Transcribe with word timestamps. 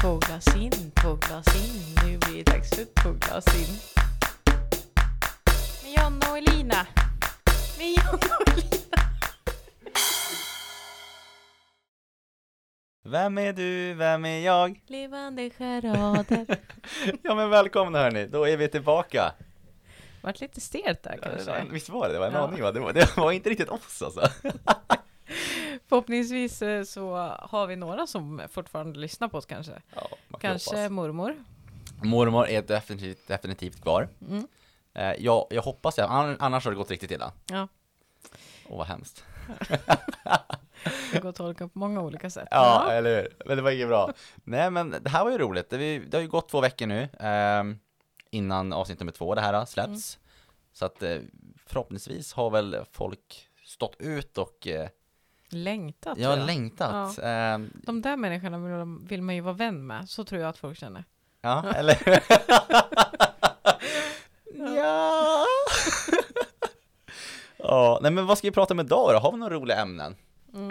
Två 0.00 0.16
glas 0.18 0.56
in, 0.56 0.70
två 1.02 1.14
glas 1.14 1.46
in. 1.56 1.94
Nu 2.04 2.18
blir 2.18 2.44
det 2.44 2.50
dags 2.52 2.70
för 2.70 2.84
två 3.02 3.10
glas 3.12 3.46
in. 3.60 3.74
Med 5.82 5.92
Jonna 6.04 6.30
och 6.30 6.38
Elina. 6.38 6.86
Med 7.78 7.86
Jonna 7.88 8.36
och 8.40 8.48
Elina. 8.48 9.02
Vem 13.04 13.38
är 13.38 13.52
du, 13.52 13.94
vem 13.94 14.24
är 14.24 14.38
jag? 14.40 14.80
Levande 14.86 15.50
charader. 15.50 16.46
Ja 17.22 17.34
men 17.34 17.50
välkomna 17.50 17.98
hörni, 17.98 18.26
då 18.26 18.44
är 18.48 18.56
vi 18.56 18.68
tillbaka 18.68 19.32
Vart 20.22 20.40
lite 20.40 20.60
stelt 20.60 21.02
där 21.02 21.18
kanske. 21.22 21.64
Visst 21.70 21.88
var 21.88 22.06
det, 22.08 22.12
det 22.14 22.18
var 22.18 22.26
en 22.26 22.32
Ja. 22.32 22.38
aning 22.40 22.62
va? 22.62 22.72
Det 22.72 22.80
var, 22.80 22.92
det 22.92 23.16
var 23.16 23.32
inte 23.32 23.50
riktigt 23.50 23.68
oss 23.68 24.02
alltså 24.02 24.20
Förhoppningsvis 25.88 26.62
eh, 26.62 26.82
så 26.84 27.16
har 27.40 27.66
vi 27.66 27.76
några 27.76 28.06
som 28.06 28.42
fortfarande 28.50 28.98
lyssnar 28.98 29.28
på 29.28 29.38
oss 29.38 29.46
kanske. 29.46 29.72
ja, 29.94 30.08
Kanske 30.40 30.70
hoppas. 30.76 30.90
mormor. 30.90 31.34
Mormor 32.02 32.48
är 32.48 32.62
definitivt, 32.62 33.28
definitivt 33.28 33.82
kvar 33.82 34.08
Mm. 34.28 34.46
eh, 34.94 35.12
jag, 35.18 35.46
jag 35.50 35.62
hoppas 35.62 35.94
det, 35.94 36.06
Ann- 36.06 36.36
annars 36.40 36.64
har 36.64 36.72
det 36.72 36.76
gått 36.76 36.90
riktigt 36.90 37.10
illa 37.10 37.32
Ja, 37.50 37.68
Åh 38.68 38.78
vad 38.78 38.86
hemskt 38.86 39.24
det 41.12 41.20
går 41.22 41.28
att 41.28 41.36
tolka 41.36 41.68
på 41.68 41.78
många 41.78 42.00
olika 42.00 42.30
sätt. 42.30 42.48
Ja, 42.50 42.90
eller 42.92 43.16
hur? 43.22 43.34
Men 43.46 43.56
det 43.56 43.62
var 43.62 43.70
inget 43.70 43.88
bra 43.88 44.12
Nej 44.44 44.70
men 44.70 44.90
det 45.00 45.10
här 45.10 45.24
var 45.24 45.30
ju 45.30 45.38
roligt, 45.38 45.70
det, 45.70 45.98
det 45.98 46.16
har 46.16 46.22
ju 46.22 46.28
gått 46.28 46.48
två 46.48 46.60
veckor 46.60 46.86
nu 46.86 47.08
ehm, 47.20 47.78
Innan 48.30 48.72
avsnitt 48.72 49.00
nummer 49.00 49.12
två 49.12 49.34
det 49.34 49.40
här 49.40 49.64
släpps 49.64 50.16
Mm. 50.18 50.24
Så 50.72 50.84
att 50.84 51.02
eh, 51.02 51.18
förhoppningsvis 51.66 52.32
har 52.32 52.50
väl 52.50 52.76
folk 52.92 53.48
stått 53.64 53.96
ut 53.98 54.38
och 54.38 54.66
eh, 54.66 54.88
Längtat. 55.48 56.18
jag 56.18 56.38
jag. 56.38 56.46
längtat 56.46 57.18
Ehm, 57.22 57.70
De 57.74 58.02
där 58.02 58.16
människorna 58.16 58.58
vill, 58.58 59.06
vill 59.08 59.22
man 59.22 59.34
ju 59.34 59.40
vara 59.40 59.54
vän 59.54 59.86
med. 59.86 60.08
Så 60.08 60.24
tror 60.24 60.40
jag 60.40 60.48
att 60.48 60.58
folk 60.58 60.78
känner. 60.78 61.04
Ja, 61.40 61.64
eller 61.76 61.98
Ja 64.76 65.44
Ja, 67.58 67.98
nej 68.02 68.10
men 68.12 68.26
vad 68.26 68.38
ska 68.38 68.46
vi 68.48 68.52
prata 68.52 68.74
om 68.74 68.80
idag 68.80 69.10
då? 69.14 69.18
Har 69.18 69.32
vi 69.32 69.38
några 69.38 69.54
roliga 69.54 69.76
ämnen? 69.76 70.16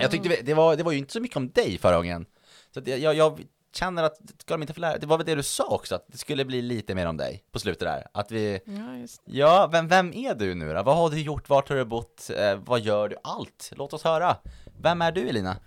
Jag 0.01 0.11
tyckte 0.11 0.29
vi, 0.29 0.41
det, 0.41 0.53
var, 0.53 0.75
det 0.75 0.83
var 0.83 0.91
ju 0.91 0.97
inte 0.97 1.13
så 1.13 1.19
mycket 1.19 1.37
om 1.37 1.49
dig 1.49 1.77
förra 1.77 1.95
gången 1.95 2.25
Så 2.73 2.81
jag, 2.85 2.99
jag, 2.99 3.15
jag 3.15 3.41
känner 3.75 4.03
att, 4.03 4.17
ska 4.37 4.53
de 4.53 4.61
inte 4.61 4.73
få 4.73 4.79
lära, 4.81 4.97
det 4.97 5.07
var 5.07 5.17
väl 5.17 5.25
det 5.25 5.35
du 5.35 5.43
sa 5.43 5.63
också, 5.67 5.95
att 5.95 6.05
det 6.07 6.17
skulle 6.17 6.45
bli 6.45 6.61
lite 6.61 6.95
mer 6.95 7.05
om 7.05 7.17
dig 7.17 7.43
på 7.51 7.59
slutet 7.59 7.79
där 7.79 8.07
Att 8.13 8.31
vi, 8.31 8.59
Ja, 8.65 8.97
just 8.97 9.21
ja, 9.25 9.69
vem, 9.71 9.87
vem 9.87 10.13
är 10.13 10.35
du 10.35 10.55
nu 10.55 10.73
då? 10.73 10.83
Vad 10.83 10.95
har 10.95 11.09
du 11.09 11.21
gjort, 11.21 11.49
vart 11.49 11.69
har 11.69 11.75
du 11.75 11.85
bott, 11.85 12.29
eh, 12.37 12.55
vad 12.55 12.79
gör 12.79 13.09
du? 13.09 13.15
Allt! 13.23 13.71
Låt 13.75 13.93
oss 13.93 14.03
höra! 14.03 14.35
Vem 14.81 15.01
är 15.01 15.11
du 15.11 15.29
Elina? 15.29 15.57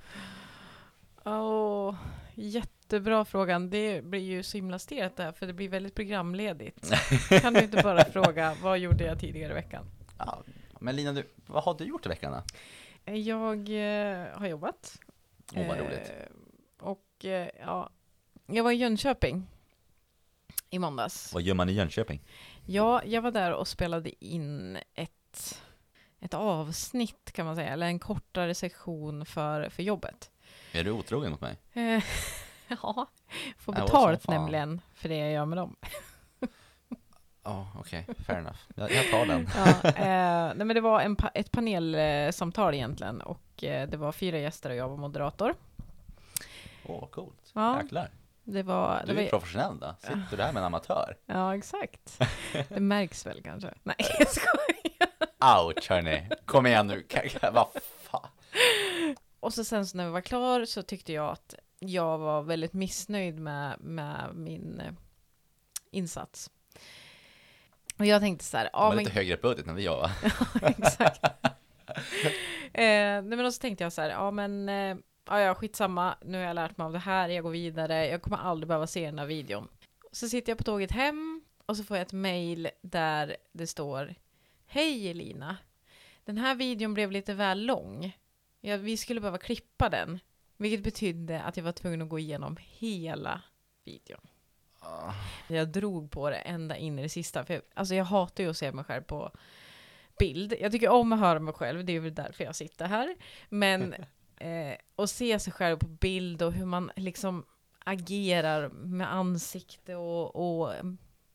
Åh, 1.24 1.94
jättebra 2.34 3.24
frågan. 3.24 3.70
Det 3.70 4.04
blir 4.04 4.20
ju 4.20 4.42
så 4.42 4.56
himla 4.56 4.78
stelt 4.78 5.16
där, 5.16 5.32
för 5.32 5.46
det 5.46 5.52
blir 5.52 5.68
väldigt 5.68 5.94
programledigt. 5.94 6.92
kan 7.42 7.54
du 7.54 7.60
inte 7.62 7.82
bara 7.82 8.04
fråga, 8.04 8.56
vad 8.62 8.78
gjorde 8.78 9.04
jag 9.04 9.20
tidigare 9.20 9.50
i 9.50 9.54
veckan? 9.54 9.84
Ja, 10.18 10.42
men 10.80 10.96
Lina, 10.96 11.12
du, 11.12 11.26
vad 11.46 11.64
har 11.64 11.74
du 11.74 11.84
gjort 11.84 12.06
i 12.06 12.08
veckan 12.08 12.32
då? 12.32 12.42
Jag 13.12 13.58
eh, 13.58 14.26
har 14.38 14.46
jobbat. 14.46 14.98
Åh 15.54 15.68
vad 15.68 15.78
roligt 15.78 16.12
Eh, 16.16 16.86
och 16.86 17.24
eh, 17.24 17.48
ja, 17.60 17.90
jag 18.46 18.64
var 18.64 18.72
i 18.72 18.74
Jönköping 18.74 19.46
i 20.70 20.78
måndags. 20.78 21.34
Vad 21.34 21.42
gör 21.42 21.54
man 21.54 21.68
i 21.68 21.72
Jönköping? 21.72 22.20
Ja, 22.66 23.04
jag 23.04 23.22
var 23.22 23.30
där 23.30 23.52
och 23.52 23.68
spelade 23.68 24.24
in 24.24 24.78
ett, 24.94 25.62
ett 26.20 26.34
avsnitt 26.34 27.32
kan 27.32 27.46
man 27.46 27.56
säga, 27.56 27.68
eller 27.72 27.86
en 27.86 27.98
kortare 27.98 28.54
sektion 28.54 29.26
för, 29.26 29.68
för 29.68 29.82
jobbet. 29.82 30.30
Är 30.72 30.84
du 30.84 30.90
otrogen 30.90 31.30
mot 31.30 31.40
mig? 31.40 31.58
Eh, 31.72 32.02
ja, 32.82 33.06
får 33.58 33.72
betalt 33.72 34.28
nämligen 34.28 34.80
för 34.94 35.08
det 35.08 35.16
jag 35.16 35.32
gör 35.32 35.44
med 35.46 35.58
dem. 35.58 35.76
Ja, 37.42 37.68
okej, 37.78 38.06
fair 38.26 38.38
enough. 38.38 38.58
Jag, 38.74 38.92
jag 38.92 39.10
tar 39.10 39.26
den. 39.26 39.48
Ja, 39.56 39.88
eh, 39.90 40.54
nej 40.56 40.66
men 40.66 40.68
det 40.68 40.80
var 40.80 41.00
en 41.00 41.16
pa- 41.16 41.30
ett 41.34 41.50
panelsamtal 41.50 42.74
egentligen 42.74 43.20
och 43.20 43.64
eh, 43.64 43.88
det 43.88 43.96
var 43.96 44.12
fyra 44.12 44.38
gäster 44.38 44.70
och 44.70 44.76
jag 44.76 44.88
var 44.88 44.96
moderator. 44.96 45.54
Åh, 46.86 47.00
vad 47.00 47.10
coolt. 47.10 47.50
Ja. 47.52 47.82
Jäklar. 47.82 48.10
Det 48.44 48.62
var, 48.62 49.02
Du 49.06 49.12
är 49.12 49.16
var 49.22 49.28
professionell 49.28 49.78
då. 49.80 49.94
Sitter 50.00 50.26
du 50.30 50.36
där 50.36 50.52
med 50.52 50.60
en 50.60 50.66
amatör? 50.66 51.16
ja 51.26 51.56
exakt. 51.56 52.18
Det 52.68 52.80
märks 52.80 53.26
väl 53.26 53.42
kanske. 53.42 53.74
Nej, 53.82 53.96
jag 54.18 54.28
skojar. 54.28 55.09
Ouch 55.40 55.90
hörni. 55.90 56.28
Kom 56.44 56.66
igen 56.66 56.86
nu. 56.86 57.06
Vad 57.52 57.68
fan. 58.02 58.28
Och 59.40 59.54
så 59.54 59.64
sen 59.64 59.86
så 59.86 59.96
när 59.96 60.04
vi 60.04 60.10
var 60.10 60.20
klar 60.20 60.64
så 60.64 60.82
tyckte 60.82 61.12
jag 61.12 61.28
att 61.30 61.54
jag 61.78 62.18
var 62.18 62.42
väldigt 62.42 62.72
missnöjd 62.72 63.38
med, 63.38 63.80
med 63.80 64.30
min 64.34 64.80
eh, 64.80 64.92
insats. 65.90 66.50
Och 67.98 68.06
jag 68.06 68.20
tänkte 68.20 68.44
så 68.44 68.56
här, 68.56 68.70
ja 68.72 68.88
men 68.88 68.98
lite 68.98 69.10
högre 69.10 69.36
budget 69.36 69.66
än 69.66 69.74
vi 69.74 69.86
har 69.86 69.96
va? 69.96 70.10
exakt. 70.62 71.24
eh, 72.72 72.82
nej 72.82 73.22
men 73.22 73.38
då 73.38 73.52
så 73.52 73.60
tänkte 73.60 73.84
jag 73.84 73.92
så 73.92 74.02
här, 74.02 74.10
ja 74.10 74.30
men 74.30 74.68
eh, 74.68 74.96
ja, 75.26 75.40
ja 75.40 75.54
skitsamma, 75.54 76.14
nu 76.24 76.38
har 76.38 76.44
jag 76.44 76.54
lärt 76.54 76.76
mig 76.76 76.84
av 76.84 76.92
det 76.92 76.98
här, 76.98 77.28
jag 77.28 77.44
går 77.44 77.50
vidare, 77.50 78.06
jag 78.06 78.22
kommer 78.22 78.38
aldrig 78.38 78.68
behöva 78.68 78.86
se 78.86 79.06
den 79.06 79.18
här 79.18 79.26
videon. 79.26 79.68
Så 80.12 80.28
sitter 80.28 80.50
jag 80.50 80.58
på 80.58 80.64
tåget 80.64 80.92
hem 80.92 81.42
och 81.66 81.76
så 81.76 81.84
får 81.84 81.96
jag 81.96 82.06
ett 82.06 82.12
mail 82.12 82.70
där 82.82 83.36
det 83.52 83.66
står 83.66 84.14
Hej 84.72 85.10
Elina, 85.10 85.56
den 86.24 86.38
här 86.38 86.54
videon 86.54 86.94
blev 86.94 87.12
lite 87.12 87.34
väl 87.34 87.66
lång. 87.66 88.16
Ja, 88.60 88.76
vi 88.76 88.96
skulle 88.96 89.20
behöva 89.20 89.38
klippa 89.38 89.88
den, 89.88 90.18
vilket 90.56 90.82
betydde 90.84 91.42
att 91.42 91.56
jag 91.56 91.64
var 91.64 91.72
tvungen 91.72 92.02
att 92.02 92.08
gå 92.08 92.18
igenom 92.18 92.56
hela 92.60 93.42
videon. 93.84 94.20
Ah. 94.80 95.12
Jag 95.48 95.68
drog 95.68 96.10
på 96.10 96.30
det 96.30 96.36
ända 96.36 96.76
in 96.76 96.98
i 96.98 97.02
det 97.02 97.08
sista. 97.08 97.44
För 97.44 97.54
jag, 97.54 97.62
alltså 97.74 97.94
jag 97.94 98.04
hatar 98.04 98.44
ju 98.44 98.50
att 98.50 98.56
se 98.56 98.72
mig 98.72 98.84
själv 98.84 99.02
på 99.02 99.32
bild. 100.18 100.54
Jag 100.60 100.72
tycker 100.72 100.88
om 100.88 101.12
att 101.12 101.20
höra 101.20 101.40
mig 101.40 101.54
själv, 101.54 101.84
det 101.84 101.92
är 101.92 102.00
väl 102.00 102.14
därför 102.14 102.44
jag 102.44 102.56
sitter 102.56 102.86
här. 102.86 103.16
Men 103.48 103.94
eh, 104.36 104.74
att 104.96 105.10
se 105.10 105.38
sig 105.38 105.52
själv 105.52 105.76
på 105.78 105.88
bild 105.88 106.42
och 106.42 106.52
hur 106.52 106.66
man 106.66 106.90
liksom 106.96 107.46
agerar 107.78 108.68
med 108.68 109.14
ansikte 109.14 109.96
och, 109.96 110.36
och 110.36 110.74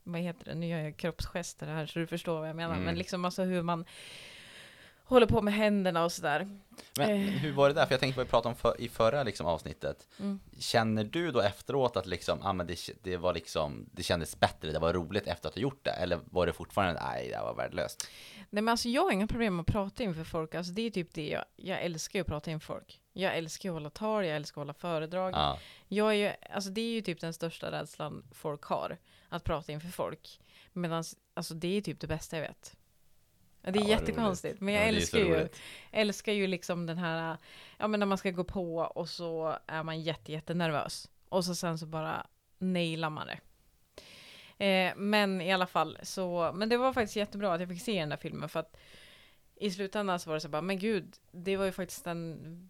vad 0.06 0.22
heter 0.22 0.46
det, 0.46 0.56
nu 0.56 0.68
gör 0.68 0.80
jag 0.80 0.98
kroppsgester 0.98 1.68
här 1.68 1.86
så 1.86 2.00
du 2.00 2.08
förstår 2.08 2.40
vad 2.40 2.50
jag 2.50 2.56
menar. 2.56 2.74
Mm. 2.74 2.86
Men 2.86 2.96
liksom 2.96 3.26
alltså 3.26 3.44
hur 3.44 3.62
man 3.62 3.86
håller 5.06 5.28
på 5.28 5.42
med 5.42 5.54
händerna 5.54 6.04
och 6.04 6.12
sådär. 6.12 6.48
Men 6.98 7.10
Eh. 7.10 7.18
hur 7.18 7.52
var 7.52 7.68
det 7.68 7.74
där? 7.76 7.86
För 7.86 7.94
jag 7.94 8.00
tänkte 8.00 8.16
på 8.16 8.24
vi 8.24 8.30
pratade 8.30 8.50
om 8.50 8.56
för, 8.56 8.82
i 8.82 8.90
förra 8.90 9.24
liksom, 9.24 9.46
avsnittet. 9.46 10.08
Mm. 10.20 10.40
Känner 10.60 11.04
du 11.04 11.32
då 11.32 11.42
efteråt 11.42 11.98
att 11.98 12.06
liksom, 12.06 12.40
ah, 12.44 12.54
men 12.54 12.68
det, 12.68 12.90
det 13.04 13.18
var 13.18 13.34
liksom, 13.34 13.90
det 13.92 14.04
kändes 14.04 14.40
bättre, 14.40 14.72
det 14.72 14.80
var 14.80 14.94
roligt 14.94 15.28
efter 15.28 15.50
att 15.50 15.56
du 15.56 15.62
gjort 15.62 15.86
det? 15.86 15.92
Eller 15.92 16.20
var 16.26 16.46
det 16.46 16.54
fortfarande, 16.54 17.02
nej 17.04 17.30
det 17.30 17.38
var 17.38 17.56
värdelöst? 17.56 18.08
Nej 18.50 18.62
men 18.64 18.68
alltså 18.72 18.90
jag 18.90 19.02
har 19.02 19.12
inga 19.12 19.28
problem 19.28 19.56
med 19.56 19.62
att 19.64 19.68
prata 19.74 20.04
inför 20.04 20.24
folk. 20.24 20.56
Alltså 20.56 20.74
det 20.74 20.82
är 20.82 20.90
typ 20.92 21.14
det 21.14 21.28
jag, 21.30 21.46
jag 21.56 21.82
älskar 21.82 22.20
ju 22.20 22.22
att 22.22 22.28
prata 22.28 22.52
inför 22.52 22.66
folk. 22.74 23.02
Jag 23.14 23.38
älskar 23.38 23.70
att 23.70 23.74
hålla 23.74 23.90
tal, 23.90 24.26
jag 24.26 24.36
älskar 24.36 24.62
att 24.62 24.66
hålla 24.68 24.74
föredrag. 24.74 25.34
Ja. 25.34 25.60
Jag 25.88 26.10
är 26.10 26.14
ju, 26.14 26.32
alltså 26.50 26.70
det 26.70 26.82
är 26.82 26.94
ju 26.94 27.02
typ 27.02 27.20
den 27.22 27.34
största 27.34 27.72
rädslan 27.72 28.24
folk 28.32 28.64
har. 28.64 28.98
Att 29.30 29.44
prata 29.44 29.72
inför 29.72 29.88
folk. 29.88 30.40
Medan, 30.74 31.04
alltså 31.34 31.54
det 31.54 31.78
är 31.78 31.82
typ 31.82 32.00
det 32.00 32.08
bästa 32.08 32.38
jag 32.38 32.44
vet. 32.48 32.76
Ja, 33.66 33.72
Det 33.72 33.80
är 33.80 33.84
Ja, 33.84 33.90
jättekonstigt. 33.90 34.62
Men 34.62 34.74
Ja, 34.74 34.80
jag 34.80 34.94
det 34.94 34.96
är 34.96 34.98
älskar 34.98 35.20
ju, 35.20 35.48
älskar 35.92 36.34
ju 36.34 36.48
liksom 36.48 36.86
den 36.86 36.98
här, 36.98 37.38
ja 37.78 37.88
men 37.88 38.00
när 38.00 38.08
man 38.08 38.18
ska 38.18 38.32
gå 38.32 38.44
på 38.44 38.78
och 38.78 39.10
så 39.10 39.58
är 39.68 39.84
man 39.84 40.02
jätte, 40.02 40.32
jättenervös. 40.32 41.10
Och 41.30 41.46
så 41.46 41.56
sen 41.56 41.78
så 41.78 41.86
bara 41.86 42.28
nailar 42.58 43.10
man 43.10 43.28
det. 43.28 43.40
Eh, 44.66 44.94
men 44.96 45.42
i 45.42 45.54
alla 45.54 45.68
fall 45.68 45.98
så, 46.04 46.52
men 46.56 46.70
det 46.70 46.78
var 46.78 46.94
faktiskt 46.94 47.16
jättebra 47.16 47.54
att 47.54 47.60
jag 47.60 47.70
fick 47.70 47.82
se 47.82 48.00
den 48.00 48.10
där 48.10 48.18
filmen 48.18 48.50
för 48.50 48.60
att 48.60 48.78
i 49.56 49.72
slutändan 49.72 50.20
så 50.20 50.30
var 50.30 50.36
det 50.36 50.42
så 50.42 50.50
bara, 50.50 50.62
men 50.62 50.80
gud, 50.80 51.16
det 51.32 51.58
var 51.58 51.66
ju 51.66 51.72
faktiskt 51.72 52.08
en 52.08 52.70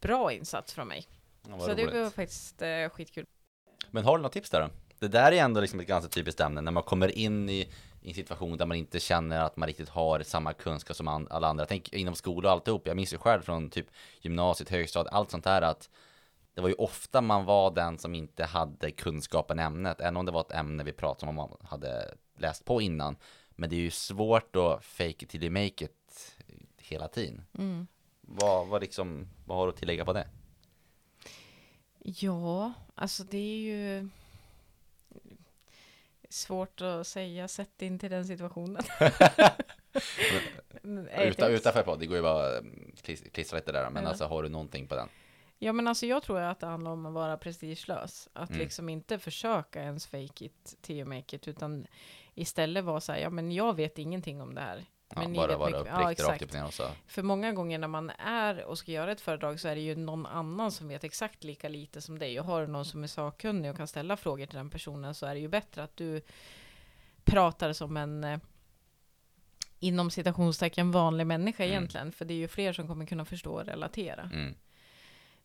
bra 0.00 0.32
insats 0.32 0.72
från 0.74 0.88
mig. 0.88 1.06
Ja, 1.48 1.60
så 1.60 1.74
det 1.74 1.82
roligt. 1.82 1.94
var 1.94 2.10
faktiskt 2.10 2.62
eh, 2.62 2.88
skitkul. 2.88 3.26
Men 3.90 4.04
har 4.04 4.16
du 4.18 4.22
något 4.22 4.32
tips 4.32 4.50
där 4.50 4.60
då? 4.60 4.68
Det 4.98 5.08
där 5.08 5.32
är 5.32 5.36
ändå 5.36 5.60
liksom 5.60 5.80
ett 5.80 5.86
ganska 5.86 6.08
typiskt 6.08 6.40
ämne 6.40 6.60
när 6.60 6.72
man 6.72 6.82
kommer 6.82 7.18
in 7.18 7.48
i, 7.48 7.68
i 8.00 8.08
en 8.08 8.14
situation 8.14 8.56
där 8.56 8.66
man 8.66 8.76
inte 8.76 9.00
känner 9.00 9.40
att 9.40 9.56
man 9.56 9.66
riktigt 9.66 9.88
har 9.88 10.22
samma 10.22 10.52
kunskap 10.52 10.96
som 10.96 11.08
an, 11.08 11.26
alla 11.30 11.48
andra. 11.48 11.66
Tänk 11.66 11.92
inom 11.92 12.14
skola 12.14 12.48
och 12.48 12.52
alltihop. 12.52 12.86
Jag 12.86 12.96
minns 12.96 13.12
ju 13.12 13.18
själv 13.18 13.42
från 13.42 13.70
typ 13.70 13.86
gymnasiet, 14.20 14.70
högstadiet, 14.70 15.14
allt 15.14 15.30
sånt 15.30 15.44
där 15.44 15.62
att 15.62 15.90
det 16.54 16.62
var 16.62 16.68
ju 16.68 16.74
ofta 16.74 17.20
man 17.20 17.44
var 17.44 17.70
den 17.70 17.98
som 17.98 18.14
inte 18.14 18.44
hade 18.44 18.90
kunskapen 18.90 19.58
i 19.58 19.62
ämnet, 19.62 20.00
även 20.00 20.16
om 20.16 20.26
det 20.26 20.32
var 20.32 20.40
ett 20.40 20.52
ämne 20.52 20.84
vi 20.84 20.92
pratade 20.92 21.30
om, 21.30 21.38
om 21.38 21.50
man 21.50 21.68
hade 21.68 22.14
läst 22.38 22.64
på 22.64 22.80
innan. 22.80 23.16
Men 23.50 23.70
det 23.70 23.76
är 23.76 23.80
ju 23.80 23.90
svårt 23.90 24.56
att 24.56 24.84
fake 24.84 25.24
it 25.24 25.28
till 25.28 25.44
you 25.44 25.50
make 25.50 25.84
it 25.84 26.36
hela 26.76 27.08
tiden. 27.08 27.44
Mm. 27.58 27.86
Vad, 28.20 28.68
vad, 28.68 28.80
liksom, 28.80 29.28
vad 29.46 29.58
har 29.58 29.66
du 29.66 29.72
att 29.72 29.78
tillägga 29.78 30.04
på 30.04 30.12
det? 30.12 30.28
Ja, 31.98 32.72
alltså 32.94 33.24
det 33.24 33.38
är 33.38 33.58
ju 33.58 34.08
svårt 36.28 36.80
att 36.80 37.06
säga, 37.06 37.48
sett 37.48 37.82
in 37.82 37.98
till 37.98 38.10
den 38.10 38.24
situationen. 38.26 38.82
Nej, 40.82 41.28
Utan, 41.28 41.50
utanför 41.50 41.82
på, 41.82 41.96
det 41.96 42.06
går 42.06 42.16
ju 42.16 42.22
bara 42.22 42.58
mm, 42.58 42.92
klis- 43.02 43.30
klistra 43.30 43.56
lite 43.58 43.72
där 43.72 43.90
men 43.90 44.02
Ja. 44.02 44.08
alltså 44.08 44.24
har 44.24 44.42
du 44.42 44.48
någonting 44.48 44.86
på 44.88 44.94
den? 44.94 45.08
Ja 45.58 45.72
men 45.72 45.88
alltså 45.88 46.06
jag 46.06 46.22
tror 46.22 46.40
att 46.40 46.60
det 46.60 46.66
handlar 46.66 46.90
om 46.90 47.06
att 47.06 47.12
vara 47.12 47.36
prestigelös. 47.36 48.28
Att 48.32 48.50
Mm. 48.50 48.60
liksom 48.62 48.88
inte 48.88 49.18
försöka 49.18 49.82
ens 49.82 50.06
fake 50.06 50.44
it 50.44 50.76
till 50.80 50.96
you 50.96 51.04
make 51.08 51.36
it. 51.36 51.48
Utan 51.48 51.86
istället 52.34 52.84
vara 52.84 53.00
så 53.00 53.12
här, 53.12 53.18
ja 53.18 53.30
men 53.30 53.52
jag 53.52 53.76
vet 53.76 53.98
ingenting 53.98 54.40
om 54.40 54.54
det 54.54 54.60
här. 54.60 54.84
Ja, 55.14 55.20
Men 55.22 55.32
bara 55.34 55.56
vara 55.56 55.76
uppriktig 55.76 56.24
ja, 56.24 56.32
rakt 56.32 56.42
upp 56.42 56.52
ner 56.52 56.64
och 56.64 56.74
så. 56.74 56.90
För 57.06 57.22
många 57.22 57.52
gånger 57.52 57.78
när 57.78 57.88
man 57.88 58.10
är 58.18 58.64
och 58.64 58.78
ska 58.78 58.92
göra 58.92 59.12
ett 59.12 59.20
föredrag 59.20 59.60
så 59.60 59.68
är 59.68 59.74
det 59.74 59.80
ju 59.80 59.96
någon 59.96 60.26
annan 60.26 60.72
som 60.72 60.88
vet 60.88 61.04
exakt 61.04 61.44
lika 61.44 61.68
lite 61.68 62.00
som 62.00 62.18
dig. 62.18 62.40
Och 62.40 62.46
har 62.46 62.60
du 62.60 62.66
någon 62.66 62.84
som 62.84 63.02
är 63.02 63.06
sakkunnig 63.06 63.70
och 63.70 63.76
kan 63.76 63.88
ställa 63.88 64.16
frågor 64.16 64.46
till 64.46 64.56
den 64.56 64.70
personen 64.70 65.14
så 65.14 65.26
är 65.26 65.34
det 65.34 65.40
ju 65.40 65.48
bättre 65.48 65.82
att 65.82 65.96
du 65.96 66.22
pratar 67.24 67.72
som 67.72 67.96
en 67.96 68.24
eh, 68.24 68.38
inom 69.78 70.10
citationstecken 70.10 70.90
vanlig 70.90 71.26
människa 71.26 71.64
Mm. 71.64 71.72
egentligen. 71.76 72.12
För 72.12 72.24
det 72.24 72.34
är 72.34 72.38
ju 72.38 72.48
fler 72.48 72.72
som 72.72 72.88
kommer 72.88 73.06
kunna 73.06 73.24
förstå 73.24 73.52
och 73.52 73.66
relatera. 73.66 74.30
Mm. 74.32 74.54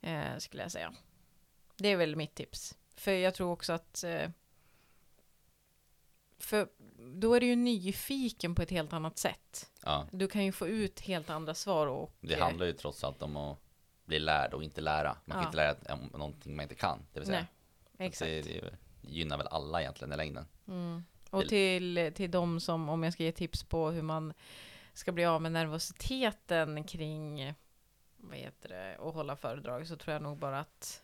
eh, 0.01 0.37
skulle 0.37 0.63
jag 0.63 0.71
säga. 0.71 0.93
Det 1.77 1.87
är 1.87 1.97
väl 1.97 2.15
mitt 2.15 2.35
tips. 2.35 2.77
För 2.95 3.11
jag 3.11 3.33
tror 3.33 3.51
också 3.51 3.73
att 3.73 4.03
eh, 4.03 4.29
för 6.43 6.67
då 7.15 7.33
är 7.33 7.39
du 7.39 7.45
ju 7.45 7.55
nyfiken 7.55 8.55
på 8.55 8.61
ett 8.61 8.69
helt 8.71 8.93
annat 8.93 9.17
sätt. 9.17 9.71
Ja, 9.83 10.07
Du 10.11 10.27
kan 10.27 10.45
ju 10.45 10.51
få 10.51 10.67
ut 10.67 10.99
helt 10.99 11.29
andra 11.29 11.53
svar 11.53 11.87
och 11.87 12.15
det 12.21 12.33
eh, 12.33 12.39
handlar 12.43 12.65
ju 12.65 12.73
trots 12.73 13.03
allt 13.03 13.21
om 13.21 13.37
att 13.37 13.59
bli 14.05 14.19
lärd 14.19 14.53
och 14.53 14.63
inte 14.63 14.81
lära. 14.81 15.17
Man 15.25 15.35
kan 15.35 15.41
Ja. 15.41 15.45
inte 15.47 15.57
lära 15.57 15.93
om 15.93 16.19
någonting 16.19 16.55
man 16.55 16.63
inte 16.63 16.75
kan. 16.75 17.05
Det 17.13 17.19
vill 17.19 17.27
säga. 17.27 17.47
Nej, 17.97 18.07
exakt. 18.07 18.29
Det, 18.29 18.41
det 18.41 18.77
gynnar 19.01 19.37
väl 19.37 19.47
alla 19.47 19.81
egentligen 19.81 20.13
i 20.13 20.17
längden. 20.17 20.45
Mm. 20.67 21.03
Och 21.29 21.47
till, 21.47 22.11
till 22.15 22.31
de 22.31 22.59
som, 22.59 22.89
om 22.89 23.03
jag 23.03 23.13
ska 23.13 23.23
ge 23.23 23.31
tips 23.31 23.63
på 23.63 23.89
hur 23.91 24.01
man 24.01 24.33
ska 24.93 25.11
bli 25.11 25.25
av 25.25 25.41
med 25.41 25.51
nervositeten 25.51 26.83
kring, 26.83 27.53
vad 28.17 28.37
heter 28.37 28.69
det, 28.69 28.97
att 29.07 29.13
hålla 29.13 29.35
föredrag, 29.35 29.87
så 29.87 29.95
tror 29.95 30.13
jag 30.13 30.21
nog 30.21 30.37
bara 30.37 30.59
att 30.59 31.01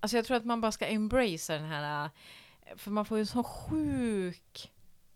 Alltså 0.00 0.16
jag 0.16 0.24
tror 0.26 0.36
att 0.36 0.44
man 0.44 0.60
bara 0.60 0.72
ska 0.72 0.86
embracea 0.86 1.56
den 1.58 1.68
här, 1.68 2.10
för 2.76 2.90
man 2.90 3.04
får 3.04 3.18
ju 3.18 3.26
sån 3.26 3.44
sjuk 3.44 4.70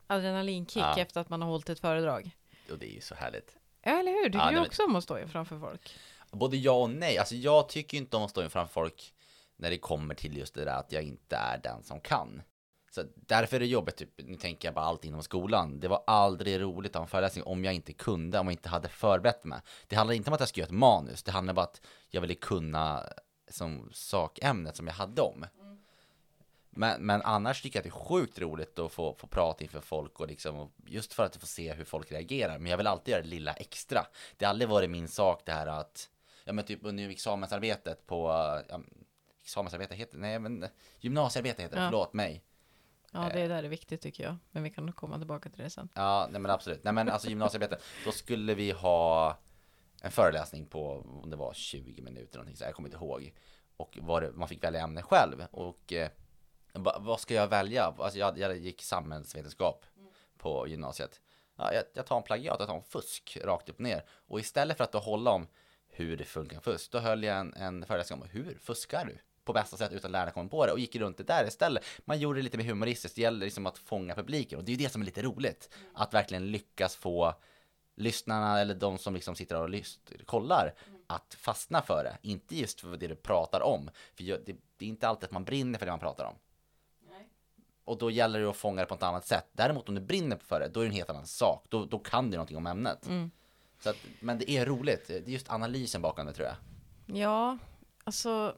adrenalinkick 0.06 0.82
Ja. 0.82 0.98
efter 0.98 1.20
att 1.20 1.28
man 1.28 1.42
har 1.42 1.48
hållit 1.48 1.68
ett 1.68 1.80
föredrag. 1.80 2.36
Och 2.70 2.78
det 2.78 2.86
är 2.90 2.94
ju 2.94 3.00
så 3.00 3.14
härligt. 3.14 3.56
Ja, 3.82 3.90
eller 4.00 4.12
hur? 4.12 4.24
Du 4.28 4.30
tycker 4.38 4.50
ju 4.50 4.54
men- 4.56 4.66
också 4.66 4.84
om 4.84 4.96
att 4.96 5.04
stå 5.04 5.28
framför 5.28 5.58
folk. 5.58 5.96
Både 6.30 6.56
ja 6.56 6.72
och 6.72 6.90
nej. 6.90 7.18
Alltså 7.18 7.34
jag 7.34 7.68
tycker 7.68 7.98
inte 7.98 8.16
om 8.16 8.22
att 8.22 8.30
stå 8.30 8.42
inför 8.42 8.66
folk 8.66 9.14
när 9.56 9.70
det 9.70 9.78
kommer 9.78 10.14
till 10.14 10.36
just 10.36 10.54
det 10.54 10.64
där 10.64 10.78
att 10.78 10.92
jag 10.92 11.02
inte 11.02 11.36
är 11.36 11.58
den 11.62 11.82
som 11.82 12.00
kan. 12.00 12.42
Så 12.90 13.02
därför 13.14 13.56
är 13.56 13.60
det 13.60 13.66
jobbigt, 13.66 13.96
typ, 13.96 14.10
nu 14.16 14.36
tänker 14.36 14.68
jag 14.68 14.74
bara 14.74 14.84
allt 14.84 15.04
inom 15.04 15.22
skolan. 15.22 15.80
Det 15.80 15.88
var 15.88 16.04
aldrig 16.06 16.60
roligt 16.60 16.90
att 16.90 16.94
ha 16.96 17.02
en 17.02 17.08
föreläsning 17.08 17.44
om 17.44 17.64
jag 17.64 17.74
inte 17.74 17.92
kunde, 17.92 18.38
om 18.38 18.46
jag 18.46 18.52
inte 18.52 18.68
hade 18.68 18.88
förberett 18.88 19.44
mig. 19.44 19.60
Det 19.86 19.96
handlar 19.96 20.14
inte 20.14 20.30
om 20.30 20.34
att 20.34 20.40
jag 20.40 20.48
ska 20.48 20.60
göra 20.60 20.66
ett 20.68 20.74
manus, 20.74 21.22
det 21.22 21.32
handlar 21.32 21.54
bara 21.54 21.62
att 21.66 21.80
jag 22.08 22.20
ville 22.20 22.34
kunna 22.34 23.02
som 23.50 23.90
sakämnet 23.92 24.76
som 24.76 24.86
jag 24.86 24.94
hade 24.94 25.22
om. 25.22 25.46
Men, 26.76 27.06
men 27.06 27.22
annars 27.22 27.62
tycker 27.62 27.76
jag 27.78 27.80
att 27.86 27.92
det 27.92 27.98
är 27.98 28.04
sjukt 28.04 28.38
roligt 28.38 28.78
att 28.78 28.92
få, 28.92 29.14
få 29.14 29.26
prata 29.26 29.64
inför 29.64 29.80
folk 29.80 30.20
och 30.20 30.26
liksom, 30.26 30.56
och 30.56 30.70
just 30.86 31.12
för 31.14 31.24
att 31.24 31.36
få 31.36 31.46
se 31.46 31.72
hur 31.72 31.84
folk 31.84 32.12
reagerar. 32.12 32.58
Men 32.58 32.70
jag 32.70 32.76
vill 32.76 32.86
alltid 32.86 33.12
göra 33.12 33.22
det 33.22 33.28
lilla 33.28 33.52
extra. 33.52 34.06
Det 34.36 34.44
har 34.44 34.50
aldrig 34.50 34.68
varit 34.68 34.90
min 34.90 35.08
sak 35.08 35.42
det 35.46 35.52
här 35.52 35.66
att, 35.66 36.10
ja 36.44 36.52
men 36.52 36.64
typ 36.64 36.78
under 36.82 37.08
examensarbetet 37.08 38.06
på, 38.06 38.28
ja, 38.68 38.80
examensarbete 39.42 39.94
heter 39.94 40.18
nej 40.18 40.38
men 40.38 40.66
gymnasiearbete 41.00 41.62
heter 41.62 41.76
det, 41.76 41.82
Ja. 41.82 41.88
förlåt 41.88 42.12
mig. 42.12 42.42
Ja, 43.12 43.30
det 43.32 43.46
där 43.48 43.62
är 43.62 43.68
viktigt 43.68 44.00
tycker 44.00 44.24
jag. 44.24 44.36
Men 44.50 44.62
vi 44.62 44.70
kan 44.70 44.86
nog 44.86 44.96
komma 44.96 45.18
tillbaka 45.18 45.50
till 45.50 45.62
det 45.62 45.70
sen. 45.70 45.88
Ja, 45.94 46.28
nej 46.30 46.40
men 46.40 46.50
absolut. 46.50 46.84
Nej 46.84 46.92
men 46.92 47.08
alltså 47.08 47.28
gymnasiearbete, 47.28 47.78
då 48.04 48.12
skulle 48.12 48.54
vi 48.54 48.70
ha 48.70 49.38
en 50.02 50.10
föreläsning 50.10 50.66
på, 50.66 51.04
om 51.22 51.30
det 51.30 51.36
var 51.36 51.54
20 51.54 52.02
minuter 52.02 52.38
någonting 52.38 52.56
så 52.56 52.64
jag 52.64 52.74
kommer 52.74 52.88
inte 52.88 52.96
ihåg. 52.96 53.32
Och 53.76 53.98
var 54.00 54.20
det, 54.20 54.32
man 54.32 54.48
fick 54.48 54.64
välja 54.64 54.80
ämne 54.80 55.02
själv. 55.02 55.44
Och 55.50 55.92
va- 56.76 56.98
vad 57.00 57.20
ska 57.20 57.34
jag 57.34 57.48
välja? 57.48 57.94
Alltså 57.98 58.18
jag, 58.18 58.38
jag 58.38 58.56
gick 58.56 58.82
samhällsvetenskap 58.82 59.84
på 60.38 60.68
gymnasiet. 60.68 61.20
Ja, 61.56 61.72
jag, 61.74 61.84
jag 61.94 62.06
tar 62.06 62.16
en 62.16 62.22
plagiat, 62.22 62.56
jag 62.58 62.68
tar 62.68 62.76
en 62.76 62.82
fusk 62.82 63.38
rakt 63.44 63.68
upp 63.68 63.78
ner. 63.78 64.04
Och 64.08 64.40
istället 64.40 64.76
för 64.76 64.84
att 64.84 64.92
då 64.92 64.98
hålla 64.98 65.30
om 65.30 65.46
hur 65.90 66.16
det 66.16 66.24
funkar 66.24 66.60
fusk, 66.60 66.90
då 66.90 66.98
höll 66.98 67.22
jag 67.22 67.36
en, 67.38 67.54
en 67.54 67.86
föreläsning 67.86 68.22
om 68.22 68.28
hur 68.28 68.58
fuskar 68.62 69.04
du? 69.04 69.18
På 69.44 69.52
bästa 69.52 69.76
sätt 69.76 69.92
utan 69.92 70.12
lärarna 70.12 70.30
kommer 70.30 70.48
på 70.50 70.66
det 70.66 70.72
och 70.72 70.78
gick 70.78 70.96
runt 70.96 71.16
det 71.16 71.24
där 71.24 71.46
istället. 71.48 71.84
Man 72.04 72.18
gjorde 72.18 72.38
det 72.38 72.42
lite 72.42 72.56
mer 72.58 72.64
humoristiskt, 72.64 73.16
det 73.16 73.22
gäller 73.22 73.44
liksom 73.44 73.66
att 73.66 73.78
fånga 73.78 74.14
publiken 74.14 74.58
och 74.58 74.64
det 74.64 74.72
är 74.72 74.76
ju 74.76 74.84
det 74.84 74.90
som 74.92 75.00
är 75.02 75.06
lite 75.06 75.22
roligt. 75.22 75.70
Att 75.94 76.14
verkligen 76.14 76.50
lyckas 76.50 76.96
få 76.96 77.34
lyssnarna 77.94 78.60
eller 78.60 78.74
de 78.74 78.98
som 78.98 79.14
liksom 79.14 79.34
sitter 79.34 79.60
och 79.60 79.68
lys- 79.70 79.98
kollar 80.24 80.74
att 81.06 81.34
fastna 81.38 81.82
för 81.82 82.04
det. 82.04 82.18
Inte 82.28 82.56
just 82.56 82.80
för 82.80 82.96
det 82.96 83.06
du 83.06 83.16
pratar 83.16 83.60
om. 83.60 83.90
För 84.14 84.24
det 84.24 84.48
är 84.84 84.88
inte 84.88 85.08
alltid 85.08 85.24
att 85.24 85.30
man 85.32 85.44
brinner 85.44 85.78
för 85.78 85.86
det 85.86 85.92
man 85.92 85.98
pratar 86.00 86.24
om. 86.24 86.34
Och 87.86 87.98
då 87.98 88.10
gäller 88.10 88.40
det 88.40 88.50
att 88.50 88.56
fånga 88.56 88.80
det 88.80 88.86
på 88.86 88.94
ett 88.94 89.02
annat 89.02 89.26
sätt. 89.26 89.46
Däremot 89.52 89.88
om 89.88 89.94
du 89.94 90.00
brinner 90.00 90.36
för 90.36 90.60
det, 90.60 90.68
då 90.68 90.80
är 90.80 90.84
det 90.84 90.90
en 90.90 90.94
helt 90.94 91.10
annan 91.10 91.26
sak. 91.26 91.66
Då, 91.68 91.84
då 91.84 91.98
kan 91.98 92.30
du 92.30 92.36
någonting 92.36 92.56
om 92.56 92.66
ämnet. 92.66 93.06
Mm. 93.06 93.30
Så 93.80 93.90
att, 93.90 93.96
men 94.20 94.38
det 94.38 94.50
är 94.50 94.66
roligt. 94.66 95.04
Det 95.08 95.16
är 95.16 95.28
just 95.28 95.50
analysen 95.50 96.02
bakom 96.02 96.26
det 96.26 96.32
tror 96.32 96.48
jag. 96.48 96.56
Ja, 97.18 97.58
alltså 98.04 98.56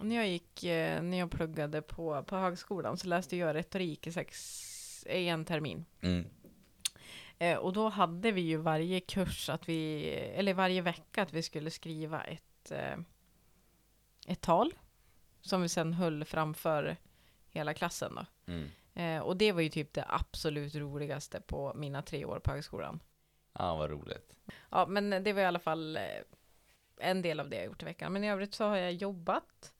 när 0.00 0.16
jag 0.16 0.28
gick, 0.28 0.64
eh, 0.64 1.02
när 1.02 1.18
jag 1.18 1.30
pluggade 1.30 1.82
på, 1.82 2.22
på 2.22 2.36
högskolan 2.36 2.96
så 2.96 3.08
läste 3.08 3.36
jag 3.36 3.54
retorik 3.54 4.06
i, 4.06 4.12
sex, 4.12 5.06
i 5.10 5.28
en 5.28 5.44
termin. 5.44 5.84
Mm. 6.00 6.26
Eh, 7.38 7.58
och 7.58 7.72
då 7.72 7.88
hade 7.88 8.32
vi 8.32 8.40
ju 8.40 8.56
varje 8.56 9.00
kurs 9.00 9.48
att 9.48 9.68
vi, 9.68 10.08
eller 10.10 10.54
varje 10.54 10.82
vecka 10.82 11.22
att 11.22 11.32
vi 11.32 11.42
skulle 11.42 11.70
skriva 11.70 12.22
ett, 12.22 12.70
eh, 12.70 12.98
ett 14.26 14.40
tal. 14.40 14.74
Som 15.40 15.62
vi 15.62 15.68
sen 15.68 15.92
höll 15.92 16.24
framför 16.24 16.96
hela 17.58 17.74
klassen 17.74 18.14
då. 18.14 18.52
Mm. 18.52 18.68
Eh, 18.94 19.22
och 19.22 19.36
det 19.36 19.52
var 19.52 19.60
ju 19.60 19.68
typ 19.68 19.92
det 19.92 20.04
absolut 20.08 20.74
roligaste 20.74 21.40
på 21.40 21.72
mina 21.74 22.02
tre 22.02 22.24
år 22.24 22.38
på 22.38 22.50
högskolan. 22.50 23.00
Ja, 23.52 23.76
vad 23.76 23.90
roligt. 23.90 24.36
Ja, 24.70 24.86
men 24.86 25.10
det 25.10 25.32
var 25.32 25.42
i 25.42 25.44
alla 25.44 25.58
fall 25.58 25.96
eh, 25.96 26.02
en 27.00 27.22
del 27.22 27.40
av 27.40 27.48
det 27.48 27.56
jag 27.56 27.66
gjort 27.66 27.82
i 27.82 27.84
veckan. 27.84 28.12
Men 28.12 28.24
i 28.24 28.30
övrigt 28.30 28.54
så 28.54 28.64
har 28.64 28.76
jag 28.76 28.92
jobbat. 28.92 29.72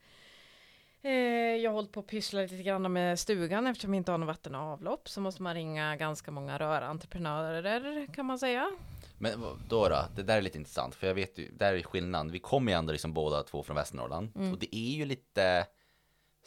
Eh, 1.02 1.12
jag 1.12 1.70
har 1.70 1.74
hållit 1.74 1.92
på 1.92 2.00
att 2.00 2.06
pyssla 2.06 2.40
lite 2.40 2.62
grann 2.62 2.92
med 2.92 3.18
stugan 3.18 3.66
eftersom 3.66 3.90
vi 3.90 3.96
inte 3.96 4.10
har 4.10 4.18
något 4.18 4.26
vatten 4.26 4.54
och 4.54 4.60
avlopp. 4.60 5.08
Så 5.08 5.20
måste 5.20 5.42
man 5.42 5.54
ringa 5.54 5.96
ganska 5.96 6.30
många 6.30 6.58
rörentreprenörer 6.58 8.06
kan 8.14 8.26
man 8.26 8.38
säga. 8.38 8.70
Men 9.18 9.40
då 9.68 9.88
då, 9.88 10.04
det 10.16 10.22
där 10.22 10.36
är 10.36 10.42
lite 10.42 10.58
intressant. 10.58 10.94
För 10.94 11.06
jag 11.06 11.14
vet 11.14 11.38
ju, 11.38 11.50
där 11.50 11.74
är 11.74 11.82
skillnaden. 11.82 12.32
Vi 12.32 12.38
kommer 12.38 12.72
ju 12.72 12.78
ändå 12.78 12.92
liksom 12.92 13.12
båda 13.12 13.42
två 13.42 13.62
från 13.62 13.76
Västernorrland. 13.76 14.32
Mm. 14.36 14.52
Och 14.52 14.58
det 14.58 14.76
är 14.76 14.96
ju 14.96 15.04
lite 15.04 15.66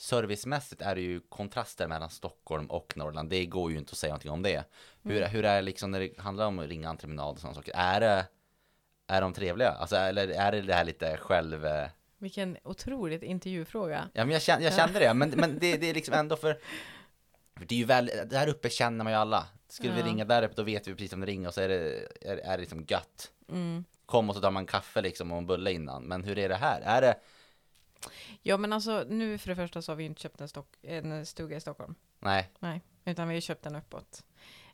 Servicemässigt 0.01 0.81
är 0.81 0.95
det 0.95 1.01
ju 1.01 1.19
kontraster 1.19 1.87
mellan 1.87 2.09
Stockholm 2.09 2.65
och 2.65 2.93
Norrland. 2.97 3.29
Det 3.29 3.45
går 3.45 3.71
ju 3.71 3.77
inte 3.77 3.91
att 3.91 3.97
säga 3.97 4.09
någonting 4.09 4.31
om 4.31 4.41
det. 4.43 4.63
Hur, 5.03 5.17
Mm. 5.17 5.29
hur 5.31 5.45
är 5.45 5.55
det 5.55 5.61
liksom 5.61 5.91
när 5.91 5.99
det 5.99 6.19
handlar 6.19 6.45
om 6.47 6.59
att 6.59 6.67
ringa 6.69 6.89
entreprenad 6.89 7.29
och 7.33 7.39
sådana 7.39 7.55
saker? 7.55 7.73
Är 7.75 7.99
det 7.99 8.25
Är 9.07 9.21
de 9.21 9.33
trevliga? 9.33 9.69
Alltså 9.69 9.95
eller 9.95 10.27
är 10.27 10.51
det 10.51 10.61
det 10.61 10.73
här 10.73 10.83
lite 10.83 11.17
själv 11.17 11.65
eh, 11.65 11.87
Vilken 12.17 12.57
otroligt 12.63 13.23
intervjufråga. 13.23 14.09
Ja 14.13 14.25
men 14.25 14.33
jag 14.33 14.41
kände, 14.41 14.63
jag 14.65 14.73
kände 14.73 14.99
det, 14.99 15.13
men, 15.13 15.29
men 15.35 15.59
det, 15.59 15.77
det 15.77 15.89
är 15.89 15.93
liksom 15.93 16.13
ändå 16.13 16.35
för 16.35 16.57
För 17.57 17.65
det 17.65 17.75
är 17.75 17.79
ju 17.79 17.85
väl, 17.85 18.11
där 18.25 18.47
uppe 18.47 18.69
känner 18.69 19.03
man 19.03 19.13
ju 19.13 19.19
alla 19.19 19.47
Skulle 19.67 19.93
vi 19.93 19.99
Ja. 19.99 20.05
ringa 20.05 20.25
där 20.25 20.43
uppe 20.43 20.53
då 20.55 20.63
vet 20.63 20.87
vi 20.87 20.91
precis 20.95 21.13
om 21.13 21.19
det 21.19 21.25
ringer 21.27 21.47
och 21.47 21.53
så 21.53 21.61
är 21.61 21.67
det, 21.69 22.07
är, 22.21 22.37
är 22.37 22.51
det 22.51 22.57
liksom 22.57 22.85
gött 22.87 23.31
Mm. 23.49 23.85
Kom 24.05 24.29
och 24.29 24.35
så 24.35 24.41
tar 24.41 24.51
man 24.51 24.65
kaffe 24.65 25.01
liksom 25.01 25.31
och 25.31 25.37
en 25.37 25.45
bulle 25.47 25.71
innan 25.71 26.03
Men 26.03 26.23
hur 26.23 26.37
är 26.39 26.49
det 26.49 26.55
här? 26.55 26.81
Är 26.81 27.01
det, 27.01 27.15
Ja 28.41 28.57
men 28.57 28.73
alltså 28.73 29.05
nu 29.09 29.37
för 29.37 29.49
det 29.49 29.55
första 29.55 29.81
så 29.81 29.91
har 29.91 29.97
vi 29.97 30.03
inte 30.03 30.21
köpt 30.21 30.41
en, 30.41 30.47
stock, 30.47 30.67
en 30.81 31.25
stuga 31.25 31.57
i 31.57 31.61
Stockholm. 31.61 31.95
nej, 32.19 32.49
Nej, 32.59 32.81
utan 33.05 33.27
vi 33.27 33.33
har 33.33 33.41
köpt 33.41 33.63
den 33.63 33.75
uppåt. 33.75 34.23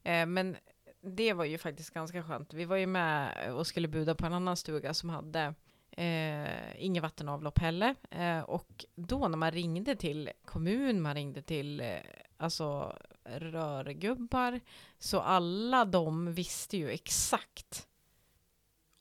Eh, 0.04 0.26
men 0.26 0.58
det 1.02 1.34
var 1.34 1.46
ju 1.46 1.58
faktiskt 1.58 1.90
ganska 1.90 2.24
skönt. 2.24 2.54
Vi 2.54 2.66
var 2.66 2.76
ju 2.76 2.88
med 2.88 3.54
och 3.54 3.68
skulle 3.68 3.88
buda 3.88 4.16
på 4.16 4.26
en 4.26 4.34
annan 4.34 4.58
stuga 4.58 4.94
som 4.94 5.10
hade 5.10 5.54
eh, 5.92 6.86
inget 6.86 7.04
vatten 7.04 7.30
och 7.30 7.34
avlopp 7.34 7.60
heller. 7.60 7.96
Eh, 8.12 8.40
och 8.40 8.86
då 8.96 9.28
när 9.28 9.38
man 9.38 9.52
ringde 9.52 9.96
till 9.96 10.32
kommun, 10.46 11.02
man 11.02 11.16
ringde 11.16 11.42
till 11.42 11.82
eh, 11.82 11.98
alltså 12.38 12.98
rörgubbar, 13.24 14.60
så 15.00 15.20
alla 15.20 15.86
de 15.86 16.34
visste 16.34 16.78
ju 16.78 16.90
exakt 16.90 17.88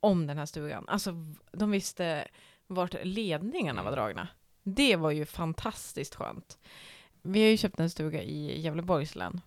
om 0.00 0.26
den 0.26 0.38
här 0.38 0.46
stugan. 0.46 0.84
Alltså 0.88 1.14
de 1.52 1.70
visste 1.70 2.28
vart 2.66 2.94
ledningarna 3.02 3.82
var 3.82 3.92
Mm. 3.92 4.00
dragna. 4.04 4.28
Det 4.62 4.96
var 4.96 5.10
ju 5.10 5.26
fantastiskt 5.26 6.14
skönt. 6.14 6.58
Vi 7.22 7.42
har 7.42 7.48
ju 7.48 7.56
köpt 7.56 7.80
en 7.80 7.90
stuga 7.90 8.22
i 8.22 8.60
Gävleborgs 8.60 9.14
län. 9.14 9.40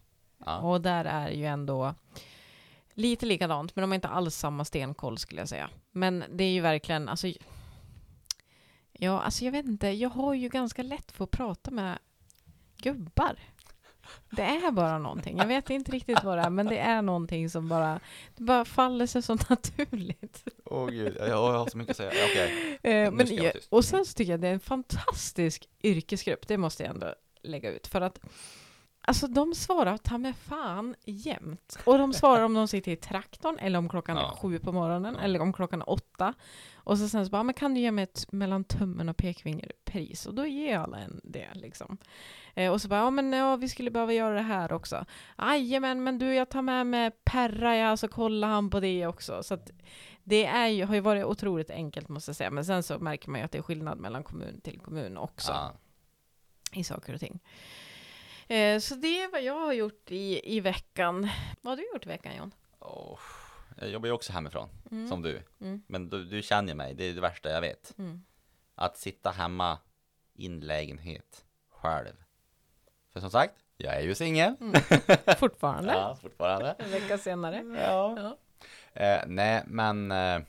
ja, 0.45 0.57
Och 0.59 0.81
där 0.81 1.05
är 1.05 1.29
ju 1.29 1.45
ändå 1.45 1.95
lite 2.93 3.25
likadant, 3.25 3.75
men 3.75 3.81
de 3.83 3.91
har 3.91 3.95
inte 3.95 4.07
alls 4.07 4.35
samma 4.35 4.65
stenkoll 4.65 5.17
skulle 5.17 5.41
jag 5.41 5.49
säga. 5.49 5.69
Men 5.91 6.23
det 6.31 6.43
är 6.43 6.51
ju 6.51 6.61
verkligen, 6.61 7.09
alltså, 7.09 7.27
ja, 8.91 9.21
alltså 9.21 9.45
jag 9.45 9.51
vet 9.51 9.65
inte, 9.65 9.87
jag 9.87 10.09
har 10.09 10.33
ju 10.33 10.49
ganska 10.49 10.83
lätt 10.83 11.11
för 11.11 11.23
att 11.23 11.31
prata 11.31 11.71
med 11.71 11.99
gubbar. 12.77 13.39
Det 14.29 14.41
är 14.41 14.71
bara 14.71 14.97
någonting. 14.97 15.37
Jag 15.37 15.47
vet 15.47 15.69
inte 15.69 15.91
riktigt 15.91 16.23
vad 16.23 16.37
det 16.37 16.41
är, 16.41 16.49
men 16.49 16.65
det 16.65 16.77
är 16.77 17.01
någonting 17.01 17.49
som 17.49 17.67
bara, 17.67 17.99
det 18.35 18.43
bara 18.43 18.65
faller 18.65 19.05
sig 19.05 19.21
så 19.21 19.33
naturligt. 19.49 20.43
Åh 20.65 20.83
oh, 20.83 20.89
gud, 20.89 21.15
jag, 21.19 21.29
jag 21.29 21.51
har 21.51 21.69
så 21.69 21.77
mycket 21.77 21.91
att 21.91 21.97
säga. 21.97 22.11
Okej. 22.29 22.77
Okay. 22.79 22.91
Eh, 22.91 23.11
men, 23.11 23.35
jag, 23.35 23.53
och 23.69 23.85
sen 23.85 24.05
så 24.05 24.13
tycker 24.13 24.31
jag 24.31 24.41
det 24.41 24.47
är 24.47 24.53
en 24.53 24.59
fantastisk 24.59 25.69
yrkesgrupp, 25.83 26.47
det 26.47 26.57
måste 26.57 26.83
jag 26.83 26.93
ändå 26.93 27.13
lägga 27.43 27.71
ut. 27.71 27.87
För 27.87 28.01
att 28.01 28.19
Alltså 29.01 29.27
de 29.27 29.55
svarar 29.55 29.97
ta 29.97 30.17
med 30.17 30.35
fan 30.35 30.95
jämt. 31.05 31.77
Och 31.85 31.97
de 31.97 32.13
svarar 32.13 32.43
om 32.43 32.53
de 32.53 32.67
sitter 32.67 32.91
i 32.91 32.95
traktorn, 32.95 33.59
eller 33.59 33.79
om 33.79 33.89
klockan 33.89 34.17
ja. 34.17 34.31
är 34.31 34.35
sju 34.35 34.59
på 34.59 34.71
morgonen, 34.71 35.15
ja. 35.17 35.23
eller 35.23 35.41
om 35.41 35.53
klockan 35.53 35.81
är 35.81 35.89
åtta. 35.89 36.33
Och 36.89 36.97
så 36.97 37.09
sen 37.09 37.25
så 37.25 37.31
bara, 37.31 37.43
men 37.43 37.53
kan 37.53 37.73
du 37.73 37.79
ge 37.79 37.91
mig 37.91 38.03
ett 38.03 38.31
mellan 38.31 38.63
tummen 38.63 39.09
och 39.09 39.17
pekfingerpris? 39.17 40.25
Och 40.25 40.33
då 40.33 40.45
ger 40.45 40.71
jag 40.71 40.83
alla 40.83 40.97
en 40.97 41.21
det 41.23 41.47
liksom. 41.53 41.97
Eh, 42.53 42.71
och 42.71 42.81
så 42.81 42.87
bara, 42.87 42.99
ja 42.99 43.09
men 43.09 43.33
ja, 43.33 43.55
vi 43.55 43.69
skulle 43.69 43.91
behöva 43.91 44.13
göra 44.13 44.35
det 44.35 44.41
här 44.41 44.73
också. 44.73 45.05
Jajamän, 45.37 46.03
men 46.03 46.19
du 46.19 46.33
jag 46.33 46.49
tar 46.49 46.61
med 46.61 46.87
mig 46.87 47.11
Perra, 47.23 47.77
ja, 47.77 47.97
så 47.97 48.07
kollar 48.07 48.47
han 48.47 48.69
på 48.69 48.79
det 48.79 49.07
också. 49.07 49.43
Så 49.43 49.53
att 49.53 49.71
det 50.23 50.45
är 50.45 50.67
ju, 50.67 50.85
har 50.85 50.95
ju 50.95 51.01
varit 51.01 51.25
otroligt 51.25 51.69
enkelt 51.69 52.09
måste 52.09 52.29
jag 52.29 52.35
säga. 52.35 52.51
Men 52.51 52.65
sen 52.65 52.83
så 52.83 52.99
märker 52.99 53.29
man 53.29 53.39
ju 53.39 53.45
att 53.45 53.51
det 53.51 53.57
är 53.57 53.61
skillnad 53.61 53.99
mellan 53.99 54.23
kommun 54.23 54.61
till 54.61 54.79
kommun 54.79 55.17
också. 55.17 55.51
Ja. 55.51 55.73
I 56.73 56.83
saker 56.83 57.13
och 57.13 57.19
ting. 57.19 57.39
Eh, 58.47 58.79
så 58.79 58.95
det 58.95 59.21
är 59.23 59.31
vad 59.31 59.43
jag 59.43 59.59
har 59.59 59.73
gjort 59.73 60.11
i, 60.11 60.55
i 60.55 60.59
veckan. 60.59 61.29
Vad 61.61 61.71
har 61.71 61.77
du 61.77 61.89
gjort 61.93 62.05
i 62.05 62.09
veckan 62.09 62.35
John? 62.37 62.51
Oh, 62.79 63.19
jag 63.79 63.89
jobbar 63.89 64.07
ju 64.07 64.13
också 64.13 64.33
hemifrån, 64.33 64.69
mm. 64.91 65.07
som 65.07 65.21
du. 65.21 65.41
Mm. 65.61 65.81
Men 65.87 66.09
du, 66.09 66.25
du 66.25 66.41
känner 66.41 66.75
mig, 66.75 66.93
det 66.93 67.03
är 67.03 67.13
det 67.13 67.21
värsta 67.21 67.49
jag 67.49 67.61
vet. 67.61 67.97
Mm. 67.97 68.23
Att 68.75 68.97
sitta 68.97 69.31
hemma 69.31 69.77
i 70.33 70.45
en 70.45 70.59
lägenhet 70.59 71.45
själv. 71.69 72.15
För 73.13 73.19
som 73.19 73.31
sagt, 73.31 73.53
jag 73.77 73.95
är 73.95 74.01
ju 74.01 74.15
singel. 74.15 74.55
Mm. 74.59 74.73
Fortfarande. 75.37 75.91
ja, 75.93 76.17
fortfarande. 76.21 76.75
En 76.79 76.91
vecka 76.91 77.17
senare. 77.17 77.63
Ja. 77.85 78.17
ja. 78.17 78.37
Eh, 79.01 79.23
nej, 79.27 79.63
men 79.65 80.11
eh, 80.11 80.39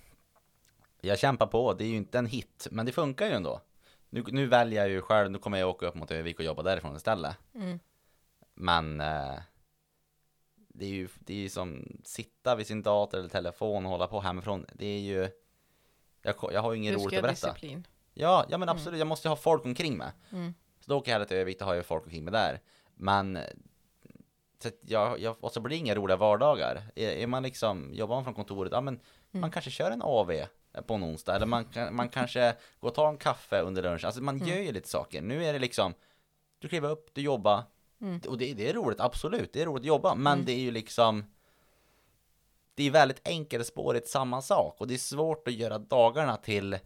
jag 1.01 1.19
kämpar 1.19 1.47
på. 1.47 1.75
Det 1.75 1.85
är 1.85 1.89
ju 1.89 1.97
inte 1.97 2.19
en 2.19 2.27
hit, 2.27 2.69
men 2.71 2.87
det 2.87 2.93
funkar 2.93 3.27
ju 3.27 3.33
ändå. 3.33 3.61
Nu, 4.11 4.25
nu 4.29 4.47
väljer 4.47 4.81
jag 4.81 4.91
ju 4.91 5.03
själv, 5.03 5.31
nu 5.31 5.39
kommer 5.39 5.59
jag 5.59 5.69
åka 5.69 5.87
upp 5.87 5.95
mot 5.95 6.11
Övik 6.11 6.39
och 6.39 6.45
jobba 6.45 6.63
därifrån 6.63 6.97
istället. 6.97 7.37
Mm. 7.55 7.79
Men 8.55 9.01
eh, 9.01 9.39
det 10.81 10.87
är 10.87 10.91
ju 10.91 11.09
det 11.19 11.35
är 11.35 11.39
ju 11.39 11.49
som 11.49 12.01
sitta 12.05 12.57
vid 12.57 12.67
sin 12.67 12.83
dator 12.83 13.19
eller 13.19 13.29
telefon 13.29 13.85
och 13.85 13.91
hålla 13.91 14.07
på 14.07 14.21
hemifrån. 14.21 14.67
Det 14.73 14.87
är 14.87 15.01
ju 15.01 15.29
jag, 16.23 16.35
jag 16.53 16.63
har 16.63 16.73
ju 16.73 16.79
ingen 16.79 16.95
roligt 16.95 17.19
att 17.19 17.23
berätta. 17.23 17.47
Disciplin. 17.47 17.87
Ja, 18.15 18.47
ja 18.49 18.59
men 18.59 18.69
mm. 18.69 18.77
absolut. 18.77 18.89
Mm. 18.89 18.99
Jag 18.99 19.07
måste 19.07 19.29
ha 19.29 19.37
folk 19.37 19.65
omkring 19.65 19.97
mig. 19.97 20.13
Mm. 20.33 20.55
Så 20.81 20.91
då 20.91 20.99
åker 20.99 21.11
jag 21.11 21.15
hellre 21.15 21.29
till 21.29 21.37
Övik, 21.37 21.59
då 21.59 21.65
har 21.65 21.75
jag 21.75 21.87
folk 21.87 22.05
omkring 22.05 22.25
mig 22.25 22.33
där. 22.33 22.61
Men 22.95 23.39
så 24.63 24.71
jag, 24.81 25.21
jag, 25.21 25.45
och 25.45 25.53
så 25.53 25.61
blir 25.61 25.71
det 25.71 25.77
inga 25.77 25.95
roliga 25.95 26.17
vardagar. 26.17 26.83
Är, 26.95 27.09
är 27.09 27.27
man 27.27 27.43
liksom, 27.43 27.95
jobbar 27.95 28.15
man 28.15 28.25
från 28.25 28.35
kontoret, 28.35 28.73
ja 28.73 28.81
men 28.81 28.95
mm. 28.95 29.41
man 29.41 29.51
kanske 29.51 29.71
kör 29.71 29.91
en 29.91 30.03
AV 30.03 30.33
på 30.87 30.95
en 30.95 31.05
onsdag. 31.05 31.37
Eller 31.37 31.47
man, 31.47 31.67
man 31.91 32.09
kanske 32.09 32.55
går 32.81 32.89
och 32.89 32.95
tar 32.95 33.09
en 33.09 33.17
kaffe 33.17 33.61
under 33.61 33.83
lunchen. 33.83 34.07
Alltså 34.07 34.23
man 34.23 34.37
mm. 34.37 34.49
gör 34.49 34.57
ju 34.57 34.73
lite 34.73 34.89
saker. 34.89 35.23
Nu 35.23 35.45
är 35.45 35.53
det 35.53 35.59
liksom, 35.59 35.95
du 36.59 36.69
kliver 36.69 36.91
upp, 36.91 37.11
du 37.15 37.21
jobbar, 37.21 37.63
Mm. 38.00 38.21
Och 38.28 38.38
det, 38.38 38.54
det, 38.54 38.69
är 38.69 38.73
roligt, 38.73 39.00
absolut, 39.00 39.52
det 39.52 39.62
är 39.62 39.66
roligt 39.66 39.80
att 39.83 39.87
jobba, 39.87 40.14
men 40.14 40.33
mm. 40.33 40.45
det 40.45 40.52
är 40.52 40.59
ju 40.59 40.71
liksom 40.71 41.25
Det 42.75 42.85
är 42.85 42.90
väldigt 42.90 43.28
enkelspårigt 43.28 44.09
samma 44.09 44.42
sak 44.42 44.76
och 44.80 44.87
det 44.87 44.95
är 44.95 44.99
svårt 44.99 45.49
att 45.49 45.54
göra 45.54 45.78
dagarna 45.78 46.37
till 46.37 46.78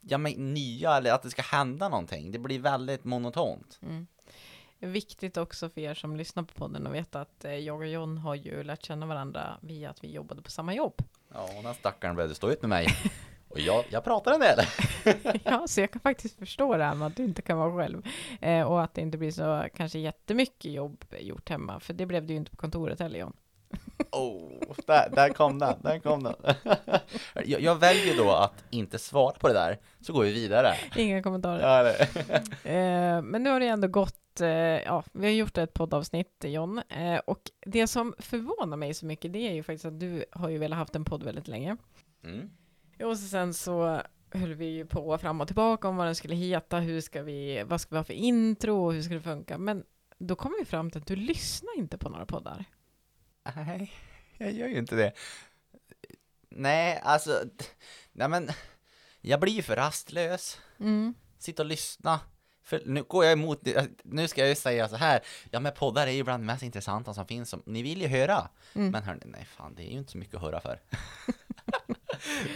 Ja 0.00 0.18
men 0.18 0.54
nya 0.54 0.96
eller 0.96 1.12
att 1.12 1.22
det 1.22 1.30
ska 1.30 1.42
hända 1.42 1.88
någonting, 1.88 2.32
det 2.32 2.38
blir 2.38 2.58
väldigt 2.58 3.04
monotont. 3.04 3.78
Mm. 3.82 4.06
Viktigt 4.78 5.36
också 5.36 5.68
för 5.68 5.80
er 5.80 5.94
som 5.94 6.16
lyssnar 6.16 6.42
på 6.42 6.54
podden 6.54 6.86
att 6.86 6.92
veta 6.92 7.20
att 7.20 7.44
eh, 7.44 7.54
jag 7.54 7.76
och 7.76 7.86
John 7.86 8.18
har 8.18 8.34
ju 8.34 8.62
lärt 8.62 8.84
känna 8.84 9.06
varandra 9.06 9.58
via 9.60 9.90
att 9.90 10.04
vi 10.04 10.12
jobbade 10.12 10.42
på 10.42 10.50
samma 10.50 10.74
jobb. 10.74 11.02
Ja, 11.34 11.48
och 11.56 11.62
den 11.62 11.74
stackaren 11.74 12.16
började 12.16 12.34
stå 12.34 12.50
ut 12.50 12.62
med 12.62 12.68
mig. 12.68 12.86
Och 13.52 13.60
jag, 13.60 13.84
jag 13.90 14.04
pratar 14.04 14.32
en 14.32 14.40
del. 14.40 14.58
ja, 15.44 15.66
så 15.66 15.80
jag 15.80 15.90
kan 15.90 16.00
faktiskt 16.00 16.38
förstå 16.38 16.76
det 16.76 16.84
här 16.84 16.94
med 16.94 17.06
att 17.06 17.16
du 17.16 17.24
inte 17.24 17.42
kan 17.42 17.58
vara 17.58 17.76
själv. 17.76 18.06
Eh, 18.40 18.62
och 18.62 18.82
att 18.82 18.94
det 18.94 19.00
inte 19.00 19.18
blir 19.18 19.30
så 19.30 19.66
kanske 19.74 19.98
jättemycket 19.98 20.72
jobb 20.72 21.04
gjort 21.20 21.48
hemma. 21.48 21.80
För 21.80 21.94
det 21.94 22.06
blev 22.06 22.26
det 22.26 22.32
ju 22.32 22.36
inte 22.36 22.50
på 22.50 22.56
kontoret 22.56 23.00
heller 23.00 23.18
John. 23.18 23.32
oh, 24.12 24.74
där, 24.86 25.10
där 25.10 25.28
kom 25.28 25.58
den, 25.58 25.74
där 25.82 25.98
kom 25.98 26.22
den. 26.22 26.34
jag, 27.44 27.60
jag, 27.60 27.74
väljer 27.74 28.16
då 28.16 28.30
att 28.30 28.64
inte 28.70 28.98
svara 28.98 29.34
på 29.40 29.48
det 29.48 29.54
där, 29.54 29.78
så 30.00 30.12
går 30.12 30.22
vi 30.22 30.32
vidare. 30.32 30.74
Inga 30.96 31.22
kommentarer. 31.22 31.60
Ja, 31.60 32.34
eh, 32.70 33.22
men 33.22 33.42
nu 33.42 33.50
har 33.50 33.60
det 33.60 33.66
ändå 33.66 33.88
gått, 33.88 34.40
eh, 34.40 34.48
ja, 34.48 35.04
vi 35.12 35.26
har 35.26 35.34
gjort 35.34 35.58
ett 35.58 35.74
poddavsnitt 35.74 36.44
John. 36.44 36.82
Eh, 36.88 37.18
och 37.26 37.40
det 37.66 37.86
som 37.86 38.14
förvånar 38.18 38.76
mig 38.76 38.94
så 38.94 39.06
mycket, 39.06 39.32
det 39.32 39.48
är 39.48 39.52
ju 39.52 39.62
faktiskt 39.62 39.84
att 39.84 40.00
du 40.00 40.24
har 40.32 40.48
ju 40.48 40.58
velat 40.58 40.78
haft 40.78 40.94
en 40.94 41.04
podd 41.04 41.22
väldigt 41.22 41.48
länge. 41.48 41.76
Mm. 42.24 42.50
Och 43.04 43.18
så 43.18 43.28
sen 43.28 43.54
så 43.54 44.02
höll 44.30 44.54
vi 44.54 44.66
ju 44.66 44.86
på 44.86 45.18
fram 45.18 45.40
och 45.40 45.46
tillbaka 45.46 45.88
om 45.88 45.96
vad 45.96 46.06
den 46.06 46.14
skulle 46.14 46.34
heta, 46.34 46.78
hur 46.78 47.00
ska 47.00 47.22
vi, 47.22 47.62
vad 47.66 47.80
ska 47.80 47.94
vi 47.94 47.96
ha 47.96 48.04
för 48.04 48.14
intro 48.14 48.84
och 48.84 48.92
hur 48.92 49.02
ska 49.02 49.14
det 49.14 49.20
funka? 49.20 49.58
Men 49.58 49.84
då 50.18 50.36
kom 50.36 50.54
vi 50.58 50.64
fram 50.64 50.90
till 50.90 51.00
att 51.00 51.06
du 51.06 51.16
lyssnar 51.16 51.78
inte 51.78 51.98
på 51.98 52.08
några 52.08 52.26
poddar. 52.26 52.64
Nej, 53.56 53.92
jag 54.38 54.52
gör 54.52 54.68
ju 54.68 54.78
inte 54.78 54.96
det. 54.96 55.12
Nej, 56.48 57.00
alltså, 57.04 57.44
nej 58.12 58.28
men, 58.28 58.50
jag 59.20 59.40
blir 59.40 59.52
ju 59.52 59.62
för 59.62 59.76
rastlös. 59.76 60.60
Mm. 60.80 61.14
Sitta 61.38 61.62
och 61.62 61.68
lyssna. 61.68 62.20
För 62.62 62.82
nu 62.86 63.02
går 63.02 63.24
jag 63.24 63.32
emot, 63.32 63.60
nu 64.02 64.28
ska 64.28 64.40
jag 64.40 64.48
ju 64.48 64.54
säga 64.54 64.88
så 64.88 64.96
här, 64.96 65.20
ja 65.50 65.60
men 65.60 65.72
poddar 65.72 66.06
är 66.06 66.10
ju 66.10 66.22
bland 66.22 66.42
det 66.42 66.46
mest 66.46 66.62
intressanta 66.62 67.14
som 67.14 67.26
finns, 67.26 67.50
som, 67.50 67.62
ni 67.66 67.82
vill 67.82 68.02
ju 68.02 68.08
höra. 68.08 68.48
Mm. 68.74 68.90
Men 68.90 69.02
hörni, 69.02 69.22
nej 69.24 69.44
fan, 69.44 69.74
det 69.74 69.82
är 69.82 69.92
ju 69.92 69.98
inte 69.98 70.12
så 70.12 70.18
mycket 70.18 70.34
att 70.34 70.42
höra 70.42 70.60
för. 70.60 70.80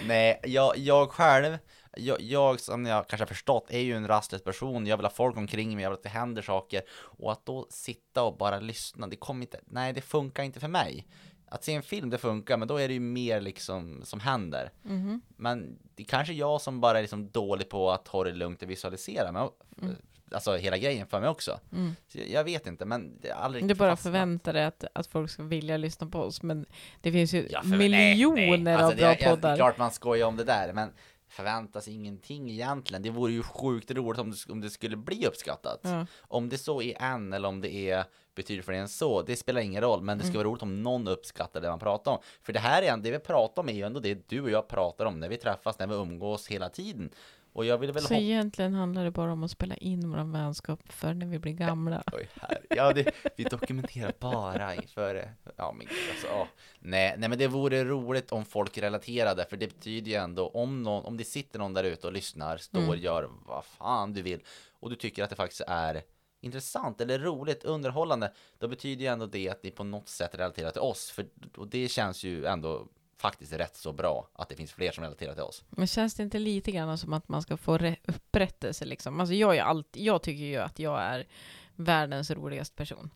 Nej, 0.07 0.41
jag, 0.45 0.77
jag 0.77 1.11
själv, 1.11 1.59
jag, 1.97 2.21
jag, 2.21 2.61
som 2.61 2.87
jag 2.87 3.09
kanske 3.09 3.23
har 3.23 3.29
förstått, 3.29 3.67
är 3.71 3.81
ju 3.81 3.97
en 3.97 4.09
rastlös 4.09 4.43
person. 4.43 4.87
Jag 4.87 4.97
vill 4.97 5.07
ha 5.07 5.11
folk 5.11 5.37
omkring 5.37 5.75
mig, 5.75 5.83
jag 5.83 5.91
vill 5.91 5.97
att 5.97 6.03
det 6.03 6.09
händer 6.09 6.43
saker. 6.43 6.83
Och 6.91 7.33
att 7.33 7.47
då 7.47 7.67
sitta 7.71 8.23
och 8.23 8.37
bara 8.37 8.61
lyssna, 8.61 9.07
det 9.07 9.17
kommer 9.17 9.43
inte, 9.43 9.61
nej 9.65 9.93
det 9.93 10.01
funkar 10.01 10.43
inte 10.43 10.61
för 10.61 10.69
mig. 10.69 11.07
Att 11.49 11.65
se 11.65 11.75
en 11.75 11.83
film, 11.83 12.11
det 12.11 12.19
funkar, 12.19 12.57
men 12.57 12.69
då 12.69 12.77
är 12.77 12.89
det 12.89 12.95
ju 12.95 13.01
mer 13.01 13.41
liksom 13.41 14.01
som 14.05 14.21
händer. 14.21 14.71
Mm. 14.85 15.21
Men 15.37 15.79
det 15.95 16.03
är 16.03 16.07
kanske 16.07 16.33
jag 16.33 16.61
som 16.61 16.81
bara 16.81 16.99
är 16.99 17.03
liksom 17.03 17.31
dålig 17.31 17.69
på 17.69 17.91
att 17.91 18.05
ta 18.05 18.25
det 18.25 18.33
lugnt 18.33 18.63
och 18.63 18.71
visualisera. 18.71 19.33
Men 19.33 19.49
mm 19.83 19.97
alltså 20.37 20.57
hela 20.57 20.79
grejen 20.79 21.07
för 21.07 21.21
mig 21.21 21.29
också. 21.29 21.61
Mm. 21.73 21.97
jag 22.13 22.45
vet 22.45 22.67
inte, 22.67 22.85
men 22.85 23.21
det 23.21 23.29
är 23.29 23.35
aldrig 23.35 23.69
Du 23.69 23.75
bara 23.75 23.97
förväntar 23.97 24.53
dig 24.53 24.65
att, 24.65 24.85
att 24.93 25.07
folk 25.07 25.31
ska 25.31 25.43
vilja 25.43 25.77
lyssna 25.77 26.07
på 26.07 26.19
oss, 26.19 26.43
men 26.43 26.67
det 27.01 27.13
finns 27.13 27.35
ju 27.35 27.49
ja, 27.51 27.63
för, 27.63 27.77
miljoner 27.77 28.47
nej, 28.47 28.59
nej. 28.59 28.75
Alltså, 28.75 28.93
av 28.93 28.97
bra 28.97 29.09
det, 29.09 29.25
poddar. 29.31 29.49
Jag, 29.49 29.59
klart 29.59 29.79
man 29.79 29.91
skojar 29.91 30.27
om 30.27 30.37
det 30.37 30.45
där, 30.45 30.73
men 30.73 30.93
förväntas 31.29 31.89
ingenting 31.89 32.51
egentligen. 32.51 33.03
Det 33.03 33.11
vore 33.11 33.33
ju 33.33 33.43
sjukt 33.43 33.91
roligt 33.91 34.21
om 34.21 34.31
det, 34.31 34.53
om 34.53 34.61
det 34.61 34.71
skulle 34.71 34.97
bli 34.97 35.27
uppskattat. 35.27 35.81
Ja. 35.83 36.07
Om 36.21 36.49
det 36.49 36.59
så 36.59 36.83
är 36.83 37.03
en 37.03 37.33
eller 37.33 37.49
om 37.49 37.61
det 37.61 37.91
är 37.91 38.05
betyder 38.37 38.63
för 38.63 38.73
en 38.73 38.89
så, 38.89 39.23
det 39.23 39.37
spelar 39.37 39.61
ingen 39.61 39.83
roll, 39.83 40.03
men 40.03 40.19
det 40.19 40.25
ska 40.25 40.31
mm. 40.31 40.39
vara 40.39 40.49
roligt 40.49 40.63
om 40.63 40.83
någon 40.83 41.09
uppskattar 41.09 41.61
det 41.61 41.69
man 41.69 41.79
pratar 41.79 42.13
om. 42.13 42.19
För 42.43 42.53
det 42.53 42.59
här 42.59 42.83
är 42.83 42.97
det 42.97 43.11
vi 43.11 43.19
pratar 43.19 43.63
om 43.63 43.69
är 43.69 43.73
ju 43.73 43.83
ändå 43.83 44.01
det 44.01 44.29
du 44.29 44.41
och 44.41 44.51
jag 44.51 44.69
pratar 44.69 45.05
om 45.07 45.21
när 45.21 45.29
vi 45.29 45.37
träffas, 45.37 45.79
när 45.79 45.87
vi 45.87 45.95
umgås 45.95 46.49
hela 46.49 46.69
tiden. 46.69 47.11
Och 47.57 47.65
jag 47.65 47.79
vill 47.79 47.93
väl 47.93 48.03
så 48.03 48.15
egentligen 48.15 48.75
handlar 48.75 49.05
det 49.05 49.11
bara 49.11 49.33
om 49.33 49.45
att 49.45 49.51
spela 49.51 49.77
in 49.77 50.11
vår 50.11 50.33
vänskap 50.33 50.93
för 50.93 51.15
när 51.15 51.27
vi 51.27 51.39
blir 51.39 51.53
gamla. 51.53 52.03
Oj, 52.13 52.29
här. 52.35 52.61
Ja, 52.71 52.93
det, 52.93 53.13
vi 53.37 53.45
dokumenterar 53.45 54.13
bara 54.19 54.75
inför, 54.75 55.35
ja 55.57 55.75
men 55.79 55.87
alltså, 56.11 56.27
ja. 56.27 56.49
Nej, 56.79 57.15
nej 57.19 57.29
men 57.29 57.39
det 57.39 57.49
vore 57.49 57.85
roligt 57.85 58.33
om 58.33 58.45
folk 58.45 58.79
relaterade, 58.79 59.47
för 59.51 59.57
det 59.57 59.67
betyder 59.67 60.11
ju 60.11 60.17
ändå 60.17 60.49
om 60.49 60.83
någon, 60.83 61.05
om 61.05 61.17
det 61.17 61.25
sitter 61.25 61.59
någon 61.59 61.75
där 61.75 61.85
ute 61.85 62.07
och 62.07 62.13
lyssnar, 62.13 62.57
står, 62.57 62.81
mm. 62.81 63.01
gör 63.01 63.31
vad 63.47 63.65
fan 63.65 64.13
du 64.13 64.23
vill, 64.23 64.41
och 64.81 64.91
du 64.91 64.97
tycker 64.97 65.23
att 65.25 65.31
det 65.31 65.37
faktiskt 65.37 65.63
är 65.67 66.03
intressant 66.41 67.01
eller 67.01 67.19
roligt, 67.19 67.65
underhållande, 67.65 68.33
då 68.59 68.69
betyder 68.69 69.03
ju 69.03 69.09
ändå 69.09 69.27
det 69.27 69.49
att 69.49 69.63
ni 69.63 69.71
på 69.71 69.85
något 69.85 70.09
sätt 70.09 70.35
relaterar 70.35 70.71
till 70.71 70.81
oss, 70.81 71.11
för 71.11 71.27
och 71.57 71.69
det 71.69 71.89
känns 71.89 72.25
ju 72.25 72.47
ändå 72.47 72.89
faktiskt 73.17 73.53
rätt 73.53 73.77
så 73.77 73.93
bra 73.93 74.29
att 74.33 74.49
det 74.49 74.57
finns 74.57 74.73
fler 74.73 74.93
som 74.93 75.05
relaterar 75.05 75.35
till 75.35 75.43
oss. 75.43 75.65
Men 75.69 75.87
känns 75.87 76.15
det 76.15 76.23
inte 76.23 76.39
lite 76.39 76.73
grann 76.73 76.99
som 76.99 77.13
att 77.13 77.29
man 77.29 77.43
ska 77.43 77.57
få 77.57 77.79
upprättelse 78.05 78.85
liksom? 78.85 79.21
Alltså 79.21 79.35
jag 79.35 79.57
är 79.57 79.63
alltid, 79.63 80.03
jag 80.03 80.23
tycker 80.23 80.45
ju 80.45 80.57
att 80.57 80.79
jag 80.79 81.01
är 81.01 81.27
världens 81.75 82.31
roligaste 82.31 82.77
person. 82.77 83.11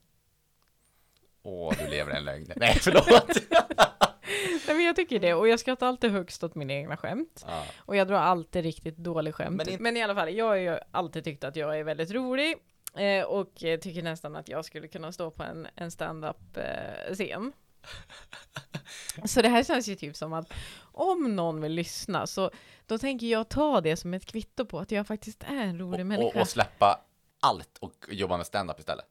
Åh, 1.42 1.74
du 1.78 1.88
lever 1.88 2.12
en 2.12 2.24
lögn. 2.24 2.52
Nej, 2.56 2.78
förlåt. 2.80 3.36
Nej, 4.66 4.76
men 4.76 4.84
jag 4.84 4.96
tycker 4.96 5.20
det, 5.20 5.34
och 5.34 5.48
jag 5.48 5.60
skrattar 5.60 5.86
alltid 5.86 6.10
högst 6.10 6.44
åt 6.44 6.54
mina 6.54 6.72
egna 6.72 6.96
skämt. 6.96 7.44
Ja. 7.46 7.64
Och 7.78 7.96
jag 7.96 8.08
drar 8.08 8.18
alltid 8.18 8.62
riktigt 8.62 8.96
dålig 8.96 9.34
skämt. 9.34 9.56
Men, 9.56 9.68
in... 9.68 9.82
men, 9.82 9.96
i 9.96 10.02
alla 10.02 10.14
fall, 10.14 10.34
jag 10.34 10.44
har 10.44 10.56
ju 10.56 10.78
alltid 10.90 11.24
tyckt 11.24 11.44
att 11.44 11.56
jag 11.56 11.78
är 11.78 11.84
väldigt 11.84 12.10
rolig. 12.10 12.56
Eh, 12.96 13.24
och 13.24 13.54
tycker 13.56 14.02
nästan 14.02 14.36
att 14.36 14.48
jag 14.48 14.64
skulle 14.64 14.88
kunna 14.88 15.12
stå 15.12 15.30
på 15.30 15.42
en, 15.42 15.68
en 15.74 15.90
stand-up 15.90 16.56
eh, 16.56 17.14
scen. 17.14 17.52
Så 19.24 19.42
det 19.42 19.48
här 19.48 19.64
känns 19.64 19.88
ju 19.88 19.96
typ 19.96 20.16
som 20.16 20.32
att 20.32 20.52
om 20.92 21.36
någon 21.36 21.60
vill 21.60 21.72
lyssna 21.72 22.26
så 22.26 22.50
då 22.86 22.98
tänker 22.98 23.26
jag 23.26 23.48
ta 23.48 23.80
det 23.80 23.96
som 23.96 24.14
ett 24.14 24.26
kvitto 24.26 24.64
på 24.64 24.78
att 24.78 24.90
jag 24.90 25.06
faktiskt 25.06 25.42
är 25.42 25.62
en 25.62 25.78
rolig 25.78 26.00
och, 26.00 26.06
människa. 26.06 26.26
Och, 26.26 26.36
och 26.36 26.48
släppa 26.48 27.04
allt 27.40 27.78
och 27.78 28.06
jobba 28.08 28.36
med 28.36 28.46
stand-up 28.46 28.78
istället. 28.78 29.06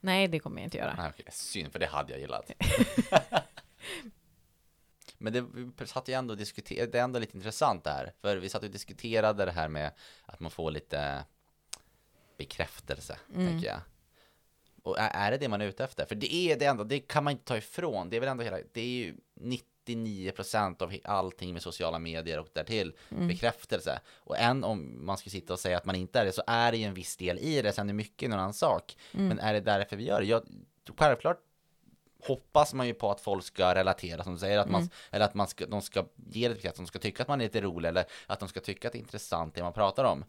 Nej, 0.00 0.28
det 0.28 0.38
kommer 0.38 0.60
jag 0.60 0.66
inte 0.66 0.78
göra. 0.78 0.94
Nej, 0.98 1.10
okej, 1.10 1.26
synd, 1.30 1.72
för 1.72 1.78
det 1.78 1.86
hade 1.86 2.12
jag 2.12 2.20
gillat. 2.20 2.50
Men 5.18 5.32
det 5.32 5.40
vi 5.40 5.86
satt 5.86 6.08
ju 6.08 6.14
ändå 6.14 6.32
och 6.32 6.38
diskuterade, 6.38 6.92
det 6.92 6.98
är 6.98 7.04
ändå 7.04 7.18
lite 7.18 7.36
intressant 7.36 7.84
det 7.84 7.90
här. 7.90 8.12
För 8.20 8.36
vi 8.36 8.48
satt 8.48 8.62
och 8.62 8.70
diskuterade 8.70 9.44
det 9.44 9.52
här 9.52 9.68
med 9.68 9.92
att 10.26 10.40
man 10.40 10.50
får 10.50 10.70
lite 10.70 11.24
bekräftelse, 12.38 13.18
tänker 13.34 13.66
jag. 13.66 13.80
Och 14.82 14.98
är, 14.98 15.30
det 15.30 15.36
det 15.38 15.48
man 15.48 15.60
är 15.60 15.66
ute 15.66 15.84
efter? 15.84 16.04
För 16.04 16.14
det 16.14 16.34
är 16.34 16.56
det 16.58 16.64
ändå, 16.64 16.84
det 16.84 17.00
kan 17.00 17.24
man 17.24 17.30
inte 17.30 17.44
ta 17.44 17.56
ifrån. 17.56 18.10
Det 18.10 18.16
är 18.16 18.20
väl 18.20 18.28
ändå 18.28 18.44
hela, 18.44 18.58
det 18.72 18.80
är 18.80 18.86
ju 18.86 19.14
99% 19.86 20.82
av 20.82 20.94
allting 21.04 21.52
med 21.52 21.62
sociala 21.62 21.98
medier 21.98 22.38
och 22.38 22.48
därtill 22.52 22.92
bekräftelse. 23.28 24.00
Och 24.14 24.38
än 24.38 24.64
om 24.64 25.06
man 25.06 25.18
skulle 25.18 25.30
sitta 25.30 25.52
och 25.52 25.60
säga 25.60 25.76
att 25.76 25.84
man 25.84 25.96
inte 25.96 26.20
är 26.20 26.24
det, 26.24 26.32
så 26.32 26.42
är 26.46 26.72
det 26.72 26.78
ju 26.78 26.84
en 26.84 26.94
viss 26.94 27.16
del 27.16 27.38
i 27.38 27.62
det, 27.62 27.72
sen 27.72 27.88
är 27.88 27.94
mycket 27.94 28.26
en 28.26 28.32
annan 28.32 28.54
sak. 28.54 28.96
Men 29.28 29.38
är 29.38 29.52
det 29.52 29.60
därför 29.60 29.96
vi 29.96 30.04
gör 30.04 30.20
det? 30.20 30.26
Jag, 30.26 30.42
självklart 30.98 31.38
hoppas 32.26 32.74
man 32.74 32.86
ju 32.86 32.94
på 32.94 33.10
att 33.10 33.20
folk 33.20 33.44
ska 33.44 33.74
relatera 33.74 34.24
som 34.24 34.32
du 34.32 34.38
säger, 34.38 34.58
att 34.58 34.70
man, 34.70 34.90
eller 35.10 35.24
att 35.24 35.34
man 35.34 35.48
ska, 35.48 35.66
de 35.66 35.82
ska 35.82 36.04
ge 36.30 36.48
det 36.48 36.54
bekräftelse, 36.54 36.82
de 36.82 36.86
ska 36.86 36.98
tycka 36.98 37.22
att 37.22 37.28
man 37.28 37.40
är 37.40 37.44
lite 37.44 37.60
rolig 37.60 37.88
eller 37.88 38.04
att 38.26 38.40
de 38.40 38.48
ska 38.48 38.60
tycka 38.60 38.88
att 38.88 38.92
det 38.92 38.98
är 38.98 39.00
intressant 39.00 39.54
det 39.54 39.62
man 39.62 39.72
pratar 39.72 40.04
om. 40.04 40.24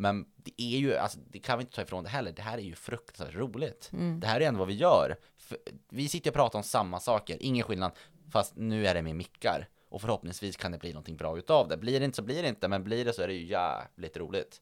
Men 0.00 0.26
det 0.36 0.62
är 0.62 0.78
ju, 0.78 0.96
alltså 0.96 1.18
det 1.30 1.38
kan 1.38 1.58
vi 1.58 1.62
inte 1.62 1.74
ta 1.74 1.82
ifrån 1.82 2.04
det 2.04 2.10
heller, 2.10 2.32
det 2.32 2.42
här 2.42 2.58
är 2.58 2.62
ju 2.62 2.74
fruktansvärt 2.74 3.36
roligt. 3.36 3.88
Det 4.20 4.26
här 4.26 4.40
är 4.40 4.48
ändå 4.48 4.58
vad 4.58 4.68
vi 4.68 4.74
gör. 4.74 5.16
För, 5.36 5.58
vi 5.88 6.08
sitter 6.08 6.30
och 6.30 6.34
pratar 6.34 6.58
om 6.58 6.62
samma 6.62 7.00
saker, 7.00 7.36
ingen 7.40 7.64
skillnad, 7.64 7.92
fast 8.30 8.56
nu 8.56 8.86
är 8.86 8.94
det 8.94 9.02
med 9.02 9.16
mickar. 9.16 9.68
Och 9.88 10.00
förhoppningsvis 10.00 10.56
kan 10.56 10.72
det 10.72 10.78
bli 10.78 10.92
någonting 10.92 11.16
bra 11.16 11.38
utav 11.38 11.68
det. 11.68 11.76
Blir 11.76 12.00
det 12.00 12.04
inte 12.04 12.16
så 12.16 12.22
blir 12.22 12.42
det 12.42 12.48
inte, 12.48 12.68
men 12.68 12.84
blir 12.84 13.04
det 13.04 13.12
så 13.12 13.22
är 13.22 13.28
det 13.28 13.34
ju 13.34 13.46
jävligt 13.46 14.16
roligt. 14.16 14.60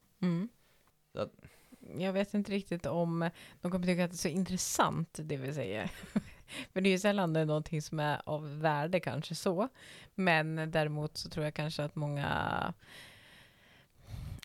Så 1.13 1.19
att, 1.19 1.31
Jag 1.97 2.13
vet 2.13 2.33
inte 2.33 2.51
riktigt 2.51 2.85
om 2.85 3.29
de 3.61 3.71
kommer 3.71 3.85
tycka 3.85 4.03
att 4.03 4.11
det 4.11 4.15
är 4.15 4.17
så 4.17 4.27
intressant 4.27 5.19
det 5.23 5.37
vi 5.37 5.53
säger. 5.53 5.91
För 6.73 6.81
det 6.81 6.89
är 6.89 6.91
ju 6.91 6.99
sällan 6.99 7.33
det 7.33 7.39
är 7.39 7.45
någonting 7.45 7.81
som 7.81 7.99
är 7.99 8.21
av 8.25 8.59
värde 8.59 8.99
kanske 8.99 9.35
så. 9.35 9.69
Men 10.15 10.71
däremot 10.71 11.17
så 11.17 11.29
tror 11.29 11.45
jag 11.45 11.53
kanske 11.53 11.83
att 11.83 11.95
många 11.95 12.73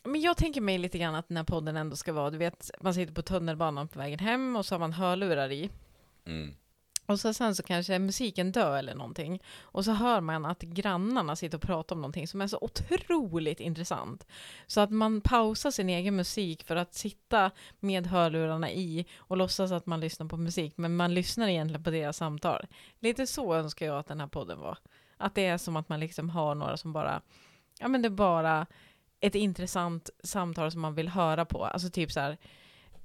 men 0.04 0.20
jag 0.20 0.36
tänker 0.36 0.60
mig 0.60 0.78
lite 0.78 0.98
grann 0.98 1.14
att 1.14 1.28
den 1.28 1.36
här 1.36 1.44
podden 1.44 1.76
ändå 1.76 1.96
ska 1.96 2.12
vara, 2.12 2.30
du 2.30 2.38
vet, 2.38 2.70
man 2.80 2.94
sitter 2.94 3.14
på 3.14 3.22
tunnelbanan 3.22 3.88
på 3.88 3.98
vägen 3.98 4.18
hem 4.18 4.56
och 4.56 4.66
så 4.66 4.74
har 4.74 4.80
man 4.80 4.92
hörlurar 4.92 5.52
i. 5.52 5.70
mm. 6.24 6.54
Och 7.06 7.20
så 7.20 7.34
sen 7.34 7.54
så 7.54 7.62
kanske 7.62 7.98
musiken 7.98 8.52
dör 8.52 8.78
eller 8.78 8.94
någonting. 8.94 9.42
Och 9.60 9.84
så 9.84 9.92
hör 9.92 10.20
man 10.20 10.44
att 10.44 10.62
grannarna 10.62 11.36
sitter 11.36 11.58
och 11.58 11.62
pratar 11.62 11.96
om 11.96 12.02
någonting 12.02 12.28
som 12.28 12.40
är 12.40 12.46
så 12.46 12.58
otroligt 12.60 13.60
intressant. 13.60 14.26
Så 14.66 14.80
att 14.80 14.90
man 14.90 15.20
pausar 15.20 15.70
sin 15.70 15.88
egen 15.88 16.16
musik 16.16 16.64
för 16.64 16.76
att 16.76 16.94
sitta 16.94 17.50
med 17.80 18.06
hörlurarna 18.06 18.70
i 18.70 19.06
och 19.16 19.36
låtsas 19.36 19.72
att 19.72 19.86
man 19.86 20.00
lyssnar 20.00 20.26
på 20.26 20.36
musik. 20.36 20.72
Men 20.76 20.96
man 20.96 21.14
lyssnar 21.14 21.48
egentligen 21.48 21.84
på 21.84 21.90
deras 21.90 22.16
samtal. 22.16 22.66
Lite 23.00 23.26
så 23.26 23.54
önskar 23.54 23.86
jag 23.86 23.98
att 23.98 24.08
den 24.08 24.20
här 24.20 24.26
podden 24.26 24.60
var. 24.60 24.78
Att 25.16 25.34
det 25.34 25.46
är 25.46 25.58
som 25.58 25.76
att 25.76 25.88
man 25.88 26.00
liksom 26.00 26.30
har 26.30 26.54
några 26.54 26.76
som 26.76 26.92
bara, 26.92 27.22
ja 27.78 27.88
men 27.88 28.02
det 28.02 28.08
är 28.08 28.10
bara 28.10 28.66
ett 29.22 29.34
intressant 29.34 30.10
samtal 30.24 30.70
som 30.72 30.80
man 30.80 30.94
vill 30.94 31.08
höra 31.08 31.44
på. 31.44 31.64
Alltså 31.64 31.90
typ 31.90 32.12
så 32.12 32.20
här, 32.20 32.38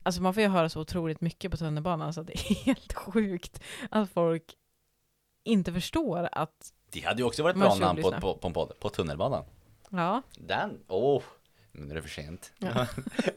Alltså 0.03 0.21
man 0.21 0.33
får 0.33 0.43
ju 0.43 0.49
höra 0.49 0.69
så 0.69 0.81
otroligt 0.81 1.21
mycket 1.21 1.51
på 1.51 1.57
tunnelbanan 1.57 2.13
så 2.13 2.23
det 2.23 2.33
är 2.33 2.55
helt 2.65 2.93
sjukt 2.93 3.61
att 3.91 4.09
folk 4.09 4.43
inte 5.43 5.73
förstår 5.73 6.29
att, 6.31 6.73
Det 6.91 7.01
hade 7.01 7.21
ju 7.21 7.23
också 7.27 7.43
varit 7.43 7.55
bra 7.55 7.75
namn 7.75 8.01
på, 8.01 8.11
på, 8.11 8.37
på 8.37 8.47
en 8.47 8.53
podd, 8.53 8.79
på 8.79 8.89
tunnelbanan. 8.89 9.43
ja, 9.89 10.21
Den, 10.37 10.79
åh, 10.87 11.23
nu 11.71 11.91
är 11.91 11.95
det 11.95 12.01
för 12.01 12.09
sent. 12.09 12.53
Ja. 12.57 12.67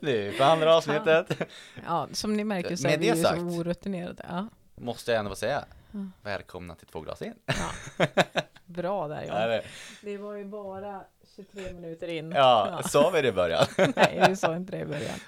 är 0.00 0.38
på 0.38 0.44
andra 0.44 0.76
avsnittet. 0.76 1.38
ja 1.86 2.08
som 2.12 2.36
ni 2.36 2.44
märker 2.44 2.76
så 2.76 2.82
Med 2.86 2.94
är 2.94 2.98
vi 2.98 3.06
ju 3.06 3.16
sagt. 3.22 3.38
så 3.40 3.44
orutinerade. 3.46 4.26
Ja, 4.28 4.48
Måste 4.74 5.10
jag 5.10 5.18
ändå 5.18 5.30
få 5.30 5.36
säga. 5.36 5.64
Välkomna 6.22 6.74
till 6.74 6.86
två 6.86 7.00
glas 7.00 7.22
in. 7.22 7.34
bra 8.64 9.08
där 9.08 9.22
Ja, 9.22 9.40
ja. 9.40 9.46
det- 9.46 9.64
Det 10.02 10.18
var 10.18 10.34
ju 10.34 10.44
bara 10.44 11.04
23 11.36 11.72
minuter 11.72 12.08
in. 12.08 12.30
ja, 12.32 12.80
sa 12.84 13.10
vi 13.10 13.22
det 13.22 13.28
i 13.28 13.32
början? 13.32 13.66
Nej, 13.96 14.24
vi 14.28 14.36
sa 14.36 14.56
inte 14.56 14.72
det 14.72 14.80
i 14.80 14.86
början. 14.86 15.18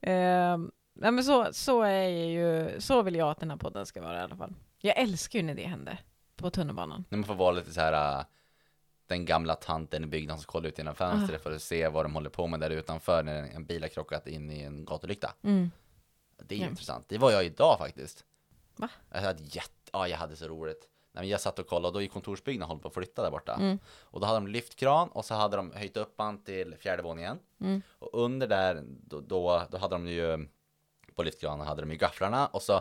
Ehm, 0.00 0.70
nej 0.94 1.10
men 1.12 1.24
så, 1.24 1.52
så 1.52 1.82
är 1.82 2.08
ju, 2.08 2.80
så 2.80 3.02
vill 3.02 3.14
jag 3.14 3.30
att 3.30 3.40
den 3.40 3.50
här 3.50 3.56
podden 3.56 3.86
ska 3.86 4.02
vara 4.02 4.18
i 4.18 4.22
alla 4.22 4.36
fall. 4.36 4.54
Jag 4.78 4.98
älskar 4.98 5.38
ju 5.38 5.42
när 5.42 5.54
det 5.54 5.66
händer 5.66 5.98
på 6.36 6.50
tunnelbanan. 6.50 7.04
När 7.08 7.18
man 7.18 7.24
får 7.26 7.34
vara 7.34 7.50
lite 7.52 7.72
så 7.72 7.80
här 7.80 8.18
äh, 8.18 8.24
den 9.06 9.24
gamla 9.24 9.54
tanten 9.54 10.04
i 10.04 10.06
byggnaden 10.06 10.40
som 10.42 10.46
kollar 10.52 10.68
ut 10.68 10.78
genom 10.78 10.94
fönstret 10.94 11.42
för 11.42 11.52
att 11.54 11.62
se 11.62 11.88
vad 11.88 12.04
de 12.04 12.14
håller 12.14 12.30
på 12.30 12.46
med 12.46 12.60
där 12.60 12.70
utanför 12.70 13.22
när 13.22 13.34
en- 13.42 13.50
en 13.50 13.64
bil 13.64 13.82
har 13.82 13.88
krockat 13.88 14.26
in 14.26 14.50
i 14.50 14.60
en 14.62 14.84
gatulykta. 14.84 15.34
Mm. 15.42 15.70
Det 16.42 16.54
är 16.54 16.58
ju 16.58 16.64
Ja. 16.64 16.70
intressant. 16.70 17.08
Det 17.08 17.18
var 17.18 17.30
jag 17.30 17.44
idag 17.44 17.78
faktiskt. 17.78 18.24
Va? 18.76 18.88
Jag 19.10 19.20
hade, 19.20 19.42
jätte, 19.42 19.83
ja, 19.94 20.08
jag 20.08 20.18
hade 20.18 20.36
så 20.36 20.48
roligt. 20.48 20.88
Nej, 21.12 21.22
men 21.22 21.28
jag 21.28 21.40
satt 21.40 21.58
och 21.58 21.66
kollade 21.66 21.86
och 21.86 21.94
då 21.94 22.02
i 22.02 22.08
kontorsbyggnaden 22.08 22.68
håller 22.68 22.82
på 22.82 22.88
att 22.88 22.94
flytta 22.94 23.22
där 23.22 23.30
borta. 23.30 23.54
Mm. 23.54 23.78
Och 24.00 24.20
då 24.20 24.26
hade 24.26 24.36
de 24.36 24.46
lyftkran 24.46 25.08
och 25.08 25.24
så 25.24 25.34
hade 25.34 25.56
de 25.56 25.72
höjt 25.72 25.96
upp 25.96 26.14
han 26.18 26.44
till 26.44 26.76
fjärde 26.76 27.02
våningen. 27.02 27.38
Mm. 27.60 27.82
Och 27.88 28.10
under 28.12 28.46
där, 28.46 28.82
då, 28.86 29.20
då, 29.20 29.62
då 29.70 29.78
hade 29.78 29.94
de 29.94 30.08
ju 30.08 30.48
på 31.14 31.22
lyftkranen 31.22 31.66
hade 31.66 31.82
de 31.82 31.90
ju 31.90 31.96
gafflarna 31.96 32.46
och 32.46 32.62
så 32.62 32.80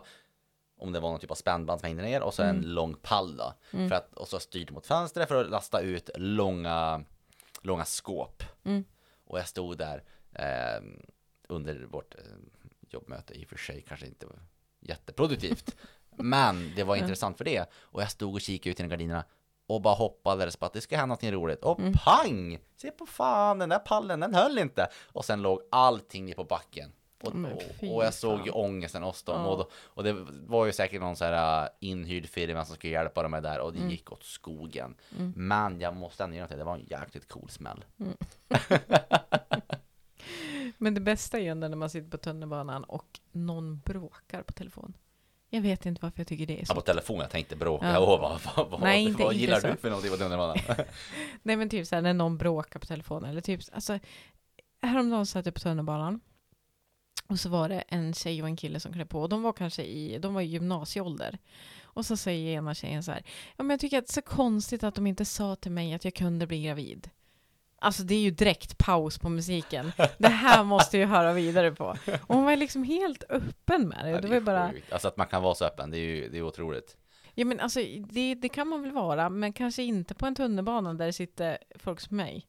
om 0.77 0.91
det 0.91 0.99
var 0.99 1.09
någon 1.09 1.19
typ 1.19 1.31
av 1.31 1.35
spännband 1.35 1.79
som 1.79 1.87
hängde 1.87 2.03
ner 2.03 2.21
och 2.21 2.33
så 2.33 2.43
en 2.43 2.61
lång 2.61 2.95
pall 2.95 3.37
då. 3.37 3.53
För 3.69 3.91
att, 3.91 4.13
och 4.13 4.27
så 4.27 4.39
styrt 4.39 4.71
mot 4.71 4.87
fönstret 4.87 5.27
för 5.27 5.43
att 5.43 5.49
lasta 5.49 5.81
ut 5.81 6.09
långa, 6.15 7.03
långa 7.61 7.85
skåp. 7.85 8.43
Mm. 8.63 8.83
Och 9.25 9.39
jag 9.39 9.47
stod 9.47 9.77
där 9.77 10.03
eh, 10.31 10.83
under 11.47 11.85
vårt 11.85 12.15
eh, 12.15 12.21
jobbmöte, 12.89 13.33
i 13.33 13.43
och 13.45 13.49
för 13.49 13.57
sig 13.57 13.81
kanske 13.87 14.05
inte 14.05 14.27
jätteproduktivt. 14.79 15.75
men 16.17 16.73
det 16.75 16.83
var 16.83 16.95
intressant 16.95 17.37
för 17.37 17.45
det. 17.45 17.69
Och 17.81 18.01
jag 18.01 18.11
stod 18.11 18.33
och 18.33 18.41
kikade 18.41 18.71
ut 18.71 18.79
genom 18.79 18.89
gardinerna 18.89 19.23
och 19.67 19.81
bara 19.81 19.95
hoppades 19.95 20.57
på 20.57 20.65
att 20.65 20.73
det 20.73 20.81
ska 20.81 20.97
hända 20.97 21.15
något 21.15 21.23
roligt. 21.23 21.63
Och 21.63 21.79
pang! 22.05 22.59
Se 22.77 22.91
på 22.91 23.05
fan, 23.05 23.59
den 23.59 23.69
där 23.69 23.79
pallen, 23.79 24.19
den 24.19 24.35
höll 24.35 24.57
inte. 24.57 24.87
Och 25.11 25.25
sen 25.25 25.41
låg 25.41 25.61
allting 25.71 26.25
ner 26.25 26.33
på 26.33 26.43
backen. 26.43 26.91
Och, 27.21 27.33
och, 27.35 27.95
och 27.95 28.05
jag 28.05 28.13
såg 28.13 28.45
ju 28.45 28.51
ångesten 28.51 29.03
hos 29.03 29.23
dem. 29.23 29.41
Ja. 29.41 29.47
Och, 29.47 29.57
då, 29.57 29.69
och 29.75 30.03
det 30.03 30.13
var 30.47 30.65
ju 30.65 30.71
säkert 30.71 31.01
någon 31.01 31.15
så 31.15 31.25
här 31.25 31.63
uh, 31.63 31.69
inhyrd 31.79 32.29
firma 32.29 32.65
som 32.65 32.75
skulle 32.75 32.93
hjälpa 32.93 33.23
dem 33.23 33.31
där. 33.31 33.59
Och 33.59 33.69
Mm. 33.69 33.83
det 33.87 33.91
gick 33.91 34.11
åt 34.11 34.23
skogen. 34.23 34.95
Men 35.35 35.79
jag 35.81 35.95
måste 35.95 36.23
ändå 36.23 36.35
göra 36.35 36.47
det. 36.47 36.55
Det 36.55 36.63
var 36.63 36.75
en 36.75 36.85
jäkligt 36.85 37.27
cool 37.27 37.49
smäll. 37.49 37.85
Men 40.77 40.93
det 40.93 41.01
bästa 41.01 41.39
är 41.39 41.43
ju 41.43 41.53
när 41.53 41.75
man 41.75 41.89
sitter 41.89 42.09
på 42.09 42.17
tunnelbanan 42.17 42.83
och 42.83 43.19
någon 43.31 43.79
bråkar 43.79 44.41
på 44.43 44.53
telefon. 44.53 44.93
Jag 45.53 45.61
vet 45.61 45.85
inte 45.85 45.99
varför 46.01 46.19
jag 46.19 46.27
tycker 46.27 46.45
det 46.47 46.53
är 46.53 46.59
Ja, 46.59 46.65
så. 46.65 46.75
på 46.75 46.81
telefon, 46.81 47.19
jag 47.19 47.29
tänkte 47.29 47.55
bråka. 47.55 47.85
Ja. 47.91 47.99
Åh, 47.99 48.21
vad, 48.21 48.41
vad, 48.55 48.69
vad, 48.69 48.81
Nej, 48.81 49.03
inte- 49.03 49.23
vad 49.23 49.33
inte 49.33 49.41
gillar 49.45 49.59
så. 49.59 49.67
du 49.67 49.75
för 49.75 49.89
någonting 49.89 50.11
på 50.11 50.17
tunnelbanan? 50.17 50.57
Nej 51.43 51.55
men 51.55 51.69
typ 51.69 51.87
såhär 51.87 52.01
när 52.01 52.13
någon 52.13 52.37
bråkar 52.37 52.79
på 52.79 52.85
telefon 52.85 53.25
eller 53.25 53.41
typ, 53.41 53.61
alltså 53.71 53.99
häromdagen 54.81 55.25
satt 55.25 55.45
jag 55.45 55.53
på 55.55 55.59
tunnelbanan 55.59 56.19
och 57.27 57.39
så 57.39 57.49
var 57.49 57.69
det 57.69 57.79
en 57.87 58.13
tjej 58.13 58.41
och 58.41 58.47
en 58.47 58.55
kille 58.55 58.79
som 58.79 58.93
klev 58.93 59.05
på 59.05 59.21
och 59.21 59.29
de 59.29 59.41
var 59.43 59.53
kanske 59.53 59.83
i, 59.83 60.17
de 60.19 60.33
var 60.33 60.41
i 60.41 60.45
gymnasieålder. 60.45 61.37
Och 61.83 62.05
så 62.05 62.17
säger 62.17 62.57
ena 62.57 62.73
tjejen 62.73 63.03
så 63.03 63.11
här, 63.11 63.23
ja 63.57 63.63
men 63.63 63.69
jag 63.69 63.79
tycker 63.79 63.97
att 63.97 64.07
det 64.07 64.11
är 64.11 64.13
så 64.13 64.21
konstigt 64.21 64.83
att 64.83 64.95
de 64.95 65.07
inte 65.07 65.25
sa 65.25 65.55
till 65.55 65.71
mig 65.71 65.93
att 65.93 66.05
jag 66.05 66.13
kunde 66.13 66.47
bli 66.47 66.63
gravid. 66.63 67.09
Alltså 67.83 68.03
det 68.03 68.15
är 68.15 68.19
ju 68.19 68.31
direkt 68.31 68.77
paus 68.77 69.19
på 69.19 69.29
musiken. 69.29 69.91
Det 70.17 70.27
här 70.27 70.63
måste 70.73 70.97
jag 70.97 71.07
höra 71.07 71.33
vidare 71.33 71.71
på. 71.71 71.85
Och 72.27 72.35
hon 72.35 72.43
var 72.45 72.55
liksom 72.55 72.83
helt 72.83 73.23
öppen 73.29 73.87
med 73.87 74.05
det. 74.05 74.09
Ja, 74.09 74.21
Det 74.21 74.27
det 74.27 74.33
var 74.33 74.41
bara, 74.41 74.71
sjukt. 74.71 74.93
Alltså 74.93 75.07
att 75.07 75.17
man 75.17 75.27
kan 75.27 75.43
vara 75.43 75.55
så 75.55 75.65
öppen, 75.65 75.91
det 75.91 75.97
är 75.97 75.99
ju 75.99 76.29
det 76.29 76.37
är 76.37 76.41
otroligt. 76.41 76.97
ja 77.33 77.45
men 77.45 77.59
alltså 77.59 77.79
det, 78.09 78.35
det 78.35 78.49
kan 78.49 78.67
man 78.67 78.81
väl 78.81 78.91
vara, 78.91 79.29
men 79.29 79.53
kanske 79.53 79.83
inte 79.83 80.15
på 80.15 80.25
en 80.25 80.35
tunnelbana 80.35 80.93
där 80.93 81.05
det 81.05 81.13
sitter 81.13 81.57
folk 81.75 81.99
som 81.99 82.17
mig. 82.17 82.47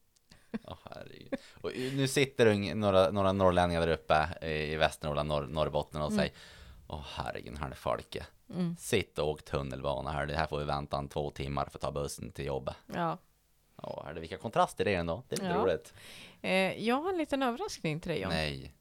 Herregud. 0.85 1.35
och 1.61 1.70
nu 1.75 2.09
sitter 2.09 2.75
några, 2.75 3.11
några 3.11 3.33
norrlänningar 3.33 3.81
där 3.81 3.88
uppe 3.88 4.47
i 4.47 4.77
Västernorrland, 4.77 5.29
Norr, 5.29 5.47
Norrbotten 5.47 6.03
och 6.03 6.12
säger 6.12 6.33
Åh 6.87 7.05
herregud, 7.14 7.59
här 7.59 7.70
är 7.70 7.75
folket. 7.75 8.27
Mm. 8.51 8.77
Sitt 8.77 9.18
och 9.18 9.29
åk 9.29 9.44
tunnelbana 9.44 10.11
här, 10.11 10.27
det 10.27 10.37
här 10.37 10.47
får 10.47 10.59
vi 10.59 10.64
vänta 10.64 10.99
en 10.99 11.09
två 11.09 11.31
timmar 11.31 11.64
för 11.64 11.79
att 11.79 11.83
ta 11.83 11.92
bussen 11.92 12.33
till 12.33 12.44
jobbet. 12.44 12.77
Ja. 12.94 13.18
Åh, 13.87 14.05
herre, 14.07 14.20
vilka 14.20 14.37
kontraster 14.37 14.85
det 14.85 14.94
är 14.94 14.99
ändå. 14.99 15.23
Det 15.29 15.35
är 15.37 15.40
lite 15.40 15.53
Ja. 15.55 15.62
roligt. 15.62 15.94
Eh, 16.42 16.85
jag 16.87 16.97
har 17.03 17.12
en 17.12 17.18
liten 17.18 17.42
överraskning 17.42 18.01
till 18.01 18.11
dig 18.11 18.20
John. 18.20 18.31
Nej, 18.33 18.75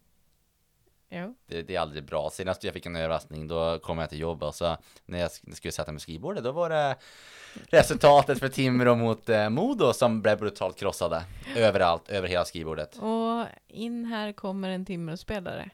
Jo. 1.10 1.36
det, 1.48 1.62
det 1.62 1.76
är 1.76 1.80
aldrig 1.80 2.04
bra. 2.04 2.30
Senast 2.30 2.64
jag 2.64 2.74
fick 2.74 2.86
en 2.86 2.96
överraskning, 2.96 3.48
då 3.48 3.80
kom 3.80 3.98
jag 3.98 4.10
till 4.10 4.20
jobbet 4.20 4.48
och 4.48 4.56
så 4.56 4.78
när 5.06 5.20
jag 5.20 5.28
sk- 5.30 5.54
skulle 5.56 5.72
sätta 5.72 5.92
mig 5.92 5.96
vid 5.96 6.02
skrivbordet, 6.02 6.44
då 6.44 6.52
var 6.52 6.70
det 6.70 6.96
resultatet 7.70 8.40
för 8.40 8.50
Timrå 8.50 8.96
mot 8.96 9.30
eh, 9.30 9.50
Modo 9.50 9.94
som 9.94 10.22
blev 10.22 10.40
brutalt 10.40 10.78
krossade. 10.80 11.24
Överallt, 11.58 12.10
över 12.10 12.28
hela 12.28 12.46
skrivbordet. 12.46 12.98
Och 12.98 13.46
in 13.68 14.06
här 14.06 14.32
kommer 14.34 14.70
en 14.70 14.86
Timrå-spelare. 14.86 15.70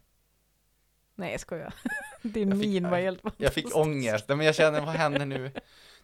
Nej 1.15 1.31
jag 1.31 1.39
skojar. 1.39 1.73
Din 2.21 2.49
Jag 2.49 2.59
fick- 2.59 2.69
min 2.69 2.89
var 2.89 2.97
helt 2.97 3.21
Jag 3.37 3.53
fick 3.53 3.75
ångest, 3.77 4.25
Nej, 4.27 4.37
men 4.37 4.45
jag 4.45 4.55
känner, 4.55 4.81
vad 4.81 4.95
händer 4.95 5.25
nu? 5.25 5.39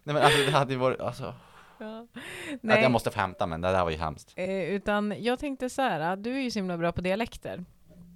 Nej 0.04 0.14
men 0.14 0.18
alltså 0.18 0.38
det 0.46 0.52
hade 0.52 0.74
ju 0.74 0.80
varit, 0.80 1.00
alltså, 1.00 1.34
Ja. 1.80 2.08
att 2.54 2.64
Nej, 2.64 2.82
jag 2.82 2.92
måste 2.92 3.12
få 3.12 3.20
hämta 3.20 3.46
men 3.48 3.62
det 3.62 3.72
där 3.72 3.84
var 3.84 3.92
ju 3.92 3.98
hemskt. 3.98 4.34
eh, 4.36 4.64
utan 4.64 5.16
jag 5.24 5.40
tänkte 5.40 5.70
så 5.70 5.82
här, 5.82 6.16
du 6.16 6.36
är 6.36 6.40
ju 6.42 6.52
så 6.52 6.60
himla 6.60 6.78
bra 6.78 6.92
på 6.92 7.02
dialekter. 7.02 7.66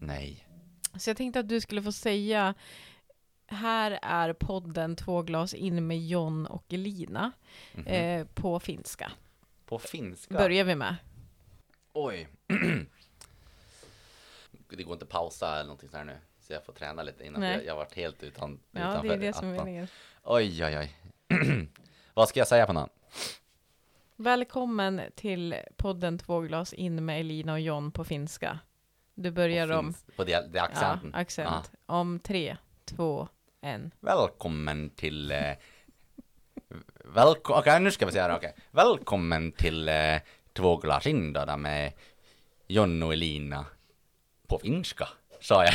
Nej. 0.01 0.45
Så 0.97 1.09
jag 1.09 1.17
tänkte 1.17 1.39
att 1.39 1.49
du 1.49 1.61
skulle 1.61 1.83
få 1.83 1.91
säga 1.91 2.53
här 3.47 3.99
är 4.01 4.33
podden 4.33 4.95
Två 4.95 5.21
glas 5.21 5.53
in 5.53 5.87
med 5.87 6.07
John 6.07 6.45
och 6.45 6.63
Elina 6.73 7.31
Mhm. 7.73 7.87
eh, 7.87 8.25
på 8.33 8.59
finska. 8.59 9.11
På 9.65 9.79
finska? 9.79 10.33
Börjar 10.37 10.63
vi 10.63 10.75
med. 10.75 10.95
Oj. 11.93 12.27
det 14.69 14.83
går 14.83 14.93
inte 14.93 15.03
att 15.05 15.09
pausa 15.09 15.53
eller 15.55 15.63
någonting 15.63 15.89
sådär 15.89 16.03
nu. 16.03 16.17
Så 16.39 16.53
jag 16.53 16.65
får 16.65 16.73
träna 16.73 17.03
lite 17.03 17.25
innan. 17.25 17.41
Nej. 17.41 17.53
Jag, 17.55 17.65
jag 17.65 17.71
har 17.73 17.77
varit 17.77 17.95
helt 17.95 18.23
utan, 18.23 18.59
Ja, 18.71 18.79
utanför 18.79 19.07
det 19.07 19.13
är 19.13 19.17
det 19.17 19.33
som 19.33 19.47
är 19.47 19.51
meningen. 19.57 19.87
Oj, 20.23 20.65
oj, 20.65 20.77
oj. 20.77 20.95
Vad 22.13 22.29
ska 22.29 22.39
jag 22.39 22.47
säga 22.47 22.65
på 22.65 22.73
någon? 22.73 22.89
Välkommen 24.21 25.01
till 25.15 25.55
podden 25.77 26.17
Två 26.17 26.39
glas 26.39 26.73
in 26.73 27.05
med 27.05 27.19
Elina 27.19 27.53
och 27.53 27.59
John 27.59 27.91
på 27.91 28.03
finska. 28.03 28.59
Du 29.15 29.31
börjar 29.31 29.71
om 29.71 29.93
På 30.15 30.23
det, 30.23 30.53
det 30.53 30.59
accenten. 30.59 31.09
Ja, 31.13 31.19
accent. 31.19 31.71
Om 31.85 32.19
tre, 32.19 32.57
två, 32.85 33.27
en. 33.61 33.91
Välkommen 33.99 34.89
till... 34.89 35.31
Eh, 35.31 35.51
välko- 37.15 37.59
Okej, 37.59 37.79
nu 37.79 37.91
ska 37.91 38.05
vi 38.05 38.11
se 38.11 38.21
här. 38.21 38.35
Okej. 38.35 38.55
Välkommen 38.71 39.51
till 39.51 39.89
eh, 39.89 40.15
Två 40.53 40.77
glas 40.77 41.07
in 41.07 41.33
då, 41.33 41.45
där 41.45 41.57
med 41.57 41.93
John 42.67 43.03
och 43.03 43.13
Elina 43.13 43.65
på 44.47 44.59
finska, 44.59 45.07
sa 45.41 45.65
jag. 45.65 45.73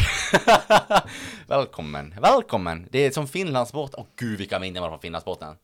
välkommen, 1.47 2.15
välkommen. 2.23 2.89
Det 2.91 2.99
är 2.99 3.11
som 3.11 3.29
Finlandsbåt. 3.29 3.95
Åh 3.99 4.07
gud 4.17 4.39
vilka 4.39 4.59
minnen 4.59 4.83
var 4.83 4.91
från 4.91 5.01
Finlandsbåten. 5.01 5.57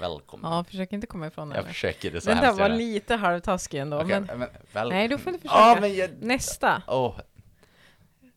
Välkommen. 0.00 0.52
Ja, 0.52 0.64
försök 0.64 0.92
inte 0.92 1.06
komma 1.06 1.26
ifrån 1.26 1.48
det. 1.48 1.56
jag 1.56 1.66
försöker 1.66 2.10
det 2.10 2.20
så 2.20 2.28
Den 2.30 2.38
där 2.38 2.52
var 2.52 2.58
göra. 2.58 2.68
lite 2.74 3.16
halvtaskig 3.16 3.78
ändå. 3.78 3.96
Okej, 4.00 4.20
Men... 4.20 4.38
men, 4.38 4.48
väl... 4.72 4.88
Nej, 4.88 5.08
då 5.08 5.18
får 5.18 5.32
du 5.32 5.38
försöka. 5.38 5.78
Men 5.80 5.94
jag... 5.96 6.10
Nästa. 6.20 6.82
Åh, 6.86 7.18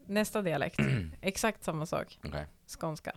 Nästa 0.07 0.41
dialekt. 0.41 0.79
Exakt 1.21 1.63
samma 1.63 1.85
sak. 1.85 2.19
okej. 2.23 2.45
Skånska. 2.79 3.11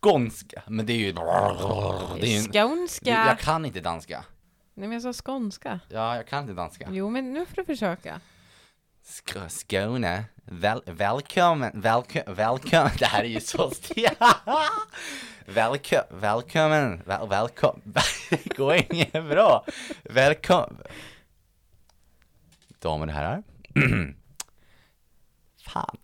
Skånska, 0.00 0.62
men 0.66 0.86
det 0.86 0.92
är 0.92 0.96
ju... 0.96 1.12
Det 1.12 1.20
är 1.20 2.42
ju. 2.42 2.42
Skånska. 2.52 3.10
Jag 3.10 3.38
kan 3.38 3.64
inte 3.64 3.80
danska. 3.80 4.24
Nej, 4.74 4.88
men 4.88 4.92
jag 5.02 5.14
sa 5.14 5.22
skånska. 5.22 5.80
Ja, 5.88 6.16
jag 6.16 6.26
kan 6.26 6.40
inte 6.42 6.52
danska. 6.52 6.88
Jo, 6.90 7.10
men 7.10 7.32
nu 7.32 7.46
får 7.46 7.56
du 7.56 7.64
försöka. 7.64 8.20
Sk- 9.04 9.48
Skåne, 9.48 10.24
Väl, 10.44 10.82
välkommen, 10.86 11.70
välkommen, 11.80 12.34
välkommen, 12.34 12.90
det 12.98 13.06
här 13.06 13.20
är 13.24 13.28
ju 13.28 13.40
så 13.40 13.70
stelt. 13.74 14.18
Välkommen, 15.50 16.20
välkommen, 16.20 17.02
väl, 17.06 17.28
välkommen, 17.28 17.82
det 18.30 18.56
går 18.56 18.74
inget 18.90 19.12
bra. 19.12 19.64
Välkommen. 20.02 20.82
Damer 22.78 23.06
och 23.06 23.12
herrar. 23.12 23.42
Fan. 25.66 25.96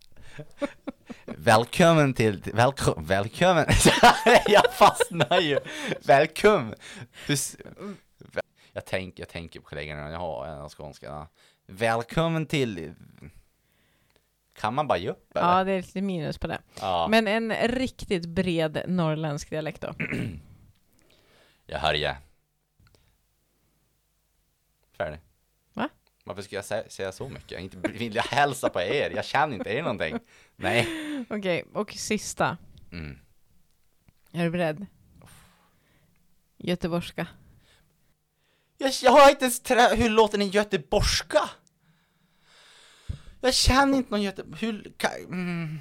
Välkommen 1.24 2.14
till, 2.14 2.42
välkommen, 2.54 3.04
välkommen. 3.04 3.66
Jag 4.46 4.72
fastnar 4.72 5.40
ju. 5.40 5.59
Välkommen. 6.04 6.74
Jag 8.72 8.85
tänker, 8.85 9.22
jag 9.22 9.28
tänker 9.28 9.61
på 9.61 9.66
kollegorna, 9.66 10.11
jag 10.11 10.18
har 10.18 10.46
en 10.46 10.59
av 10.59 10.68
skånskarna. 10.68 11.28
Välkommen 11.66 12.46
till... 12.46 12.94
Kan 14.54 14.74
man 14.74 14.86
bara 14.86 14.98
ge 14.98 15.10
upp 15.10 15.36
eller? 15.36 15.58
Ja, 15.58 15.64
det 15.64 15.72
är 15.72 15.82
lite 15.82 16.00
minus 16.00 16.38
på 16.38 16.46
det. 16.46 16.58
Ja, 16.80 17.06
Men 17.10 17.28
en 17.28 17.52
riktigt 17.68 18.26
bred 18.26 18.82
norrländsk 18.88 19.50
dialekt 19.50 19.80
då. 19.80 19.94
jag 21.66 21.78
hör 21.78 21.94
ja. 21.94 22.16
Färdig. 24.96 25.20
Va? 25.72 25.88
Varför 26.24 26.42
ska 26.42 26.56
jag 26.56 26.64
säga, 26.64 26.88
säga 26.88 27.12
så 27.12 27.28
mycket? 27.28 27.60
Inte 27.60 27.76
vill 27.88 28.14
jag 28.14 28.22
hälsa 28.22 28.68
på 28.68 28.80
er? 28.80 29.10
Jag 29.10 29.24
känner 29.24 29.56
inte 29.56 29.70
er 29.70 29.82
någonting. 29.82 30.18
Nej. 30.56 30.88
Okej, 31.30 31.64
och 31.72 31.92
sista. 31.92 32.56
Mm. 32.92 33.18
Är 34.32 34.44
du 34.44 34.50
beredd? 34.50 34.86
Göteborgska. 36.56 37.26
Jag, 38.78 38.92
jag 39.02 39.10
har 39.12 39.30
inte 39.30 39.44
ens 39.44 39.60
trä... 39.60 39.94
Hur 39.94 40.08
låter 40.08 40.38
en 40.38 40.48
göteborgska? 40.48 41.50
Jag 43.44 43.54
känner 43.54 43.98
inte 43.98 44.11
någon 44.11 44.22
göte... 44.22 44.44
Hur... 44.61 44.92
Kan... 44.96 45.11
Mm. 45.11 45.78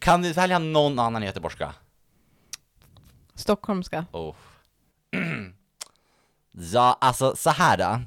Kan 0.00 0.22
du 0.22 0.32
välja 0.32 0.58
någon 0.58 0.98
annan 0.98 1.22
göteborgska? 1.22 1.74
Stockholmska. 3.34 4.06
Oh. 4.12 4.34
ja, 6.72 6.98
alltså 7.00 7.36
så 7.36 7.50
här 7.50 7.76
då. 7.76 8.00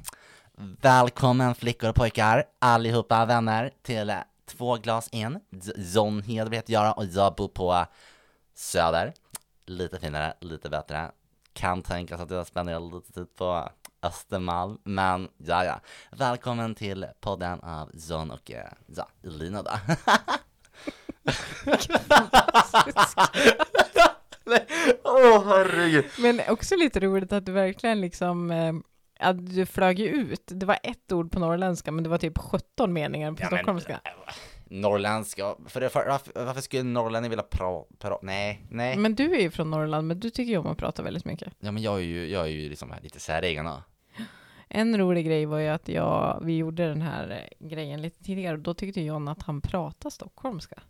Välkommen 0.80 1.54
flickor 1.54 1.88
och 1.88 1.96
pojkar, 1.96 2.44
allihopa 2.58 3.26
vänner, 3.26 3.70
till 3.82 4.14
två 4.46 4.76
glas 4.76 5.08
in. 5.08 5.40
John 5.76 6.22
Hedberg 6.22 6.56
heter 6.56 6.72
jag 6.72 6.98
och 6.98 7.04
jag 7.04 7.34
bor 7.34 7.48
på 7.48 7.86
Söder. 8.54 9.14
Lite 9.66 10.00
finare, 10.00 10.34
lite 10.40 10.68
bättre. 10.70 11.10
Kan 11.60 11.82
tänkas 11.82 12.20
att 12.20 12.30
jag 12.30 12.46
spenderar 12.46 12.80
lite 12.94 13.12
tid 13.12 13.36
på 13.36 13.68
Östermalm, 14.02 14.78
men 14.84 15.28
ja, 15.36 15.64
ja. 15.64 15.80
Välkommen 16.10 16.74
till 16.74 17.06
podden 17.20 17.60
av 17.60 17.90
John 17.94 18.30
och 18.30 18.50
eh, 18.50 18.66
ja, 18.96 19.08
Elina 19.24 19.62
då. 19.62 19.70
Åh 25.04 25.44
herregud. 25.48 26.04
Men 26.18 26.40
också 26.48 26.76
lite 26.76 27.00
roligt 27.00 27.32
att 27.32 27.46
du 27.46 27.52
verkligen 27.52 28.00
liksom 28.00 28.50
eh, 28.50 28.72
att 29.20 29.54
du 29.54 29.66
flög 29.66 30.00
ut. 30.00 30.42
Det 30.46 30.66
var 30.66 30.78
ett 30.82 31.12
ord 31.12 31.32
på 31.32 31.38
norrländska, 31.38 31.92
men 31.92 32.04
det 32.04 32.10
var 32.10 32.18
typ 32.18 32.38
17 32.38 32.92
meningar 32.92 33.32
på 33.32 33.42
Ja, 33.42 33.48
men- 33.50 33.58
stockholmska. 33.58 34.00
Norrländska, 34.70 35.54
för, 35.66 35.80
det, 35.80 35.88
för 35.88 36.08
varför, 36.08 36.44
varför 36.44 36.60
skulle 36.60 36.80
en 36.80 36.92
norrlänning 36.92 37.30
vilja 37.30 37.42
prata, 37.42 37.94
pra, 37.98 38.18
nej, 38.22 38.66
nej. 38.70 38.96
Men 38.96 39.14
du 39.14 39.34
är 39.34 39.40
ju 39.40 39.50
från 39.50 39.70
Norrland, 39.70 40.08
men 40.08 40.20
du 40.20 40.30
tycker 40.30 40.50
ju 40.52 40.58
om 40.58 40.66
att 40.66 40.78
prata 40.78 41.02
väldigt 41.02 41.24
mycket. 41.24 41.52
Ja 41.60 41.72
men 41.72 41.82
jag 41.82 41.94
är 41.96 42.02
ju, 42.04 42.28
jag 42.28 42.42
är 42.42 42.50
ju 42.50 42.68
liksom 42.68 42.94
lite 43.02 43.20
säregen. 43.20 43.68
En 44.68 44.98
rolig 44.98 45.26
grej 45.26 45.46
var 45.46 45.58
ju 45.58 45.68
att 45.68 45.88
jag, 45.88 46.40
vi 46.44 46.56
gjorde 46.56 46.88
den 46.88 47.02
här 47.02 47.30
eh, 47.60 47.66
grejen 47.68 48.02
lite 48.02 48.24
tidigare 48.24 48.56
och 48.56 48.62
då 48.62 48.74
tyckte 48.74 49.00
John 49.00 49.28
att 49.28 49.42
han 49.42 49.60
pratade 49.60 50.12
stockholmska. 50.12 50.82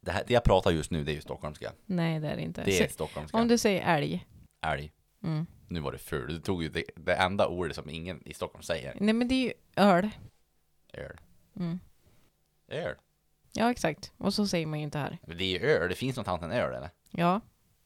Det, 0.00 0.10
här, 0.12 0.24
det 0.26 0.34
jag 0.34 0.44
pratar 0.44 0.70
just 0.70 0.90
nu, 0.90 1.04
det 1.04 1.12
är 1.12 1.14
ju 1.14 1.20
stockholmska. 1.20 1.72
Nej, 1.86 2.20
det 2.20 2.28
är 2.28 2.36
det 2.36 2.42
inte. 2.42 2.64
Det 2.64 2.70
är 2.78 2.86
Se- 2.86 2.92
stockholmska. 2.92 3.38
Om 3.38 3.48
du 3.48 3.58
säger 3.58 3.96
älg. 3.96 4.26
Älg. 4.66 4.92
Mm. 5.22 5.46
Nu 5.68 5.80
var 5.80 5.92
det 5.92 5.98
ful. 5.98 6.34
Du 6.34 6.40
tog 6.40 6.62
ju 6.62 6.68
det, 6.68 6.84
det 6.96 7.14
enda 7.14 7.46
ordet 7.46 7.76
som 7.76 7.90
ingen 7.90 8.28
i 8.28 8.34
Stockholm 8.34 8.62
säger. 8.62 8.96
Nej, 9.00 9.14
men 9.14 9.28
det 9.28 9.34
är 9.34 9.44
ju 9.44 9.52
öl. 9.76 10.10
Öl. 10.92 11.16
Mm. 11.56 11.80
Öl. 12.68 12.94
Ja, 13.52 13.70
exakt. 13.70 14.12
Och 14.18 14.34
så 14.34 14.46
säger 14.46 14.66
man 14.66 14.78
ju 14.78 14.84
inte 14.84 14.98
här. 14.98 15.18
Men 15.26 15.36
det 15.38 15.44
är 15.44 15.60
ju 15.60 15.66
öl, 15.66 15.88
det 15.88 15.94
finns 15.94 16.16
något 16.16 16.28
annat 16.28 16.42
än 16.42 16.52
öl 16.52 16.74
eller? 16.74 16.90
Ja. 17.10 17.40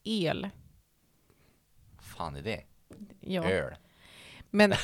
El. 0.05 0.49
fan 2.01 2.37
är 2.37 2.43
det? 2.43 2.63
Ja. 3.21 3.45
Öl. 3.45 3.75
Men 4.51 4.75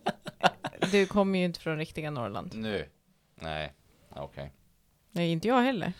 du 0.92 1.06
kommer 1.06 1.38
ju 1.38 1.44
inte 1.44 1.60
från 1.60 1.78
riktiga 1.78 2.10
Norrland. 2.10 2.54
Nu. 2.54 2.88
Nej. 3.34 3.72
Okej. 4.10 4.52
Nej, 5.10 5.32
inte 5.32 5.48
jag 5.48 5.60
heller. 5.62 5.92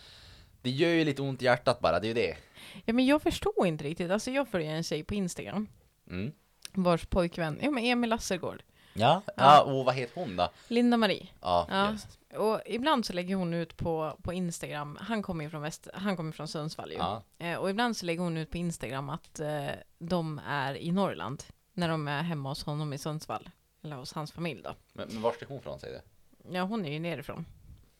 Det 0.61 0.69
gör 0.69 0.89
ju 0.89 1.05
lite 1.05 1.21
ont 1.21 1.41
i 1.41 1.45
hjärtat 1.45 1.79
bara, 1.79 1.99
det 1.99 2.05
är 2.05 2.09
ju 2.09 2.13
det. 2.13 2.37
Ja, 2.85 2.93
men 2.93 3.05
jag 3.05 3.21
förstår 3.21 3.67
inte 3.67 3.83
riktigt. 3.83 4.11
Alltså 4.11 4.31
jag 4.31 4.47
följer 4.47 4.71
en 4.75 4.83
tjej 4.83 5.03
på 5.03 5.13
Instagram. 5.15 5.67
Mm. 6.09 6.31
Vars 6.73 7.05
pojkvän, 7.05 7.59
ja 7.61 7.71
men 7.71 7.83
Emil 7.85 8.09
Lassergård. 8.09 8.63
Ja. 8.93 9.21
Ja, 9.37 9.63
och 9.63 9.85
vad 9.85 9.95
heter 9.95 10.21
hon 10.21 10.35
då? 10.35 10.49
Linda-Marie. 10.67 11.27
Ja, 11.41 11.67
Ja. 11.69 11.91
just. 11.91 12.19
Och 12.37 12.61
ibland 12.65 13.05
så 13.05 13.13
lägger 13.13 13.35
hon 13.35 13.53
ut 13.53 13.77
på, 13.77 14.17
på 14.23 14.33
Instagram, 14.33 14.97
han 15.01 15.23
kommer 15.23 15.43
ju 15.43 15.49
från 15.49 15.61
väst, 15.61 15.87
han 15.93 16.17
kommer 16.17 16.31
från 16.31 16.47
Sundsvall 16.47 16.91
ju. 16.91 16.97
Ja. 16.97 17.23
Eh, 17.37 17.55
och 17.57 17.69
ibland 17.69 17.97
så 17.97 18.05
lägger 18.05 18.21
hon 18.21 18.37
ut 18.37 18.51
på 18.51 18.57
Instagram 18.57 19.09
att 19.09 19.39
eh, 19.39 19.69
de 19.97 20.41
är 20.47 20.75
i 20.75 20.91
Norrland. 20.91 21.43
När 21.73 21.89
de 21.89 22.07
är 22.07 22.23
hemma 22.23 22.49
hos 22.49 22.63
honom 22.63 22.93
i 22.93 22.97
Sundsvall. 22.97 23.49
Eller 23.83 23.95
hos 23.95 24.13
hans 24.13 24.31
familj 24.31 24.61
då. 24.63 24.75
Men, 24.93 25.07
men 25.11 25.21
var 25.21 25.31
ska 25.31 25.45
hon 25.45 25.61
från 25.61 25.79
säger 25.79 25.93
du? 25.93 26.55
Ja, 26.57 26.63
hon 26.63 26.85
är 26.85 26.91
ju 26.91 26.99
nerifrån. 26.99 27.45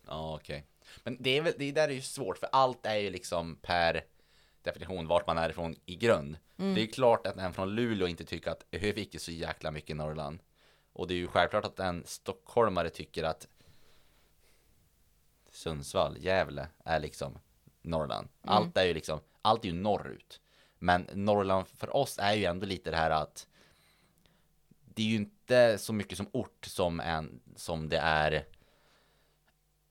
Ja, 0.07 0.35
okej. 0.35 0.65
Men 1.03 1.17
det 1.19 1.37
är 1.37 1.41
väl, 1.41 1.53
det 1.57 1.71
där 1.71 1.87
är 1.87 1.93
ju 1.93 2.01
svårt 2.01 2.37
för 2.37 2.49
allt 2.51 2.85
är 2.85 2.95
ju 2.95 3.09
liksom 3.09 3.55
per 3.61 4.03
definition 4.61 5.07
vart 5.07 5.27
man 5.27 5.37
är 5.37 5.49
ifrån 5.49 5.75
i 5.85 5.95
grund. 5.95 6.37
Mm. 6.57 6.73
Det 6.73 6.79
är 6.79 6.85
ju 6.85 6.91
klart 6.91 7.27
att 7.27 7.37
en 7.37 7.53
från 7.53 7.75
Luleå 7.75 8.07
inte 8.07 8.25
tycker 8.25 8.51
att 8.51 8.65
Övik 8.71 9.15
är 9.15 9.19
så 9.19 9.31
jäkla 9.31 9.71
mycket 9.71 9.89
i 9.89 9.93
Norrland. 9.93 10.39
Och 10.93 11.07
det 11.07 11.13
är 11.13 11.17
ju 11.17 11.27
självklart 11.27 11.65
att 11.65 11.79
en 11.79 12.03
stockholmare 12.05 12.89
tycker 12.89 13.23
att 13.23 13.47
Sundsvall, 15.55 16.17
Gävle 16.19 16.67
är 16.85 16.99
liksom 16.99 17.37
Norrland. 17.81 18.27
Mm. 18.43 18.55
Allt 18.55 18.77
är 18.77 18.83
ju 18.83 18.93
liksom, 18.93 19.19
allt 19.41 19.65
är 19.65 19.69
ju 19.69 19.73
norrut. 19.73 20.41
Men 20.79 21.09
Norrland 21.13 21.67
för 21.67 21.95
oss 21.95 22.19
är 22.21 22.33
ju 22.33 22.45
ändå 22.45 22.65
lite 22.65 22.91
det 22.91 22.97
här 22.97 23.11
att 23.11 23.47
det 24.85 25.01
är 25.01 25.07
ju 25.07 25.15
inte 25.15 25.77
så 25.77 25.93
mycket 25.93 26.17
som 26.17 26.27
ort 26.31 26.65
som, 26.65 26.99
en, 26.99 27.39
som 27.55 27.89
det 27.89 27.97
är 27.97 28.45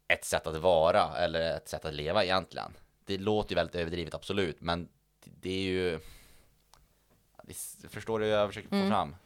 ett 0.08 0.24
sätt 0.24 0.46
att 0.46 0.56
vara 0.56 1.16
eller 1.18 1.56
ett 1.56 1.68
sätt 1.68 1.84
att 1.84 1.94
leva 1.94 2.24
egentligen. 2.24 2.72
Det 3.04 3.18
låter 3.18 3.50
ju 3.50 3.54
väldigt 3.54 3.74
överdrivet, 3.74 4.14
absolut, 4.14 4.60
men 4.60 4.88
det 5.24 5.50
är 5.50 5.62
ju... 5.62 6.00
Förstår 7.88 8.20
du 8.20 8.30
vad 8.30 8.38
jag 8.38 8.48
försöker 8.48 8.68
få 8.68 8.74
Mm. 8.74 8.88
fram? 8.88 9.16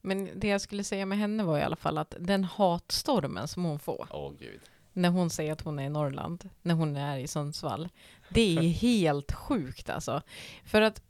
Men 0.00 0.30
det 0.40 0.48
jag 0.48 0.60
skulle 0.60 0.84
säga 0.84 1.06
med 1.06 1.18
henne 1.18 1.44
var 1.44 1.58
i 1.58 1.62
alla 1.62 1.76
fall 1.76 1.98
att 1.98 2.14
den 2.18 2.44
hatstormen 2.44 3.48
som 3.48 3.64
hon 3.64 3.78
får 3.78 4.06
Åh 4.10 4.32
gud. 4.38 4.60
När 4.98 5.08
hon 5.08 5.30
säger 5.30 5.52
att 5.52 5.60
hon 5.60 5.78
är 5.78 5.84
i 5.84 5.88
Norrland, 5.88 6.50
när 6.62 6.74
hon 6.74 6.96
är 6.96 7.18
i 7.18 7.26
Sundsvall, 7.26 7.88
det 8.28 8.56
är 8.56 8.60
helt 8.62 9.32
sjukt 9.32 9.90
alltså. 9.90 10.22
För 10.64 10.82
att 10.82 11.02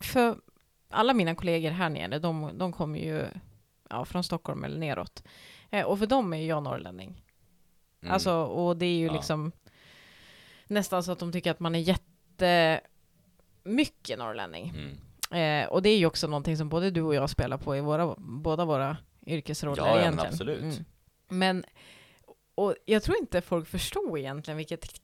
för 0.00 0.36
alla 0.88 1.14
mina 1.14 1.34
kollegor 1.34 1.70
här 1.70 1.88
nere, 1.88 2.18
de, 2.18 2.50
de 2.58 2.72
kommer 2.72 2.98
ju 2.98 3.26
ja, 3.90 4.04
från 4.04 4.24
Stockholm 4.24 4.64
eller 4.64 4.78
neråt. 4.78 5.22
Eh, 5.70 5.84
och 5.86 5.98
för 5.98 6.06
dem 6.06 6.32
är 6.32 6.36
ju 6.36 6.46
jag 6.46 6.62
norrlänning. 6.62 7.22
Mm. 8.02 8.14
Alltså, 8.14 8.32
och 8.34 8.76
det 8.76 8.86
är 8.86 8.96
ju 8.98 9.06
Ja. 9.06 9.12
liksom 9.12 9.52
nästan 10.66 11.02
så 11.02 11.12
att 11.12 11.18
de 11.18 11.32
tycker 11.32 11.50
att 11.50 11.60
man 11.60 11.74
är 11.74 11.78
jättemycket 11.78 12.88
norrlänning. 14.18 14.68
Mm. 14.68 14.98
Eh, 15.64 15.68
och 15.68 15.82
det 15.82 15.88
är 15.88 15.98
ju 15.98 16.06
också 16.06 16.26
någonting 16.26 16.56
som 16.56 16.68
både 16.68 16.90
du 16.90 17.02
och 17.02 17.14
jag 17.14 17.30
spelar 17.30 17.58
på 17.58 17.76
i 17.76 17.80
våra, 17.80 18.14
båda 18.18 18.64
våra 18.64 18.96
yrkesroller 19.26 19.82
Ja, 19.82 19.88
ja, 19.88 19.94
men 19.94 20.02
egentligen. 20.02 20.32
absolut. 20.32 20.62
Mm. 20.62 20.84
Men, 21.28 21.64
och 22.54 22.74
jag 22.84 23.02
tror 23.02 23.16
inte 23.20 23.40
folk 23.40 23.68
förstår 23.68 24.18
egentligen 24.18 24.56
vilket 24.58 25.00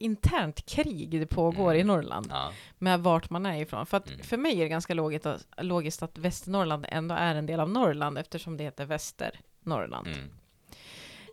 internt 0.00 0.66
krig 0.66 1.10
det 1.10 1.26
pågår 1.26 1.70
Mm. 1.74 1.80
i 1.80 1.84
Norrland 1.84 2.26
Ja. 2.30 2.52
med 2.78 3.00
vart 3.00 3.30
man 3.30 3.46
är 3.46 3.60
ifrån. 3.62 3.86
För 3.86 3.96
att 3.96 4.08
Mm. 4.08 4.20
för 4.22 4.36
mig 4.36 4.52
är 4.58 4.62
det 4.62 4.68
ganska 4.68 4.94
logiskt 4.94 5.26
att, 5.26 5.46
logiskt 5.58 6.02
att 6.02 6.18
Västernorrland 6.18 6.86
ändå 6.88 7.14
är 7.14 7.34
en 7.34 7.46
del 7.46 7.60
av 7.60 7.70
Norrland 7.70 8.18
eftersom 8.18 8.56
det 8.56 8.64
heter 8.64 8.84
Västernorrland. 8.84 10.06
Mm. 10.06 10.30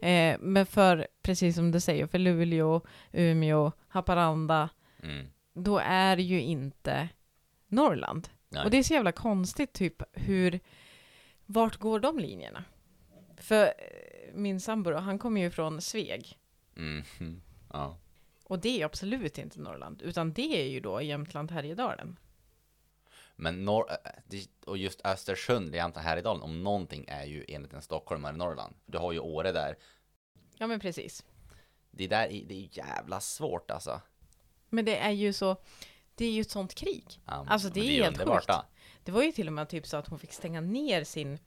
Eh, 0.01 0.37
men 0.41 0.65
för, 0.65 1.07
precis 1.21 1.55
som 1.55 1.71
du 1.71 1.79
säger, 1.79 2.07
för 2.07 2.17
Luleå, 2.19 2.81
Umeå, 3.11 3.71
Haparanda, 3.87 4.69
Mm. 5.03 5.27
då 5.53 5.77
är 5.77 6.15
det 6.15 6.21
ju 6.23 6.41
inte 6.41 7.09
Norrland. 7.67 8.29
Nej. 8.49 8.63
Och 8.63 8.71
det 8.71 8.77
är 8.77 8.83
så 8.83 8.93
jävla 8.93 9.11
konstigt, 9.11 9.73
typ 9.73 10.03
hur, 10.13 10.59
vart 11.45 11.77
går 11.77 11.99
de 11.99 12.19
linjerna? 12.19 12.63
För 13.37 13.73
min 14.33 14.59
sambo, 14.59 14.91
då, 14.91 14.97
han 14.97 15.19
kommer 15.19 15.41
ju 15.41 15.51
från 15.51 15.81
Sveg. 15.81 16.37
Mm. 16.77 17.03
Ja. 17.73 17.97
Och 18.43 18.59
det 18.59 18.81
är 18.81 18.85
absolut 18.85 19.37
inte 19.37 19.59
Norrland, 19.59 20.01
utan 20.01 20.33
det 20.33 20.61
är 20.61 20.67
ju 20.69 20.79
då 20.79 21.01
Jämtland, 21.01 21.51
Härjedalen. 21.51 22.19
Men 23.35 23.65
norr, 23.65 23.91
äh, 23.91 24.11
det, 24.27 24.47
och 24.65 24.77
just 24.77 25.01
Östersund, 25.05 25.75
egentligen 25.75 26.05
Härjedalen, 26.07 26.41
om 26.41 26.63
någonting 26.63 27.05
är 27.07 27.25
ju 27.25 27.45
enligt 27.47 27.73
en 27.73 27.81
stockholmare 27.81 28.35
Norrland. 28.35 28.75
Du 28.85 28.97
har 28.97 29.11
ju 29.11 29.19
Åre 29.19 29.51
där. 29.51 29.77
Ja, 30.57 30.67
men 30.67 30.79
precis. 30.79 31.25
Det 31.91 32.07
där 32.07 32.27
är, 32.31 32.45
det 32.45 32.53
är 32.55 32.77
jävla 32.77 33.19
svårt 33.19 33.71
alltså. 33.71 34.01
Men 34.69 34.85
det 34.85 34.97
är 34.97 35.11
ju 35.11 35.33
så, 35.33 35.55
det 36.15 36.25
är 36.25 36.31
ju 36.31 36.41
ett 36.41 36.51
sånt 36.51 36.75
krig. 36.75 37.05
Ja, 37.25 37.45
Alltså, 37.49 37.69
det 37.69 37.79
men 37.79 37.89
är 37.89 38.03
helt 38.03 38.07
underbart, 38.17 38.39
sjukt. 38.41 38.47
då. 38.47 38.63
Det 39.03 39.11
var 39.11 39.23
ju 39.23 39.31
till 39.31 39.47
och 39.47 39.53
med 39.53 39.69
typ 39.69 39.87
så 39.87 39.97
att 39.97 40.07
hon 40.07 40.19
fick 40.19 40.33
stänga 40.33 40.61
ner 40.61 41.03
sin 41.03 41.39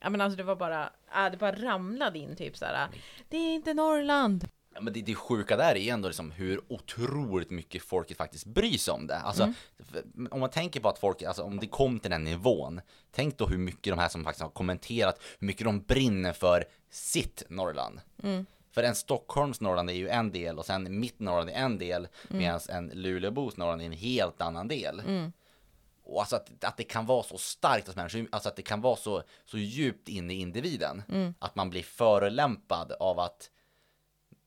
Ja 0.00 0.10
men 0.10 0.20
alltså 0.20 0.36
det 0.36 0.42
var 0.42 0.56
bara, 0.56 0.90
äh, 1.16 1.30
det 1.30 1.36
bara 1.36 1.52
ramlade 1.52 2.18
in 2.18 2.36
typ 2.36 2.56
såhär 2.56 2.88
Det 3.28 3.36
är 3.36 3.54
inte 3.54 3.74
Norrland! 3.74 4.48
Ja, 4.74 4.80
men 4.82 4.92
det, 4.92 5.02
det 5.02 5.14
sjuka 5.14 5.56
där 5.56 5.76
är 5.76 5.92
ändå 5.92 6.08
liksom 6.08 6.30
hur 6.30 6.60
otroligt 6.72 7.50
mycket 7.50 7.82
folket 7.82 8.16
faktiskt 8.16 8.46
bryr 8.46 8.78
sig 8.78 8.94
om 8.94 9.06
det. 9.06 9.16
Alltså, 9.18 9.42
Mm. 10.14 10.28
om 10.30 10.40
man 10.40 10.50
tänker 10.50 10.80
på 10.80 10.88
att 10.88 10.98
folk, 10.98 11.22
alltså 11.22 11.42
om 11.42 11.60
det 11.60 11.66
kom 11.66 12.00
till 12.00 12.10
den 12.10 12.24
nivån, 12.24 12.80
tänk 13.10 13.38
då 13.38 13.46
hur 13.46 13.58
mycket 13.58 13.92
de 13.92 13.98
här 13.98 14.08
som 14.08 14.24
faktiskt 14.24 14.42
har 14.42 14.50
kommenterat, 14.50 15.20
hur 15.38 15.46
mycket 15.46 15.64
de 15.64 15.80
brinner 15.80 16.32
för 16.32 16.64
sitt 16.90 17.42
Norrland. 17.48 18.00
Mm. 18.22 18.46
För 18.70 18.82
en 18.82 18.94
Stockholms 18.94 19.60
Norrland 19.60 19.90
är 19.90 19.94
ju 19.94 20.08
en 20.08 20.32
del 20.32 20.58
och 20.58 20.66
sen 20.66 21.00
mitt 21.00 21.20
Norrland 21.20 21.50
är 21.50 21.54
en 21.54 21.78
del, 21.78 22.08
Mm. 22.30 22.38
medan 22.42 22.60
en 22.68 22.88
Luleåbos 22.94 23.56
Norrland 23.56 23.82
är 23.82 23.86
en 23.86 23.92
helt 23.92 24.40
annan 24.40 24.68
del. 24.68 25.00
Mm. 25.00 25.32
Och 26.06 26.20
alltså 26.20 26.36
att, 26.36 26.64
att 26.64 26.76
det 26.76 26.84
kan 26.84 27.06
vara 27.06 27.22
så 27.22 27.38
starkt 27.38 27.86
hos 27.86 27.96
människor, 27.96 28.28
alltså 28.32 28.48
att 28.48 28.56
det 28.56 28.62
kan 28.62 28.80
vara 28.80 28.96
så, 28.96 29.22
så 29.44 29.58
djupt 29.58 30.08
inne 30.08 30.34
i 30.34 30.40
individen. 30.40 31.02
Mm. 31.08 31.34
Att 31.38 31.54
man 31.54 31.70
blir 31.70 31.82
förolämpad 31.82 32.92
av 32.92 33.20
att 33.20 33.50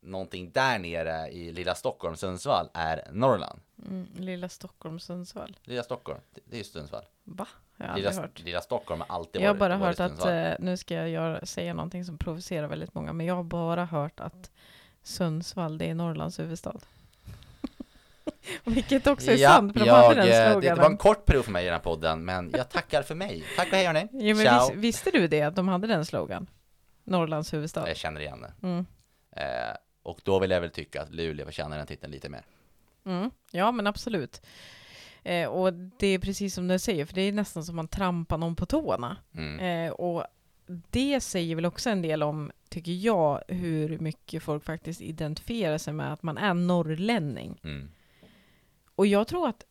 någonting 0.02 0.52
där 0.52 0.80
nere 0.80 1.28
i 1.28 1.52
lilla 1.52 1.76
Stockholm, 1.76 2.16
Sundsvall, 2.16 2.70
är 2.74 3.08
Norrland. 3.12 3.60
Mm, 3.86 4.08
lilla 4.18 4.50
Stockholm, 4.50 5.00
Sundsvall. 5.00 5.58
Lilla 5.64 5.84
Stockholm, 5.84 6.20
det 6.46 6.56
är 6.56 6.58
ju 6.58 6.64
Sundsvall. 6.64 7.04
Va? 7.24 7.48
Jag 7.78 7.88
har 7.88 7.98
Lilla, 7.98 8.12
hört. 8.12 8.40
lilla 8.40 8.62
Stockholm 8.62 9.02
har 9.02 9.16
alltid 9.16 9.42
Jag 9.42 9.50
har 9.50 9.54
varit, 9.54 9.60
bara 9.60 9.78
varit 9.78 10.00
hört 10.00 10.12
att, 10.12 10.26
eh, 10.26 10.66
nu 10.66 10.78
ska 10.78 10.94
jag 10.94 11.10
göra, 11.10 11.46
säga 11.46 11.74
någonting 11.74 12.06
som 12.06 12.18
provocerar 12.18 12.68
väldigt 12.68 12.94
många, 12.94 13.14
men 13.14 13.26
jag 13.26 13.36
har 13.36 13.44
bara 13.44 13.86
hört 13.86 14.20
att 14.20 14.52
Sundsvall, 15.04 15.78
det 15.78 15.86
är 15.86 15.96
Norrlands 15.96 16.40
huvudstad. 16.40 16.80
Vilket 18.64 19.08
också 19.08 19.32
är 19.32 19.38
sant, 19.38 19.74
för 19.74 19.80
de 19.80 19.90
hade 19.90 20.16
den 20.16 20.24
eh, 20.24 20.26
det, 20.26 20.52
sloganen. 20.52 20.76
det 20.76 20.82
var 20.82 20.90
en 20.90 20.98
kort 20.98 21.26
period 21.26 21.46
för 21.46 21.52
mig 21.52 21.64
i 21.64 21.66
den 21.66 21.74
här 21.74 21.82
podden, 21.82 22.26
men 22.26 22.52
jag 22.58 22.70
tackar 22.70 23.04
för 23.04 23.16
mig. 23.16 23.44
Tack 23.56 23.68
och 23.68 23.74
hej 23.74 23.86
hörni. 23.86 24.08
Ja, 24.12 24.36
men 24.36 24.36
vis, 24.36 24.72
visste 24.76 25.12
du 25.12 25.28
det, 25.28 25.42
att 25.42 25.56
de 25.56 25.68
hade 25.68 25.88
den 25.88 26.06
slogan? 26.06 26.48
Norrlands 27.04 27.54
huvudstad. 27.54 27.88
Jag 27.88 27.98
känner 27.98 28.22
igen 28.22 28.42
det. 28.42 28.68
Mm. 28.68 28.86
Eh, 29.36 29.76
och 30.04 30.20
då 30.24 30.40
vill 30.40 30.52
jag 30.52 30.62
väl 30.62 30.70
tycka 30.70 31.02
att 31.02 31.10
Luleå 31.14 31.46
förtjänar 31.46 31.78
den 31.78 31.88
titeln 31.88 32.12
lite 32.12 32.30
mer. 32.30 32.46
Mm. 33.06 33.32
Ja, 33.52 33.72
men 33.72 33.88
absolut. 33.88 34.42
Eh, 35.24 35.48
och 35.48 35.74
det 35.74 36.08
är 36.08 36.20
precis 36.20 36.54
som 36.54 36.68
du 36.68 36.80
säger, 36.80 37.06
för 37.06 37.16
det 37.16 37.22
är 37.22 37.32
nästan 37.32 37.64
som 37.64 37.76
man 37.76 37.88
trampar 37.88 38.38
någon 38.38 38.56
på 38.56 38.66
tårna. 38.66 39.18
Mm. 39.34 39.60
Eh, 39.60 39.92
och 39.92 40.26
det 40.90 41.22
säger 41.22 41.56
väl 41.56 41.66
också 41.66 41.90
en 41.90 42.02
del 42.02 42.24
om, 42.24 42.52
tycker 42.70 42.92
jag, 42.92 43.42
hur 43.48 44.00
mycket 44.00 44.44
folk 44.44 44.64
faktiskt 44.64 45.02
identifierar 45.02 45.78
sig 45.78 45.94
med 45.94 46.14
att 46.14 46.24
man 46.24 46.38
är 46.38 46.54
norrlänning. 46.54 47.60
Mm. 47.64 47.92
Och 49.00 49.08
jag 49.08 49.28
tror 49.28 49.48
att 49.48 49.66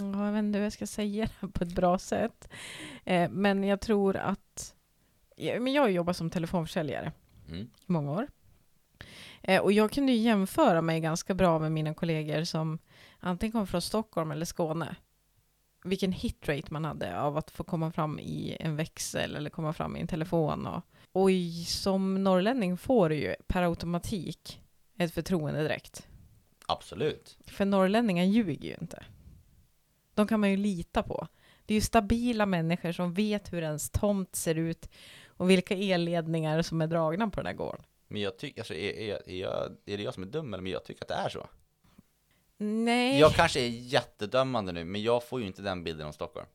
Ja, 0.00 0.26
jag 0.26 0.32
vet 0.32 0.38
inte 0.38 0.58
hur 0.58 0.64
jag 0.64 0.72
ska 0.72 0.86
säga 0.86 1.28
det 1.40 1.48
på 1.48 1.64
ett 1.64 1.74
bra 1.74 1.98
sätt. 1.98 2.48
Eh, 3.04 3.30
men 3.30 3.64
jag 3.64 3.80
tror 3.80 4.16
att 4.16 4.74
men 5.36 5.72
jag 5.72 5.82
har 5.82 5.88
jobbat 5.88 6.16
som 6.16 6.30
telefonförsäljare 6.30 7.12
Mm. 7.48 7.60
i 7.62 7.68
många 7.86 8.12
år. 8.12 8.26
Eh, 9.42 9.62
och 9.62 9.72
jag 9.72 9.92
kunde 9.92 10.12
ju 10.12 10.18
jämföra 10.18 10.82
mig 10.82 11.00
ganska 11.00 11.34
bra 11.34 11.58
med 11.58 11.72
mina 11.72 11.94
kollegor 11.94 12.44
som 12.44 12.78
antingen 13.20 13.52
kom 13.52 13.66
från 13.66 13.82
Stockholm 13.82 14.30
eller 14.30 14.46
Skåne. 14.46 14.96
Vilken 15.84 16.12
hitrate 16.12 16.72
man 16.72 16.84
hade 16.84 17.20
av 17.20 17.36
att 17.36 17.50
få 17.50 17.64
komma 17.64 17.92
fram 17.92 18.18
i 18.18 18.56
en 18.60 18.76
växel 18.76 19.36
eller 19.36 19.50
komma 19.50 19.72
fram 19.72 19.96
i 19.96 20.00
en 20.00 20.06
telefon. 20.06 20.66
Och, 20.66 20.82
och 21.12 21.30
som 21.66 22.24
norrlänning 22.24 22.76
får 22.76 23.08
du 23.08 23.16
ju 23.16 23.34
per 23.46 23.62
automatik 23.62 24.62
ett 24.98 25.14
förtroende 25.14 25.62
direkt. 25.62 26.08
Absolut. 26.66 27.38
För 27.46 27.64
norrlänningar 27.64 28.24
ljuger 28.24 28.68
ju 28.68 28.76
inte. 28.80 29.04
De 30.14 30.26
kan 30.26 30.40
man 30.40 30.50
ju 30.50 30.56
lita 30.56 31.02
på. 31.02 31.28
Det 31.66 31.74
är 31.74 31.76
ju 31.76 31.80
stabila 31.80 32.46
människor 32.46 32.92
som 32.92 33.14
vet 33.14 33.52
hur 33.52 33.62
ens 33.62 33.90
tomt 33.90 34.36
ser 34.36 34.54
ut 34.54 34.88
och 35.26 35.50
vilka 35.50 35.74
elledningar 35.74 36.62
som 36.62 36.80
är 36.80 36.86
dragna 36.86 37.28
på 37.28 37.40
den 37.40 37.46
här 37.46 37.54
gården. 37.54 37.84
Men 38.08 38.20
jag 38.20 38.38
tycker, 38.38 38.60
alltså, 38.60 38.74
är, 38.74 38.92
är, 38.92 39.28
är, 39.28 39.36
jag, 39.36 39.76
är 39.86 39.96
det 39.96 40.02
jag 40.02 40.14
som 40.14 40.22
är 40.22 40.26
dum 40.26 40.54
eller? 40.54 40.62
Men 40.62 40.72
jag 40.72 40.84
tycker 40.84 41.02
att 41.02 41.08
det 41.08 41.14
är 41.14 41.28
så. 41.28 41.46
Nej. 42.58 43.20
Jag 43.20 43.32
kanske 43.32 43.60
är 43.60 43.68
jättedömande 43.68 44.72
nu, 44.72 44.84
men 44.84 45.02
jag 45.02 45.24
får 45.24 45.40
ju 45.40 45.46
inte 45.46 45.62
den 45.62 45.84
bilden 45.84 46.06
om 46.06 46.12
Stockholm. 46.12 46.46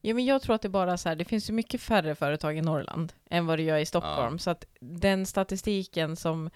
Ja, 0.00 0.14
men 0.14 0.24
jag 0.24 0.42
tror 0.42 0.54
att 0.54 0.62
det 0.62 0.68
bara 0.68 0.98
så 0.98 1.08
här, 1.08 1.16
det 1.16 1.24
finns 1.24 1.50
ju 1.50 1.52
mycket 1.52 1.80
färre 1.80 2.14
företag 2.14 2.58
i 2.58 2.62
Norrland 2.62 3.12
än 3.30 3.46
vad 3.46 3.58
det 3.58 3.62
gör 3.62 3.78
i 3.78 3.86
Stockholm. 3.86 4.34
Ja. 4.34 4.38
Så 4.38 4.50
att 4.50 4.64
den 4.80 5.26
statistiken 5.26 6.16
som, 6.16 6.50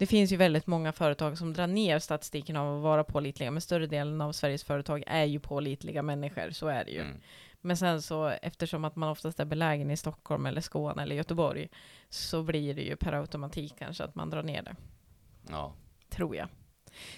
det 0.00 0.06
finns 0.06 0.32
ju 0.32 0.36
väldigt 0.36 0.66
många 0.66 0.92
företag 0.92 1.38
som 1.38 1.52
drar 1.52 1.66
ner 1.66 1.98
statistiken 1.98 2.56
av 2.56 2.76
att 2.76 2.82
vara 2.82 3.04
pålitliga, 3.04 3.50
men 3.50 3.60
större 3.60 3.86
delen 3.86 4.20
av 4.20 4.32
Sveriges 4.32 4.64
företag 4.64 5.04
är 5.06 5.24
ju 5.24 5.40
pålitliga 5.40 6.02
människor, 6.02 6.50
så 6.50 6.66
är 6.66 6.84
det 6.84 6.90
ju. 6.90 7.00
Mm. 7.00 7.20
Men 7.60 7.76
sen 7.76 8.02
så, 8.02 8.26
eftersom 8.28 8.84
att 8.84 8.96
man 8.96 9.08
oftast 9.08 9.40
är 9.40 9.44
belägen 9.44 9.90
i 9.90 9.96
Stockholm 9.96 10.46
eller 10.46 10.60
Skåne 10.60 11.02
eller 11.02 11.16
Göteborg, 11.16 11.68
så 12.08 12.42
blir 12.42 12.74
det 12.74 12.82
ju 12.82 12.96
per 12.96 13.12
automatik 13.12 13.74
kanske 13.78 14.04
att 14.04 14.14
man 14.14 14.30
drar 14.30 14.42
ner 14.42 14.62
det, 14.62 14.76
Ja. 15.50 15.72
tror 16.10 16.36
jag. 16.36 16.48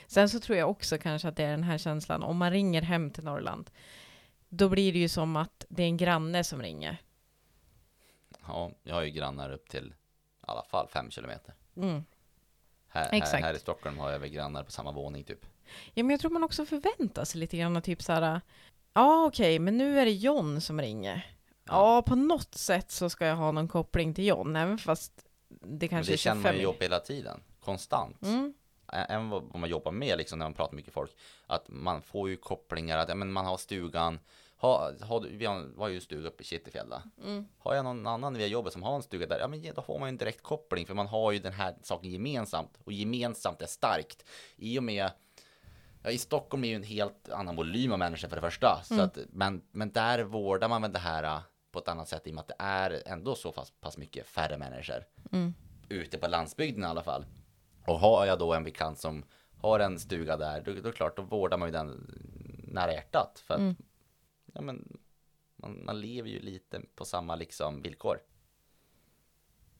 Sen 0.06 0.28
så 0.28 0.40
tror 0.40 0.58
jag 0.58 0.70
också 0.70 0.98
kanske 0.98 1.28
att 1.28 1.36
det 1.36 1.44
är 1.44 1.50
den 1.50 1.62
här 1.62 1.78
känslan, 1.78 2.22
om 2.22 2.36
man 2.36 2.50
ringer 2.50 2.82
hem 2.82 3.10
till 3.10 3.24
Norrland, 3.24 3.70
då 4.48 4.68
blir 4.68 4.92
det 4.92 4.98
ju 4.98 5.08
som 5.08 5.36
att 5.36 5.66
det 5.68 5.82
är 5.82 5.86
en 5.86 5.96
granne 5.96 6.44
som 6.44 6.62
ringer. 6.62 6.96
ja, 8.46 8.70
jag 8.82 8.94
har 8.94 9.02
ju 9.02 9.10
grannar 9.10 9.50
upp 9.52 9.68
till 9.68 9.86
i 9.86 10.44
alla 10.46 10.62
fall 10.64 10.88
fem 10.88 11.10
kilometer. 11.10 11.54
Mm. 11.76 12.04
Här, 12.92 13.08
här, 13.12 13.42
här 13.42 13.54
i 13.54 13.58
Stockholm 13.58 13.98
har 13.98 14.10
jag 14.10 14.18
väl 14.18 14.30
grannar 14.30 14.62
på 14.62 14.70
samma 14.70 14.92
våning 14.92 15.24
typ. 15.24 15.46
Ja, 15.94 16.04
men 16.04 16.10
jag 16.10 16.20
tror 16.20 16.30
man 16.30 16.44
också 16.44 16.66
förväntar 16.66 17.24
sig 17.24 17.40
lite 17.40 17.56
grann, 17.56 17.82
typ 17.82 18.02
så 18.02 18.12
här, 18.12 18.40
ja 18.92 19.26
okej, 19.26 19.58
men 19.58 19.78
nu 19.78 20.00
är 20.00 20.04
det 20.04 20.12
John 20.12 20.60
som 20.60 20.80
ringer. 20.80 21.26
Ja, 21.64 22.02
på 22.02 22.14
något 22.14 22.54
sätt 22.54 22.90
så 22.90 23.10
ska 23.10 23.26
jag 23.26 23.36
ha 23.36 23.52
någon 23.52 23.68
koppling 23.68 24.14
till 24.14 24.26
John, 24.26 24.56
även 24.56 24.78
fast 24.78 25.12
det 25.48 25.66
Men 25.66 25.88
kanske 25.88 26.12
det 26.12 26.14
är 26.14 26.16
känner 26.16 26.42
man 26.42 26.52
25 26.52 26.60
ju 26.60 26.66
upp 26.66 26.82
hela 26.82 27.00
tiden, 27.00 27.40
konstant. 27.60 28.22
Mm. 28.22 28.54
Även 28.92 29.28
vad 29.30 29.54
man 29.54 29.70
jobbar 29.70 29.92
med 29.92 30.18
liksom 30.18 30.38
när 30.38 30.46
man 30.46 30.54
pratar 30.54 30.72
med 30.72 30.76
mycket 30.76 30.94
folk. 30.94 31.10
Att 31.46 31.68
man 31.68 32.02
får 32.02 32.30
ju 32.30 32.36
kopplingar, 32.36 32.98
att 32.98 33.08
ja, 33.08 33.14
men 33.14 33.32
man 33.32 33.46
har 33.46 33.56
stugan. 33.56 34.18
Ha, 34.62 34.92
har 35.00 35.20
du, 35.20 35.36
vi 35.36 35.46
har, 35.46 35.88
ju 35.88 35.94
en 35.94 36.00
stuga 36.00 36.28
uppe 36.28 36.42
i 36.42 36.46
Kittelfjäll. 36.46 36.94
Mm. 37.24 37.48
Har 37.58 37.74
jag 37.74 37.84
någon 37.84 38.06
annan 38.06 38.34
via 38.34 38.46
jobbet 38.46 38.72
som 38.72 38.82
har 38.82 38.96
en 38.96 39.02
stuga 39.02 39.26
där, 39.26 39.38
ja 39.38 39.48
men 39.48 39.74
då 39.74 39.82
får 39.82 39.98
man 39.98 40.08
ju 40.08 40.10
en 40.10 40.16
direkt 40.16 40.42
koppling 40.42 40.86
för 40.86 40.94
man 40.94 41.06
har 41.06 41.32
ju 41.32 41.38
den 41.38 41.52
här 41.52 41.74
saken 41.82 42.10
gemensamt 42.10 42.78
och 42.84 42.92
gemensamt 42.92 43.62
är 43.62 43.66
starkt. 43.66 44.24
I 44.56 44.78
och 44.78 44.82
med 44.82 45.10
Ja, 46.04 46.10
i 46.10 46.18
Stockholm 46.18 46.64
är 46.64 46.68
ju 46.68 46.74
en 46.74 46.82
helt 46.82 47.28
annan 47.28 47.56
volym 47.56 47.92
av 47.92 47.98
människor 47.98 48.28
för 48.28 48.36
det 48.36 48.42
första. 48.42 48.80
Så 48.84 48.94
Mm. 48.94 49.06
att, 49.06 49.18
men, 49.30 49.62
men 49.70 49.92
där 49.92 50.22
vårdar 50.22 50.68
man 50.68 50.82
väl 50.82 50.92
det 50.92 50.98
här 50.98 51.24
äh, 51.24 51.40
på 51.72 51.78
ett 51.78 51.88
annat 51.88 52.08
sätt 52.08 52.26
i 52.26 52.30
och 52.30 52.34
med 52.34 52.40
att 52.40 52.48
det 52.48 52.54
är 52.58 53.02
ändå 53.06 53.34
så 53.34 53.52
pass, 53.52 53.72
pass 53.80 53.98
mycket 53.98 54.26
färre 54.26 54.58
människor. 54.58 55.04
Mm. 55.32 55.54
Ute 55.88 56.18
på 56.18 56.28
landsbygden 56.28 56.84
i 56.84 56.86
alla 56.86 57.02
fall. 57.02 57.24
Och 57.86 57.98
har 57.98 58.26
jag 58.26 58.38
då 58.38 58.54
en 58.54 58.64
bekant 58.64 58.98
som 58.98 59.24
har 59.56 59.80
en 59.80 59.98
stuga 59.98 60.36
där, 60.36 60.60
då, 60.60 60.72
då 60.72 60.78
är 60.78 60.82
det 60.82 60.92
klart, 60.92 61.16
då 61.16 61.22
vårdar 61.22 61.58
man 61.58 61.68
ju 61.68 61.72
den 61.72 62.20
nära 62.68 62.92
hjärtat. 62.92 63.42
För 63.46 63.54
att, 63.54 63.60
Mm. 63.60 63.76
Ja 64.52 64.60
men, 64.60 64.98
man, 65.56 65.84
man 65.84 66.00
lever 66.00 66.28
ju 66.28 66.40
lite 66.40 66.80
på 66.94 67.04
samma 67.04 67.34
liksom 67.36 67.82
villkor. 67.82 68.18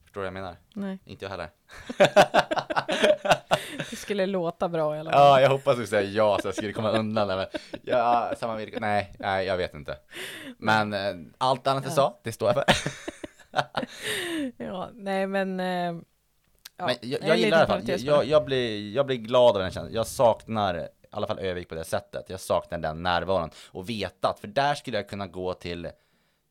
Förstår 0.05 0.21
du 0.21 0.31
vad 0.31 0.37
jag 0.37 0.43
menar? 0.43 0.57
Nej, 0.75 0.99
Inte 1.05 1.25
jag 1.25 1.31
heller. 1.31 1.51
det 3.91 3.97
skulle 3.97 4.27
låta 4.27 4.69
bra 4.69 4.97
i 4.97 4.99
alla 4.99 5.11
fall. 5.11 5.21
Ja, 5.21 5.41
jag 5.41 5.51
hoppas 5.51 5.77
du 5.77 5.87
säger 5.87 6.11
ja 6.17 6.39
så 6.43 6.49
jag 6.49 6.55
skulle 6.55 6.73
komma 6.73 6.91
undan 6.91 7.29
det. 7.29 7.37
Men 7.37 7.47
ja, 7.83 8.33
samma 8.39 8.57
villkor. 8.57 8.81
Nej, 8.81 9.15
nej, 9.19 9.47
jag 9.47 9.57
vet 9.57 9.75
inte. 9.75 9.99
Men 10.59 10.93
eh, 10.93 11.15
allt 11.39 11.67
annat 11.67 11.85
jag 11.85 11.93
sa, 11.93 12.21
det 12.23 12.33
står 12.33 12.49
jag 12.49 12.55
för. 12.55 12.65
Ja, 14.57 14.91
nej 14.95 15.27
men... 15.27 15.61
eh, 15.61 15.67
ja, 16.77 16.87
Men 16.87 16.97
jag, 17.01 17.23
jag 17.23 17.37
gillar 17.37 17.59
i 17.59 17.61
alla 17.61 17.67
fall, 17.67 18.01
jag, 18.01 18.25
jag, 18.25 18.45
blir, 18.45 18.91
jag 18.95 19.07
blir 19.07 19.17
glad 19.17 19.57
av 19.57 19.63
den 19.63 19.71
känslan. 19.71 19.95
Jag 19.95 20.07
saknar 20.07 20.89
alla 21.17 21.27
fall 21.27 21.39
Övik 21.39 21.69
på 21.69 21.75
det 21.75 21.85
sättet. 21.85 22.31
Jag 22.31 22.41
saknar 22.41 22.79
den 22.79 23.03
närvaron 23.03 23.51
och 23.67 23.91
veta 23.91 24.29
att, 24.29 24.41
för 24.41 24.49
där 24.49 24.75
skulle 24.75 24.97
jag 24.97 25.09
kunna 25.09 25.27
gå 25.27 25.55
till, 25.55 25.89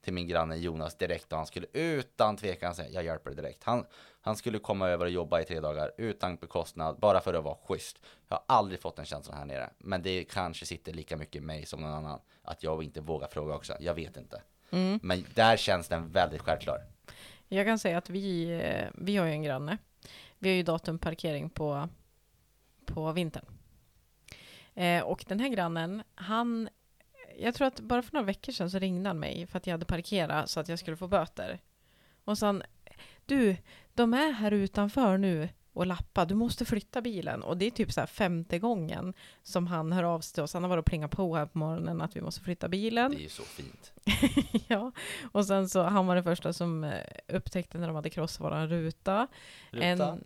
till 0.02 0.14
min 0.14 0.28
granne 0.28 0.56
Jonas 0.56 0.98
direkt 0.98 1.32
och 1.32 1.38
han 1.38 1.48
skulle 1.48 1.68
utan 1.74 2.38
tvekan 2.38 2.76
säga, 2.76 2.90
jag 2.90 3.04
hjälper 3.04 3.30
dig 3.30 3.44
direkt. 3.44 3.64
Han, 3.64 3.86
han 4.22 4.36
skulle 4.36 4.60
komma 4.60 4.90
över 4.90 5.06
och 5.06 5.12
jobba 5.12 5.42
i 5.42 5.46
tre 5.46 5.60
dagar 5.60 5.92
utan 5.98 6.36
bekostnad, 6.36 7.00
bara 7.00 7.22
för 7.22 7.34
att 7.34 7.44
vara 7.44 7.58
schysst. 7.68 7.98
Jag 8.28 8.36
har 8.36 8.44
aldrig 8.48 8.82
fått 8.82 8.96
den 8.96 9.06
känslan 9.06 9.38
här 9.38 9.46
nere, 9.46 9.70
men 9.78 10.02
det 10.02 10.24
kanske 10.24 10.66
sitter 10.66 10.94
lika 10.94 11.18
mycket 11.18 11.36
i 11.36 11.46
mig 11.46 11.66
som 11.66 11.82
någon 11.82 11.94
annan, 11.94 12.20
att 12.44 12.64
jag 12.64 12.84
inte 12.84 13.02
vågar 13.02 13.28
fråga 13.28 13.56
också. 13.56 13.74
Jag 13.80 13.94
vet 13.94 14.18
inte. 14.18 14.42
Mm. 14.72 15.00
Men 15.04 15.26
där 15.34 15.58
känns 15.58 15.88
den 15.88 16.12
väldigt 16.12 16.42
självklar. 16.42 16.82
Jag 17.48 17.66
kan 17.66 17.80
säga 17.80 17.98
att 17.98 18.10
vi, 18.10 18.52
eh, 18.52 18.88
vi 18.94 19.18
har 19.18 19.26
ju 19.26 19.32
en 19.32 19.44
granne. 19.44 19.78
Vi 20.40 20.50
har 20.50 20.56
ju 20.56 20.64
datumparkering 20.64 21.50
på, 21.50 21.90
på 22.86 23.12
vintern. 23.12 23.46
Eh, 24.76 25.04
och 25.04 25.26
den 25.28 25.40
här 25.40 25.50
grannen, 25.50 26.04
han... 26.16 26.70
Jag 27.38 27.56
tror 27.56 27.68
att 27.68 27.80
bara 27.80 28.02
för 28.02 28.14
några 28.14 28.26
veckor 28.26 28.54
sedan 28.54 28.72
så 28.72 28.80
ringde 28.80 29.10
han 29.10 29.20
mig 29.20 29.48
för 29.48 29.58
att 29.58 29.68
jag 29.68 29.74
hade 29.74 29.86
parkerat 29.86 30.50
så 30.50 30.60
att 30.60 30.70
jag 30.70 30.80
skulle 30.80 30.98
få 30.98 31.08
böter. 31.08 31.60
Och 32.26 32.38
sa 32.38 32.46
han, 32.46 32.64
du, 33.26 33.58
de 33.94 34.14
är 34.14 34.32
här 34.32 34.52
utanför 34.52 35.18
nu 35.18 35.50
och 35.74 35.86
lappar, 35.86 36.26
du 36.26 36.36
måste 36.36 36.66
flytta 36.66 37.02
bilen. 37.02 37.44
Och 37.44 37.58
det 37.58 37.66
är 37.66 37.72
typ 37.72 37.92
så 37.92 38.00
här 38.00 38.08
femte 38.08 38.60
gången 38.60 39.14
som 39.44 39.68
han 39.68 39.92
hör 39.92 40.04
av 40.04 40.22
sig 40.22 40.34
till 40.34 40.44
oss. 40.44 40.54
Han 40.54 40.64
har 40.64 40.70
varit 40.70 40.82
och 40.82 40.86
plingat 40.86 41.12
på 41.12 41.36
här 41.36 41.46
på 41.46 41.58
morgonen 41.58 42.02
att 42.02 42.16
vi 42.16 42.22
måste 42.22 42.42
flytta 42.42 42.68
bilen. 42.68 43.12
Det 43.12 43.18
är 43.18 43.22
ju 43.22 43.30
så 43.30 43.44
fint. 43.44 43.94
ja, 44.68 44.92
och 45.32 45.46
sen 45.46 45.70
så 45.70 45.84
han 45.84 46.08
var 46.08 46.16
det 46.16 46.24
första 46.24 46.54
som 46.54 46.84
eh, 46.84 47.04
upptäckte 47.28 47.78
när 47.78 47.88
de 47.88 47.96
hade 47.96 48.10
krossat 48.10 48.42
våran 48.42 48.70
ruta. 48.70 49.28
Ruta. 49.72 49.86
En, 49.86 50.24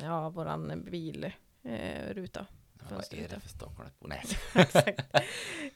ja, 0.00 0.28
våran 0.28 0.84
bilruta. 0.90 2.40
Eh. 2.40 2.46
Vad 2.90 3.12
är 3.12 3.28
det 3.28 3.40
för 3.40 3.48
Stockholmsbor? 3.48 4.08
Nej. 4.08 4.22
Exakt. 4.54 5.00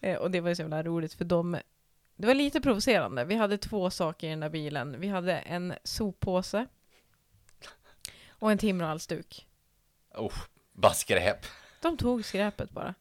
Eh, 0.00 0.16
och 0.16 0.30
det 0.30 0.40
var 0.40 0.48
ju 0.48 0.54
så 0.54 0.62
jävla 0.62 0.82
roligt 0.82 1.14
för 1.14 1.24
de 1.24 1.58
det 2.16 2.26
var 2.26 2.34
lite 2.34 2.60
provocerande. 2.60 3.24
Vi 3.24 3.34
hade 3.34 3.58
två 3.58 3.90
saker 3.90 4.26
i 4.26 4.30
den 4.30 4.40
där 4.40 4.48
bilen. 4.48 5.00
Vi 5.00 5.08
hade 5.08 5.38
en 5.38 5.74
soppåse 5.84 6.66
och 8.28 8.50
en 8.50 8.58
timmerhalsduk. 8.58 9.46
Oh, 10.14 10.34
bara 10.72 10.92
skräp. 10.92 11.46
De 11.82 11.96
tog 11.96 12.24
skräpet 12.24 12.70
bara. 12.70 12.94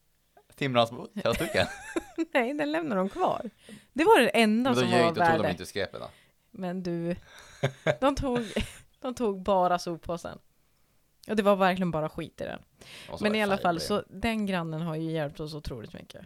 Timransbo, 0.55 1.07
halsduken. 1.23 1.67
Nej, 2.33 2.53
den 2.53 2.71
lämnade 2.71 3.01
de 3.01 3.09
kvar. 3.09 3.49
Det 3.93 4.03
var 4.03 4.21
det 4.21 4.29
enda 4.29 4.69
Men 4.69 4.79
som 4.79 4.91
var 4.91 4.97
ljög, 4.97 5.07
då 5.07 5.21
tog 5.21 5.25
de 5.25 5.37
värde. 5.37 5.51
inte 5.51 5.65
skräpet 5.65 5.99
då. 6.01 6.09
Men 6.51 6.83
du, 6.83 7.15
de 7.99 8.15
tog, 8.15 8.39
de 8.99 9.15
tog 9.15 9.41
bara 9.41 9.79
soppåsen. 9.79 10.39
Och 11.27 11.35
det 11.35 11.43
var 11.43 11.55
verkligen 11.55 11.91
bara 11.91 12.09
skit 12.09 12.41
i 12.41 12.43
den. 12.43 12.61
Men 13.21 13.35
i 13.35 13.43
alla 13.43 13.57
fall, 13.57 13.79
så 13.79 14.03
den 14.09 14.45
grannen 14.45 14.81
har 14.81 14.95
ju 14.95 15.11
hjälpt 15.11 15.39
oss 15.39 15.53
otroligt 15.53 15.93
mycket. 15.93 16.25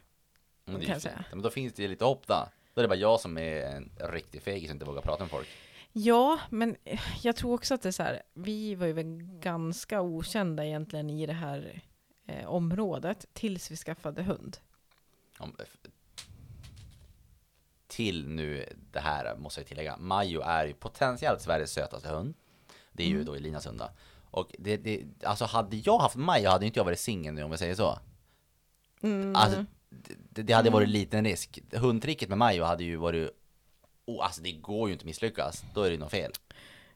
Men, 0.66 0.80
det 0.80 0.86
kan 0.86 0.94
jag 0.94 1.02
säga. 1.02 1.26
Men 1.30 1.42
då 1.42 1.50
finns 1.50 1.74
det 1.74 1.82
ju 1.82 1.88
lite 1.88 2.06
hopp 2.06 2.28
då. 2.28 2.48
Då 2.74 2.82
är 2.82 2.84
det 2.84 2.88
bara 2.88 2.96
jag 3.00 3.20
som 3.20 3.38
är 3.38 3.62
en 3.62 3.92
riktig 4.00 4.42
fegis 4.42 4.70
och 4.70 4.74
inte 4.74 4.86
vågar 4.86 5.02
prata 5.02 5.24
med 5.24 5.32
folk. 5.32 5.48
Ja, 5.94 6.40
men 6.50 6.76
jag 7.22 7.36
tror 7.36 7.54
också 7.54 7.74
att 7.74 7.82
det 7.82 7.90
är 7.90 7.92
så 7.92 8.04
här, 8.04 8.22
vi 8.34 8.76
var 8.76 8.88
ju 8.88 8.94
väl 8.94 9.22
ganska 9.22 10.02
okända 10.02 10.66
egentligen 10.66 11.10
i 11.10 11.26
det 11.26 11.34
här 11.34 11.82
eh, 12.26 12.48
området 12.48 13.26
tills 13.34 13.72
vi 13.72 13.76
skaffade 13.76 14.24
hund. 14.24 14.58
Om, 15.40 15.56
till 17.88 18.28
nu 18.28 18.66
det 18.92 19.00
här 19.00 19.36
måste 19.36 19.60
jag 19.62 19.68
tillägga. 19.68 19.98
Majo 19.98 20.42
är 20.42 20.66
ju 20.66 20.74
potentiellt 20.74 21.42
Sveriges 21.42 21.72
sötaste 21.72 22.10
hund. 22.10 22.34
Det 22.92 23.04
är 23.04 23.08
ju 23.08 23.14
Mm. 23.14 23.26
då 23.26 23.34
Elinas 23.36 23.68
hund 23.68 23.80
då. 23.80 23.90
Och 24.32 24.56
det, 24.60 24.78
det, 24.78 25.04
alltså 25.24 25.46
hade 25.46 25.78
jag 25.78 26.00
haft 26.00 26.16
Majo 26.16 26.50
hade 26.50 26.66
inte 26.66 26.80
jag 26.80 26.86
varit 26.86 27.00
singel 27.00 27.34
nu 27.34 27.44
om 27.44 27.52
jag 27.52 27.60
säger 27.60 27.76
så. 27.76 28.00
Mm. 29.02 29.36
Alltså, 29.36 29.66
det, 30.30 30.44
det 30.44 30.54
hade 30.54 30.70
varit 30.70 30.86
en 30.86 30.92
liten 30.92 31.26
risk. 31.26 31.60
Hundtricket 31.72 32.30
med 32.30 32.38
Majo 32.38 32.64
hade 32.64 32.84
ju 32.84 32.96
varit 32.96 33.30
Oh, 34.06 34.26
alltså 34.26 34.42
det 34.42 34.52
går 34.52 34.90
ju 34.90 34.94
inte 34.94 35.04
att 35.04 35.06
misslyckas. 35.06 35.64
Då 35.74 35.84
är 35.84 35.92
det 35.92 35.98
något 35.98 36.12
fel. 36.12 36.32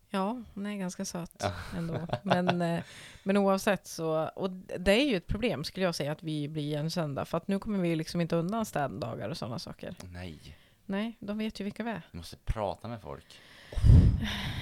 Ja, 0.10 0.42
hon 0.54 0.66
är 0.66 0.76
ganska 0.76 1.06
söt 1.06 1.44
ändå. 1.78 2.08
Men, 2.24 2.62
eh, 2.62 2.84
men 3.24 3.38
oavsett 3.38 3.88
så, 3.88 4.30
och 4.36 4.50
det 4.80 4.92
är 4.92 5.06
ju 5.06 5.16
ett 5.16 5.28
problem 5.28 5.64
skulle 5.64 5.86
jag 5.86 5.96
säga 5.96 6.12
att 6.12 6.24
vi 6.24 6.48
blir 6.48 6.64
igenkända. 6.64 7.26
För 7.26 7.38
att 7.38 7.48
nu 7.48 7.60
kommer 7.60 7.80
vi 7.80 7.96
liksom 7.96 8.22
inte 8.22 8.36
undan 8.36 8.66
städdagar 8.66 9.30
och 9.30 9.38
sådana 9.38 9.60
saker. 9.60 9.96
Nej, 10.12 10.58
Nej, 10.86 11.18
de 11.20 11.38
vet 11.38 11.60
ju 11.60 11.64
vilka 11.64 11.84
vi 11.84 11.90
är. 11.90 12.02
vi 12.12 12.18
måste 12.18 12.38
prata 12.38 12.88
med 12.88 13.02
folk. 13.02 13.26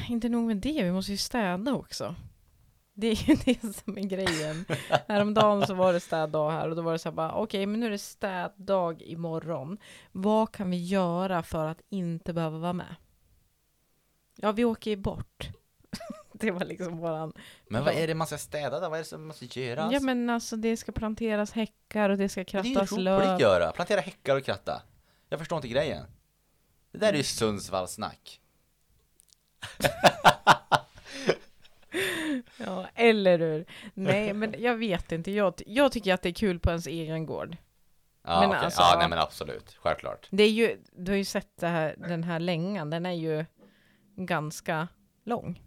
Inte 0.10 0.30
nog 0.30 0.48
med 0.48 0.58
det, 0.58 0.84
vi 0.84 0.92
måste 0.92 1.12
ju 1.12 1.18
städa 1.18 1.74
också. 1.74 2.16
Det 2.94 3.08
är 3.08 3.30
ju 3.30 3.36
det 3.46 3.76
som 3.76 3.98
är 3.98 4.02
grejen. 4.02 4.66
Häromdagen 5.08 5.68
så 5.68 5.74
var 5.74 5.94
det 5.94 6.00
städdag 6.00 6.52
här 6.52 6.70
och 6.70 6.76
då 6.76 6.82
var 6.82 6.92
det 6.92 7.00
så 7.00 7.10
här 7.10 7.16
bara, 7.16 7.34
okej 7.34 7.66
men 7.66 7.80
nu 7.80 7.86
är 7.86 7.92
det 7.92 7.98
städdag 7.98 9.02
imorgon. 9.02 9.78
Vad 10.12 10.52
kan 10.52 10.72
vi 10.72 10.86
göra 10.86 11.44
för 11.44 11.66
att 11.66 11.82
inte 11.90 12.34
behöva 12.34 12.58
vara 12.58 12.74
med? 12.74 12.96
Ja, 14.36 14.52
vi 14.52 14.66
åker 14.66 14.92
ju 14.92 14.98
bort. 14.98 15.50
det 16.34 16.52
var 16.52 16.66
liksom 16.66 16.98
våran... 16.98 17.34
Men 17.68 17.84
vad 17.84 17.94
är 17.94 18.08
det 18.08 18.16
man 18.16 18.28
ska 18.28 18.38
städa 18.38 18.80
då? 18.80 18.90
Vad 18.90 19.00
är 19.00 19.04
det 19.04 19.10
som 19.10 19.28
måste 19.28 19.60
göras? 19.60 19.94
Ja 19.94 20.00
men 20.00 20.30
alltså 20.30 20.56
det 20.56 20.78
ska 20.78 20.92
planteras 20.92 21.52
häckar 21.52 22.10
och 22.10 22.18
det 22.18 22.30
ska 22.30 22.44
det 22.44 22.54
är 22.54 22.64
ju 22.64 22.74
krattas 22.74 22.92
roligt 22.92 23.04
löv. 23.04 23.42
göra. 23.42 23.72
Plantera 23.72 24.02
häckar 24.02 24.36
och 24.36 24.44
kratta. 24.44 24.82
Jag 25.30 25.40
förstår 25.40 25.56
inte 25.56 25.68
grejen. 25.68 26.06
Det 26.92 26.98
där 26.98 27.14
är 27.14 27.18
ju 27.18 27.24
Sundsvallssnack. 27.24 28.42
Ja, 32.58 32.88
eller 32.96 33.40
hur? 33.40 33.66
Nej, 33.94 34.34
men 34.34 34.56
jag 34.58 34.76
vet 34.76 35.12
inte. 35.12 35.32
Jag, 35.32 35.54
jag 35.66 35.92
tycker 35.92 36.14
att 36.14 36.22
det 36.22 36.30
är 36.30 36.34
kul 36.34 36.60
på 36.60 36.70
ens 36.70 36.88
egen 36.88 37.26
gård. 37.26 37.58
Ja, 38.24 38.40
Men 38.40 38.50
okej. 38.50 38.60
alltså- 38.66 38.82
ja 38.82 38.96
nej 39.00 39.10
men 39.10 39.20
absolut. 39.20 39.78
Självklart. 39.80 40.28
Det 40.32 40.44
är 40.44 40.50
ju, 40.52 40.78
du 40.94 41.12
har 41.12 41.18
ju 41.18 41.26
sett 41.26 41.58
det 41.60 41.68
här, 41.68 41.96
den 41.98 42.24
här 42.24 42.40
längan, 42.40 42.90
den 42.90 43.06
är 43.06 43.12
ju 43.12 43.46
ganska 44.16 44.88
lång. 45.26 45.62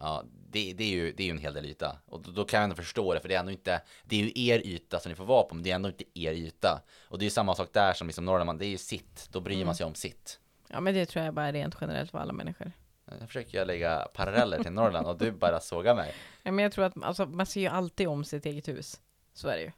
Ja, 0.00 0.24
det, 0.50 0.72
det, 0.72 0.84
är 0.84 0.88
ju, 0.88 1.12
det 1.12 1.22
är 1.22 1.24
ju 1.24 1.30
en 1.30 1.38
hel 1.38 1.54
del 1.54 1.64
yta. 1.66 1.98
Och 2.06 2.22
då, 2.22 2.30
då 2.30 2.44
kan 2.44 2.58
jag 2.58 2.64
ändå 2.64 2.76
förstå 2.76 3.14
det, 3.14 3.20
för 3.20 3.28
det 3.28 3.34
är 3.34 3.38
ändå 3.40 3.52
inte, 3.52 3.80
det 4.04 4.16
är 4.16 4.24
ju 4.24 4.32
er 4.50 4.66
yta 4.66 5.00
som 5.00 5.10
ni 5.10 5.16
får 5.16 5.24
vara 5.24 5.42
på, 5.42 5.54
men 5.54 5.64
det 5.64 5.70
är 5.70 5.74
ändå 5.74 5.88
inte 5.88 6.04
er 6.14 6.32
yta. 6.32 6.82
Och 7.08 7.18
det 7.18 7.22
är 7.22 7.26
ju 7.26 7.30
samma 7.30 7.54
sak 7.54 7.68
där 7.72 7.92
som 7.92 8.06
liksom 8.06 8.24
Norrland, 8.24 8.58
det 8.58 8.66
är 8.66 8.68
ju 8.68 8.78
sitt, 8.78 9.28
då 9.32 9.40
bryr 9.40 9.54
Mm. 9.54 9.66
man 9.66 9.74
sig 9.74 9.86
om 9.86 9.94
sitt. 9.94 10.40
Ja, 10.68 10.80
men 10.80 10.94
det 10.94 11.06
tror 11.06 11.24
jag 11.24 11.34
bara 11.34 11.46
är 11.46 11.52
rent 11.52 11.76
generellt 11.80 12.10
för 12.10 12.18
alla 12.18 12.32
människor. 12.32 12.72
Nu 13.04 13.26
försöker 13.26 13.58
jag 13.58 13.66
lägga 13.66 14.08
paralleller 14.14 14.62
till 14.62 14.72
Norrland 14.72 15.06
och 15.06 15.18
du 15.18 15.32
bara 15.32 15.60
sågar 15.60 15.94
mig. 15.94 16.14
Ja, 16.42 16.52
men 16.52 16.62
jag 16.62 16.72
tror 16.72 16.84
att 16.84 17.02
alltså, 17.02 17.26
man 17.26 17.46
ser 17.46 17.60
ju 17.60 17.66
alltid 17.66 18.08
om 18.08 18.24
sitt 18.24 18.46
eget 18.46 18.68
hus. 18.68 19.00
Så 19.32 19.48
är 19.48 19.56
det 19.56 19.62
ju. 19.62 19.70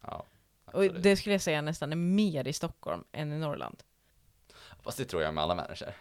Ja, 0.00 0.26
Och 0.64 0.84
absolut. 0.84 1.02
det 1.02 1.16
skulle 1.16 1.34
jag 1.34 1.40
säga 1.42 1.60
nästan 1.62 1.92
är 1.92 1.96
mer 1.96 2.48
i 2.48 2.52
Stockholm 2.52 3.04
än 3.12 3.32
i 3.32 3.38
Norrland. 3.38 3.82
Fast 4.82 4.98
det 4.98 5.04
tror 5.04 5.22
jag 5.22 5.34
med 5.34 5.44
alla 5.44 5.54
människor. 5.54 5.88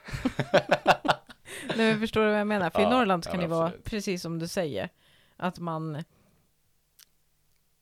Nej, 1.67 1.91
men 1.91 1.99
förstår 1.99 2.21
du 2.25 2.29
vad 2.31 2.39
jag 2.39 2.47
menar? 2.47 2.69
För 2.69 2.79
i 2.79 2.83
Ja, 2.83 2.89
Norrland 2.89 3.23
ja, 3.25 3.31
kan 3.31 3.39
men 3.39 3.49
det 3.49 3.55
vara 3.55 3.71
precis 3.83 4.21
som 4.21 4.39
du 4.39 4.47
säger. 4.47 4.89
Att 5.37 5.59
man 5.59 6.03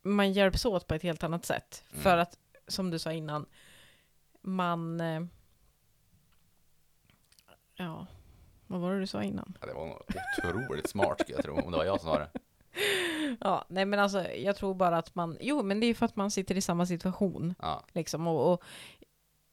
man 0.01 0.33
hjälps 0.33 0.65
åt 0.65 0.87
på 0.87 0.93
ett 0.95 1.03
helt 1.03 1.23
annat 1.23 1.45
sätt. 1.45 1.83
Mm. 1.91 2.03
För 2.03 2.17
att, 2.17 2.37
som 2.67 2.89
du 2.91 2.99
sa 2.99 3.11
innan, 3.13 3.45
man... 4.41 5.01
eh, 5.01 5.21
Ja, 7.75 8.07
vad 8.71 8.81
var 8.81 8.93
det 8.93 8.99
du 8.99 9.07
sa 9.07 9.23
innan? 9.23 9.57
Ja, 9.61 9.67
det 9.67 9.73
var 9.73 10.01
otroligt 10.37 10.89
smart 10.89 11.19
skulle 11.21 11.37
jag 11.37 11.43
tro, 11.45 11.55
om 11.61 11.71
det 11.71 11.77
var 11.77 11.85
jag 11.85 12.01
som 12.01 12.09
sa 12.09 12.19
det. 12.19 12.29
Ja, 13.39 13.65
nej 13.67 13.85
men 13.85 13.99
alltså 13.99 14.27
jag 14.31 14.55
tror 14.55 14.73
bara 14.73 14.97
att 14.97 15.15
man... 15.15 15.37
Jo, 15.41 15.63
men 15.63 15.79
det 15.79 15.85
är 15.87 15.93
för 15.93 16.05
att 16.05 16.15
man 16.15 16.31
sitter 16.31 16.57
i 16.57 16.61
samma 16.61 16.85
situation. 16.85 17.55
Ja, 17.61 17.83
Liksom, 17.91 18.27
och, 18.27 18.53
och 18.53 18.63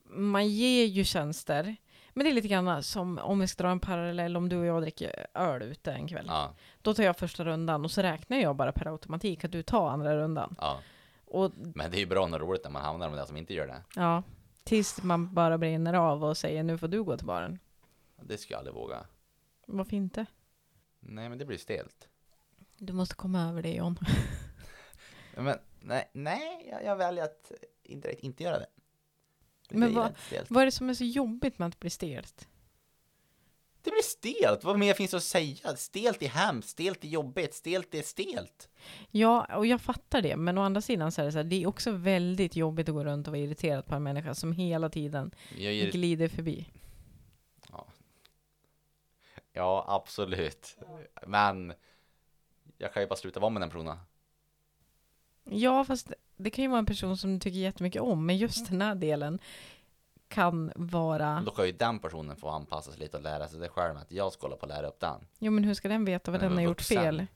man 0.05 0.49
ger 0.49 0.85
ju 0.85 1.05
tjänster. 1.05 1.77
Men 2.13 2.25
det 2.25 2.31
är 2.31 2.35
lite 2.35 2.49
grann 2.49 2.83
som 2.83 3.19
om 3.19 3.39
vi 3.41 3.47
ska 3.49 3.63
dra 3.63 3.71
en 3.71 3.81
parallell 3.81 4.37
om 4.37 4.49
du 4.49 4.57
och 4.59 4.67
jag 4.67 4.83
dricker 4.83 5.27
öl 5.35 5.63
ute 5.63 5.93
en 5.93 6.09
kväll. 6.09 6.25
ja, 6.29 6.55
Då 6.83 6.95
tar 6.95 7.03
jag 7.03 7.17
första 7.17 7.45
rundan 7.45 7.85
och 7.85 7.91
så 7.91 8.03
räknar 8.03 8.39
jag 8.39 8.57
bara 8.57 8.73
per 8.73 8.87
automatik 8.93 9.45
att 9.45 9.53
du 9.53 9.63
tar 9.63 9.91
andra 9.91 10.17
rundan. 10.17 10.55
ja. 10.61 10.79
Och 11.31 11.53
Men 11.57 11.91
det 11.91 11.97
är 11.97 12.01
ju 12.01 12.07
bra 12.07 12.25
och 12.25 12.41
roligt 12.41 12.65
när 12.65 12.71
man 12.71 12.83
hamnar 12.83 13.09
med 13.11 13.19
det 13.19 13.27
som 13.27 13.37
inte 13.37 13.55
gör 13.55 13.67
det. 13.67 13.83
ja, 13.97 14.23
tills 14.65 15.03
man 15.03 15.35
bara 15.35 15.59
brinner 15.59 15.95
av 15.95 16.25
och 16.25 16.37
säger 16.37 16.63
nu 16.63 16.79
får 16.79 16.89
du 16.89 17.03
gå 17.05 17.17
till 17.17 17.27
baren. 17.27 17.59
Det 18.23 18.39
skulle 18.39 18.55
jag 18.55 18.59
aldrig 18.59 18.75
våga. 18.75 19.07
Varför 19.67 19.97
inte? 19.97 20.27
Nej, 21.01 21.29
men 21.29 21.39
det 21.39 21.45
blir 21.45 21.59
stelt. 21.59 22.09
Du 22.77 22.93
måste 22.93 23.15
komma 23.15 23.49
över 23.49 23.63
det 23.63 23.75
John. 23.75 23.99
Men 25.37 25.59
nej, 25.81 26.11
nej 26.13 26.69
jag, 26.71 26.85
jag 26.85 26.97
väljer 26.97 27.25
att 27.25 27.53
inte, 27.83 28.27
inte 28.27 28.43
göra 28.43 28.59
det. 28.59 28.67
Men 29.71 29.81
det 29.81 30.01
är 30.01 30.03
vad-. 30.03 30.47
Vad 30.49 30.63
är 30.63 30.65
det 30.65 30.73
som 30.73 30.91
är 30.91 30.95
så 30.95 31.05
jobbigt 31.05 31.59
med 31.59 31.69
att 31.69 31.81
bli 31.81 31.91
stelt? 31.91 32.49
Det 33.83 33.91
blir 33.91 34.03
stelt. 34.03 34.65
Vad 34.65 34.79
mer 34.79 34.95
finns 34.95 35.15
att 35.15 35.23
säga? 35.23 35.77
Stelt 35.77 36.23
är 36.23 36.29
hemskt, 36.29 36.69
stelt 36.69 37.05
är 37.05 37.09
jobbigt, 37.09 37.55
stelt 37.55 37.95
är 37.95 38.03
stelt. 38.03 38.69
Ja, 39.11 39.57
och 39.57 39.67
jag 39.67 39.81
fattar 39.81 40.23
det, 40.23 40.37
men 40.37 40.59
å 40.59 40.63
andra 40.63 40.81
sidan 40.81 41.13
så 41.13 41.21
är 41.21 41.25
det 41.25 41.33
så 41.33 41.39
här, 41.39 41.45
det 41.45 41.63
är 41.63 41.67
också 41.67 41.91
väldigt 41.91 42.57
jobbigt 42.57 42.89
att 42.89 42.95
gå 42.95 43.05
runt 43.05 43.27
och 43.29 43.33
vara 43.33 43.43
irriterad 43.43 43.87
på 43.87 43.95
en 43.95 44.03
människa 44.03 44.35
som 44.35 44.53
hela 44.53 44.91
tiden 44.91 45.31
glider 45.93 46.29
förbi. 46.29 46.67
Ja, 49.53 49.85
absolut. 49.89 50.79
Men 51.27 51.75
jag 52.79 52.93
kan 52.93 53.03
ju 53.03 53.09
bara 53.09 53.17
sluta 53.17 53.41
vara 53.41 53.51
med 53.51 53.63
den 53.63 53.71
personen. 53.71 53.99
Ja, 55.45 55.85
fast 55.85 56.13
det 56.37 56.51
kan 56.51 56.63
ju 56.63 56.69
vara 56.69 56.79
en 56.79 56.87
person 56.87 57.17
som 57.17 57.33
du 57.35 57.41
tycker 57.41 57.59
jättemycket 57.59 58.03
om, 58.03 58.27
men 58.27 58.37
just 58.37 58.69
den 58.71 58.83
här 58.83 58.95
delen 58.95 59.39
kan 60.29 60.73
vara... 60.77 61.43
Då 61.47 61.51
kan 61.51 61.67
ju 61.67 61.73
den 61.73 61.99
personen 61.99 62.37
få 62.37 62.49
anpassa 62.49 62.91
sig 62.91 63.01
lite 63.01 63.17
och 63.17 63.23
lära 63.23 63.49
sig 63.49 63.61
det 63.61 63.69
själv 63.69 63.97
att 63.97 64.13
jag 64.13 64.33
ska 64.33 64.47
hålla 64.47 64.57
på 64.57 64.67
att 64.67 64.73
lära 64.73 64.87
upp 64.87 65.01
den. 65.01 65.27
Jo, 65.39 65.53
men 65.53 65.65
hur 65.65 65.75
ska 65.75 65.89
den 65.89 66.05
veta 66.05 66.31
vad 66.31 66.41
Den 66.41 66.49
den 66.51 66.59
har 66.59 66.65
gjort 66.65 66.81
fel? 66.81 67.27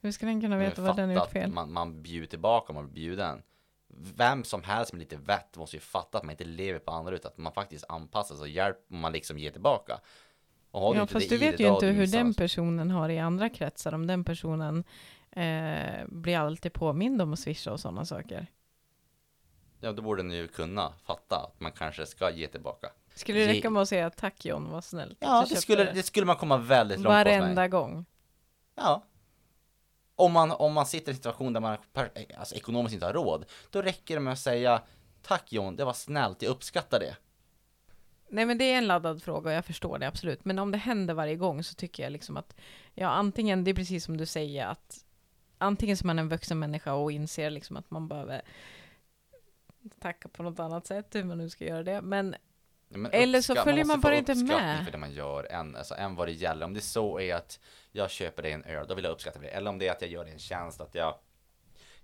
Hur 0.00 0.12
ska 0.12 0.26
den 0.26 0.40
kunna 0.40 0.56
veta 0.58 0.82
vad 0.82 0.96
den 0.96 1.08
har 1.08 1.16
gjort 1.16 1.32
fel? 1.32 1.52
Man, 1.52 1.72
man 1.72 2.02
bjuder 2.02 2.26
tillbaka 2.26 2.72
man 2.72 2.84
blir 2.84 2.94
bjuden. 2.94 3.42
Vem 4.16 4.44
som 4.44 4.62
helst 4.62 4.92
med 4.92 5.00
lite 5.00 5.16
vett 5.16 5.56
måste 5.56 5.76
ju 5.76 5.80
fatta 5.80 6.18
att 6.18 6.24
man 6.24 6.30
inte 6.30 6.44
lever 6.44 6.78
på 6.78 6.90
andra 6.90 7.14
utan 7.14 7.30
att 7.32 7.38
man 7.38 7.52
faktiskt 7.52 7.84
anpassar 7.88 8.34
sig 8.34 8.42
och 8.42 8.48
hjälper 8.48 8.94
man 8.94 9.12
liksom 9.12 9.38
ger 9.38 9.50
tillbaka. 9.50 10.00
Och 10.72 10.80
har 10.80 10.94
Ja, 10.94 11.00
inte 11.00 11.12
fast 11.12 11.28
du 11.28 11.36
vet 11.38 11.60
ju 11.60 11.68
inte 11.68 11.86
du 11.86 11.92
hur 11.92 12.06
den 12.06 12.34
personen 12.34 12.90
har 12.90 13.08
i 13.08 13.18
andra 13.18 13.48
kretsar, 13.48 13.92
om 13.94 14.06
den 14.06 14.24
personen 14.24 14.84
eh, 15.30 16.06
blir 16.08 16.38
alltid 16.38 16.72
påmind 16.72 17.22
om 17.22 17.32
att 17.32 17.38
swisha 17.38 17.72
och 17.72 17.80
sådana 17.80 18.04
saker. 18.04 18.46
Ja, 19.80 19.92
då 19.92 20.02
borde 20.02 20.22
ni 20.22 20.34
ju 20.36 20.48
kunna 20.48 20.92
fatta 21.04 21.36
att 21.36 21.60
man 21.60 21.72
kanske 21.72 22.06
ska 22.06 22.30
ge 22.30 22.48
tillbaka. 22.48 22.88
Skulle 23.14 23.38
det 23.38 23.44
Ge- 23.46 23.52
räcka 23.52 23.70
med 23.70 23.82
att 23.82 23.88
säga 23.88 24.10
tack 24.10 24.44
John, 24.44 24.70
vad 24.70 24.84
snällt 24.84 25.16
Ja, 25.20 25.44
du 25.48 25.54
det 25.54 25.60
skulle, 25.60 25.92
det 25.92 26.02
skulle 26.02 26.26
man 26.26 26.36
komma 26.36 26.56
väldigt 26.56 27.00
långt 27.00 27.04
på 27.14 27.18
hos 27.18 27.24
mig. 27.24 27.40
Varenda 27.40 27.68
gång. 27.68 28.04
Ja. 28.74 29.02
Om 30.16 30.32
man, 30.32 30.50
om 30.52 30.72
man 30.72 30.86
sitter 30.86 31.08
i 31.08 31.10
en 31.12 31.16
situation 31.16 31.52
där 31.52 31.60
man 31.60 31.76
per, 31.92 32.10
alltså, 32.38 32.54
ekonomiskt 32.54 32.94
inte 32.94 33.06
har 33.06 33.12
råd, 33.12 33.44
då 33.70 33.82
räcker 33.82 34.14
det 34.14 34.20
med 34.20 34.32
att 34.32 34.38
säga 34.38 34.82
Tack 35.22 35.52
John, 35.52 35.76
det 35.76 35.84
var 35.84 35.92
snällt, 35.92 36.42
jag 36.42 36.50
uppskattar 36.50 37.00
det. 37.00 37.16
Nej 38.32 38.46
men 38.46 38.58
det 38.58 38.64
är 38.64 38.78
en 38.78 38.86
laddad 38.86 39.22
fråga 39.22 39.50
och 39.50 39.56
jag 39.56 39.64
förstår 39.64 39.98
det 39.98 40.08
absolut. 40.08 40.44
Men 40.44 40.58
om 40.58 40.70
det 40.70 40.78
händer 40.78 41.14
varje 41.14 41.36
gång 41.36 41.62
så 41.62 41.74
tycker 41.74 42.02
jag 42.02 42.12
liksom 42.12 42.36
att, 42.36 42.56
ja 42.94 43.08
antingen, 43.08 43.64
det 43.64 43.70
är 43.70 43.74
precis 43.74 44.04
som 44.04 44.16
du 44.16 44.26
säger 44.26 44.66
att 44.66 45.04
antingen 45.58 45.96
så 45.96 46.04
är 46.04 46.06
man 46.06 46.18
en 46.18 46.28
vuxen 46.28 46.58
människa 46.58 46.92
och 46.92 47.12
inser 47.12 47.50
liksom 47.50 47.76
att 47.76 47.90
man 47.90 48.08
behöver 48.08 48.42
tacka 50.00 50.28
på 50.28 50.42
något 50.42 50.60
annat 50.60 50.86
sätt, 50.86 51.14
hur 51.14 51.24
man 51.24 51.38
nu 51.38 51.50
ska 51.50 51.64
göra 51.64 51.82
det. 51.82 52.02
Men 52.02 52.34
men 52.88 53.12
Eller 53.12 53.40
så 53.40 53.54
följer 53.54 53.84
man 53.84 53.96
få 53.96 54.08
bara 54.08 54.16
inte 54.16 54.34
med. 54.34 54.84
för 54.84 54.92
det 54.92 54.98
man 54.98 55.12
gör 55.12 55.52
än, 55.52 55.76
alltså, 55.76 55.94
än 55.94 56.14
vad 56.14 56.28
det 56.28 56.32
gäller. 56.32 56.66
Om 56.66 56.74
det 56.74 56.80
så 56.80 57.20
är 57.20 57.34
att 57.34 57.60
jag 57.92 58.10
köper 58.10 58.42
dig 58.42 58.52
en 58.52 58.64
öl, 58.64 58.86
då 58.88 58.94
vill 58.94 59.04
jag 59.04 59.12
uppskatta 59.12 59.38
det. 59.38 59.48
Eller 59.48 59.70
om 59.70 59.78
det 59.78 59.88
är 59.88 59.92
att 59.92 60.02
jag 60.02 60.10
gör 60.10 60.24
dig 60.24 60.32
en 60.32 60.38
tjänst, 60.38 60.80
att 60.80 60.94
jag 60.94 61.14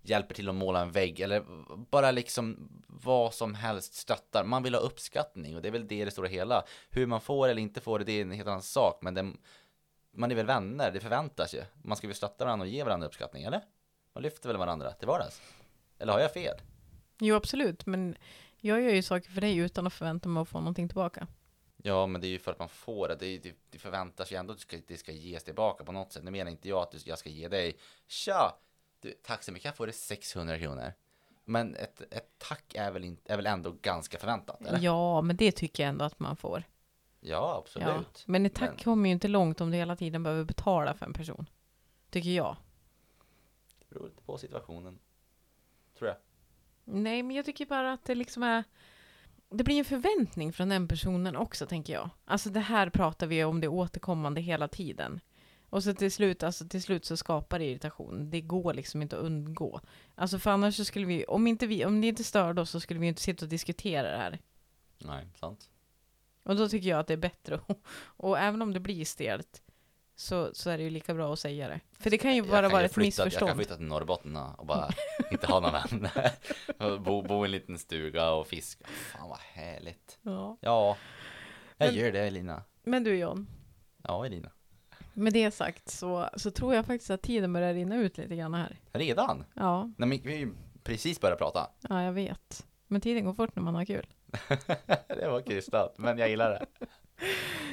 hjälper 0.08 0.34
till 0.34 0.48
att 0.48 0.54
måla 0.54 0.80
en 0.80 0.92
vägg 0.92 1.20
eller 1.20 1.44
bara 1.90 2.10
liksom 2.10 2.68
vad 2.86 3.34
som 3.34 3.54
helst 3.54 3.94
stöttar. 3.94 4.44
Man 4.44 4.62
vill 4.62 4.74
ha 4.74 4.80
uppskattning 4.80 5.56
och 5.56 5.62
det 5.62 5.68
är 5.68 5.72
väl 5.72 5.88
det 5.88 5.94
i 6.00 6.04
det 6.04 6.10
stora 6.10 6.28
hela. 6.28 6.64
Hur 6.90 7.06
man 7.06 7.20
får 7.20 7.48
eller 7.48 7.62
inte 7.62 7.80
får 7.80 7.98
det, 7.98 8.04
det 8.04 8.12
är 8.12 8.22
en 8.22 8.30
helt 8.30 8.48
annan 8.48 8.62
sak. 8.62 8.98
Men 9.02 9.14
det, 9.14 9.32
man 10.12 10.30
är 10.30 10.34
väl 10.34 10.46
vänner, 10.46 10.90
det 10.90 11.00
förväntas 11.00 11.54
ju. 11.54 11.62
Man 11.82 11.96
ska 11.96 12.06
väl 12.06 12.16
stötta 12.16 12.44
varandra 12.44 12.64
och 12.64 12.70
ge 12.70 12.84
varandra 12.84 13.06
uppskattning, 13.06 13.42
eller? 13.42 13.60
Man 14.12 14.22
lyfter 14.22 14.48
väl 14.48 14.56
varandra 14.56 14.92
till 14.92 15.08
vardags? 15.08 15.42
Eller 15.98 16.12
har 16.12 16.20
jag 16.20 16.32
fel? 16.32 16.56
jo 17.20 17.36
absolut, 17.36 17.86
men 17.86 18.16
jag 18.56 18.80
gör 18.80 18.90
ju 18.90 19.02
saker 19.02 19.30
för 19.30 19.40
dig 19.40 19.56
utan 19.56 19.86
att 19.86 19.92
förvänta 19.92 20.28
mig 20.28 20.40
att 20.40 20.48
få 20.48 20.58
någonting 20.58 20.88
tillbaka. 20.88 21.26
Ja, 21.82 22.06
men 22.06 22.20
det 22.20 22.26
är 22.26 22.30
ju 22.30 22.38
för 22.38 22.52
att 22.52 22.58
man 22.58 22.68
får 22.68 23.08
det. 23.08 23.16
Det, 23.16 23.54
det, 23.70 23.78
förväntas 23.78 24.32
ju 24.32 24.36
ändå 24.36 24.52
att 24.52 24.58
det 24.58 24.62
ska, 24.62 24.76
det 24.86 24.96
ska 24.96 25.12
ges 25.12 25.44
tillbaka 25.44 25.84
på 25.84 25.92
något 25.92 26.12
sätt. 26.12 26.24
Nu 26.24 26.30
menar 26.30 26.50
inte 26.50 26.68
jag 26.68 26.82
att 26.82 27.06
jag 27.06 27.18
ska 27.18 27.30
ge 27.30 27.48
dig, 27.48 27.78
tja, 28.06 28.58
du, 29.00 29.14
tack 29.22 29.42
så 29.42 29.52
mycket, 29.52 29.64
jag 29.64 29.76
får 29.76 29.86
det 29.86 29.92
600 29.92 30.58
kronor. 30.58 30.92
Men 31.44 31.74
ett, 31.74 32.00
ett 32.10 32.30
tack 32.38 32.74
är 32.74 32.90
väl, 32.90 33.04
inte, 33.04 33.32
är 33.32 33.36
väl 33.36 33.46
ändå 33.46 33.72
ganska 33.82 34.18
förväntat, 34.18 34.60
eller? 34.60 34.78
Ja, 34.78 35.22
men 35.22 35.36
det 35.36 35.52
tycker 35.52 35.82
jag 35.82 35.90
ändå 35.90 36.04
att 36.04 36.20
man 36.20 36.36
får. 36.36 36.62
Ja, 37.20 37.56
absolut. 37.64 37.88
Ja. 37.88 38.04
Men 38.26 38.46
ett 38.46 38.54
tack 38.54 38.70
Men- 38.70 38.78
kommer 38.78 39.08
ju 39.08 39.12
inte 39.12 39.28
långt 39.28 39.60
om 39.60 39.70
du 39.70 39.76
hela 39.76 39.96
tiden 39.96 40.22
behöver 40.22 40.44
betala 40.44 40.94
för 40.94 41.06
en 41.06 41.12
person. 41.12 41.46
Tycker 42.10 42.30
jag. 42.30 42.56
Det 43.78 43.94
beror 43.94 44.08
lite 44.08 44.22
på 44.22 44.38
situationen, 44.38 44.98
tror 45.98 46.08
jag. 46.08 46.16
Nej, 46.84 47.22
men 47.22 47.36
jag 47.36 47.44
tycker 47.44 47.66
bara 47.66 47.92
att 47.92 48.04
det 48.04 48.14
liksom 48.14 48.42
är... 48.42 48.64
Det 49.50 49.64
blir 49.64 49.78
en 49.78 49.84
förväntning 49.84 50.52
från 50.52 50.68
den 50.68 50.88
personen 50.88 51.36
också, 51.36 51.66
tänker 51.66 51.92
jag. 51.92 52.10
Alltså 52.24 52.50
det 52.50 52.60
här 52.60 52.90
pratar 52.90 53.26
vi 53.26 53.44
om 53.44 53.60
det 53.60 53.68
återkommande 53.68 54.40
hela 54.40 54.68
tiden. 54.68 55.20
Och 55.70 55.84
så 55.84 55.94
till 55.94 56.12
slut, 56.12 56.42
alltså 56.42 56.68
till 56.68 56.82
slut 56.82 57.04
så 57.04 57.16
skapar 57.16 57.58
det 57.58 57.64
irritation. 57.64 58.30
Det 58.30 58.40
går 58.40 58.74
liksom 58.74 59.02
inte 59.02 59.16
att 59.18 59.22
undgå. 59.22 59.80
Alltså 60.14 60.38
för 60.38 60.50
annars 60.50 60.76
så 60.76 60.84
skulle 60.84 61.06
vi, 61.06 61.24
om 61.24 61.46
inte 61.46 61.66
vi, 61.66 61.84
om 61.84 62.00
det 62.00 62.06
inte 62.06 62.24
störde 62.24 62.60
oss 62.60 62.70
så 62.70 62.80
skulle 62.80 63.00
vi 63.00 63.06
inte 63.06 63.22
sitta 63.22 63.44
och 63.44 63.48
diskutera 63.48 64.10
det 64.10 64.16
här. 64.16 64.38
Nej, 64.98 65.26
sant. 65.40 65.70
Och 66.42 66.56
då 66.56 66.68
tycker 66.68 66.88
jag 66.88 66.98
att 67.00 67.06
det 67.06 67.12
är 67.12 67.16
bättre. 67.18 67.60
Och 68.00 68.38
även 68.38 68.62
om 68.62 68.72
det 68.72 68.80
blir 68.80 69.04
stelt 69.04 69.62
så, 70.16 70.54
så 70.54 70.70
är 70.70 70.78
det 70.78 70.84
ju 70.84 70.90
lika 70.90 71.14
bra 71.14 71.32
att 71.32 71.38
säga 71.38 71.68
det. 71.68 71.80
För 71.98 72.10
det 72.10 72.18
kan 72.18 72.34
ju 72.36 72.42
bara 72.42 72.62
kan 72.62 72.70
vara 72.70 72.82
ju 72.82 72.86
ett 72.86 72.92
flytta- 72.92 73.04
Jag 73.04 73.16
kan 73.16 73.24
missförstånd. 73.26 73.56
flytta 73.56 73.76
till 73.76 73.84
Norrbotten 73.86 74.36
och 74.36 74.66
bara 74.66 74.90
inte 75.30 75.46
ha 75.46 75.60
några 75.60 75.84
vänner. 75.90 76.30
Och 76.78 77.00
bo, 77.02 77.22
bo 77.22 77.44
i 77.44 77.46
en 77.46 77.50
liten 77.50 77.78
stuga 77.78 78.30
och 78.30 78.46
fiska. 78.46 78.84
Fan 78.86 79.28
vad 79.28 79.38
härligt. 79.38 80.18
Ja. 80.22 80.56
Ja, 80.60 80.96
jag 81.76 81.86
Men- 81.86 81.94
gör 81.94 82.12
det 82.12 82.20
Elina. 82.20 82.62
Men 82.82 83.04
du 83.04 83.16
John, 83.18 83.46
Ja, 84.02 84.26
Elina. 84.26 84.50
Med 85.18 85.32
det 85.32 85.50
sagt 85.50 85.88
så, 85.90 86.28
så 86.36 86.50
tror 86.50 86.74
jag 86.74 86.86
faktiskt 86.86 87.10
att 87.10 87.22
tiden 87.22 87.52
börjar 87.52 87.74
rinna 87.74 87.96
ut 87.96 88.18
lite 88.18 88.36
grann 88.36 88.54
här. 88.54 88.76
Redan? 88.92 89.44
Ja, 89.54 89.82
Nej, 89.96 90.08
men 90.08 90.20
vi 90.22 90.32
har 90.32 90.38
ju 90.38 90.54
precis 90.82 91.20
börjat 91.20 91.38
prata. 91.38 91.70
ja 91.88 92.02
jag 92.02 92.12
vet. 92.12 92.66
Men 92.86 93.00
tiden 93.00 93.24
går 93.24 93.32
fort 93.32 93.56
när 93.56 93.62
man 93.62 93.74
har 93.74 93.84
kul. 93.84 94.06
det 95.08 95.28
var 95.28 95.40
krystat, 95.42 95.94
men 95.98 96.18
jag 96.18 96.28
gillar 96.28 96.50
det. 96.50 96.66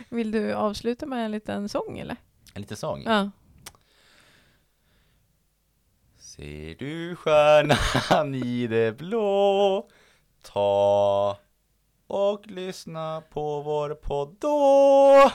Vill 0.16 0.32
du 0.32 0.54
avsluta 0.54 1.06
med 1.06 1.26
en 1.26 1.32
liten 1.32 1.70
sång 1.70 2.00
eller? 2.00 2.18
En 2.54 2.62
liten 2.62 2.78
sång. 2.78 3.04
Ja. 3.06 3.32
Ser 6.18 6.76
du 6.76 7.16
stjärnan 7.16 8.36
i 8.36 8.68
det 8.68 8.98
blå? 8.98 9.90
Ta 10.42 11.38
och 12.08 12.48
lyssna 12.48 13.24
på 13.30 13.62
vår 13.62 13.90
podd 13.96 14.36
då. 14.40 15.32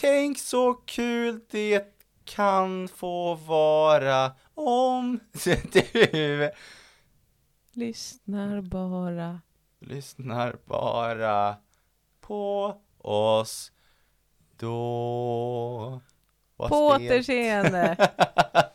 Tänk 0.00 0.38
så 0.38 0.74
kul 0.74 1.40
det 1.50 1.84
kan 2.24 2.88
få 2.88 3.34
vara 3.34 4.32
om 4.54 5.20
du 5.72 6.50
Lyssnar 7.72 8.60
bara. 8.60 9.40
lyssnar 9.80 10.56
bara 10.64 11.56
på 12.20 12.74
oss 12.98 13.72
då. 14.56 16.00
På 16.56 16.64
återseende! 16.64 17.96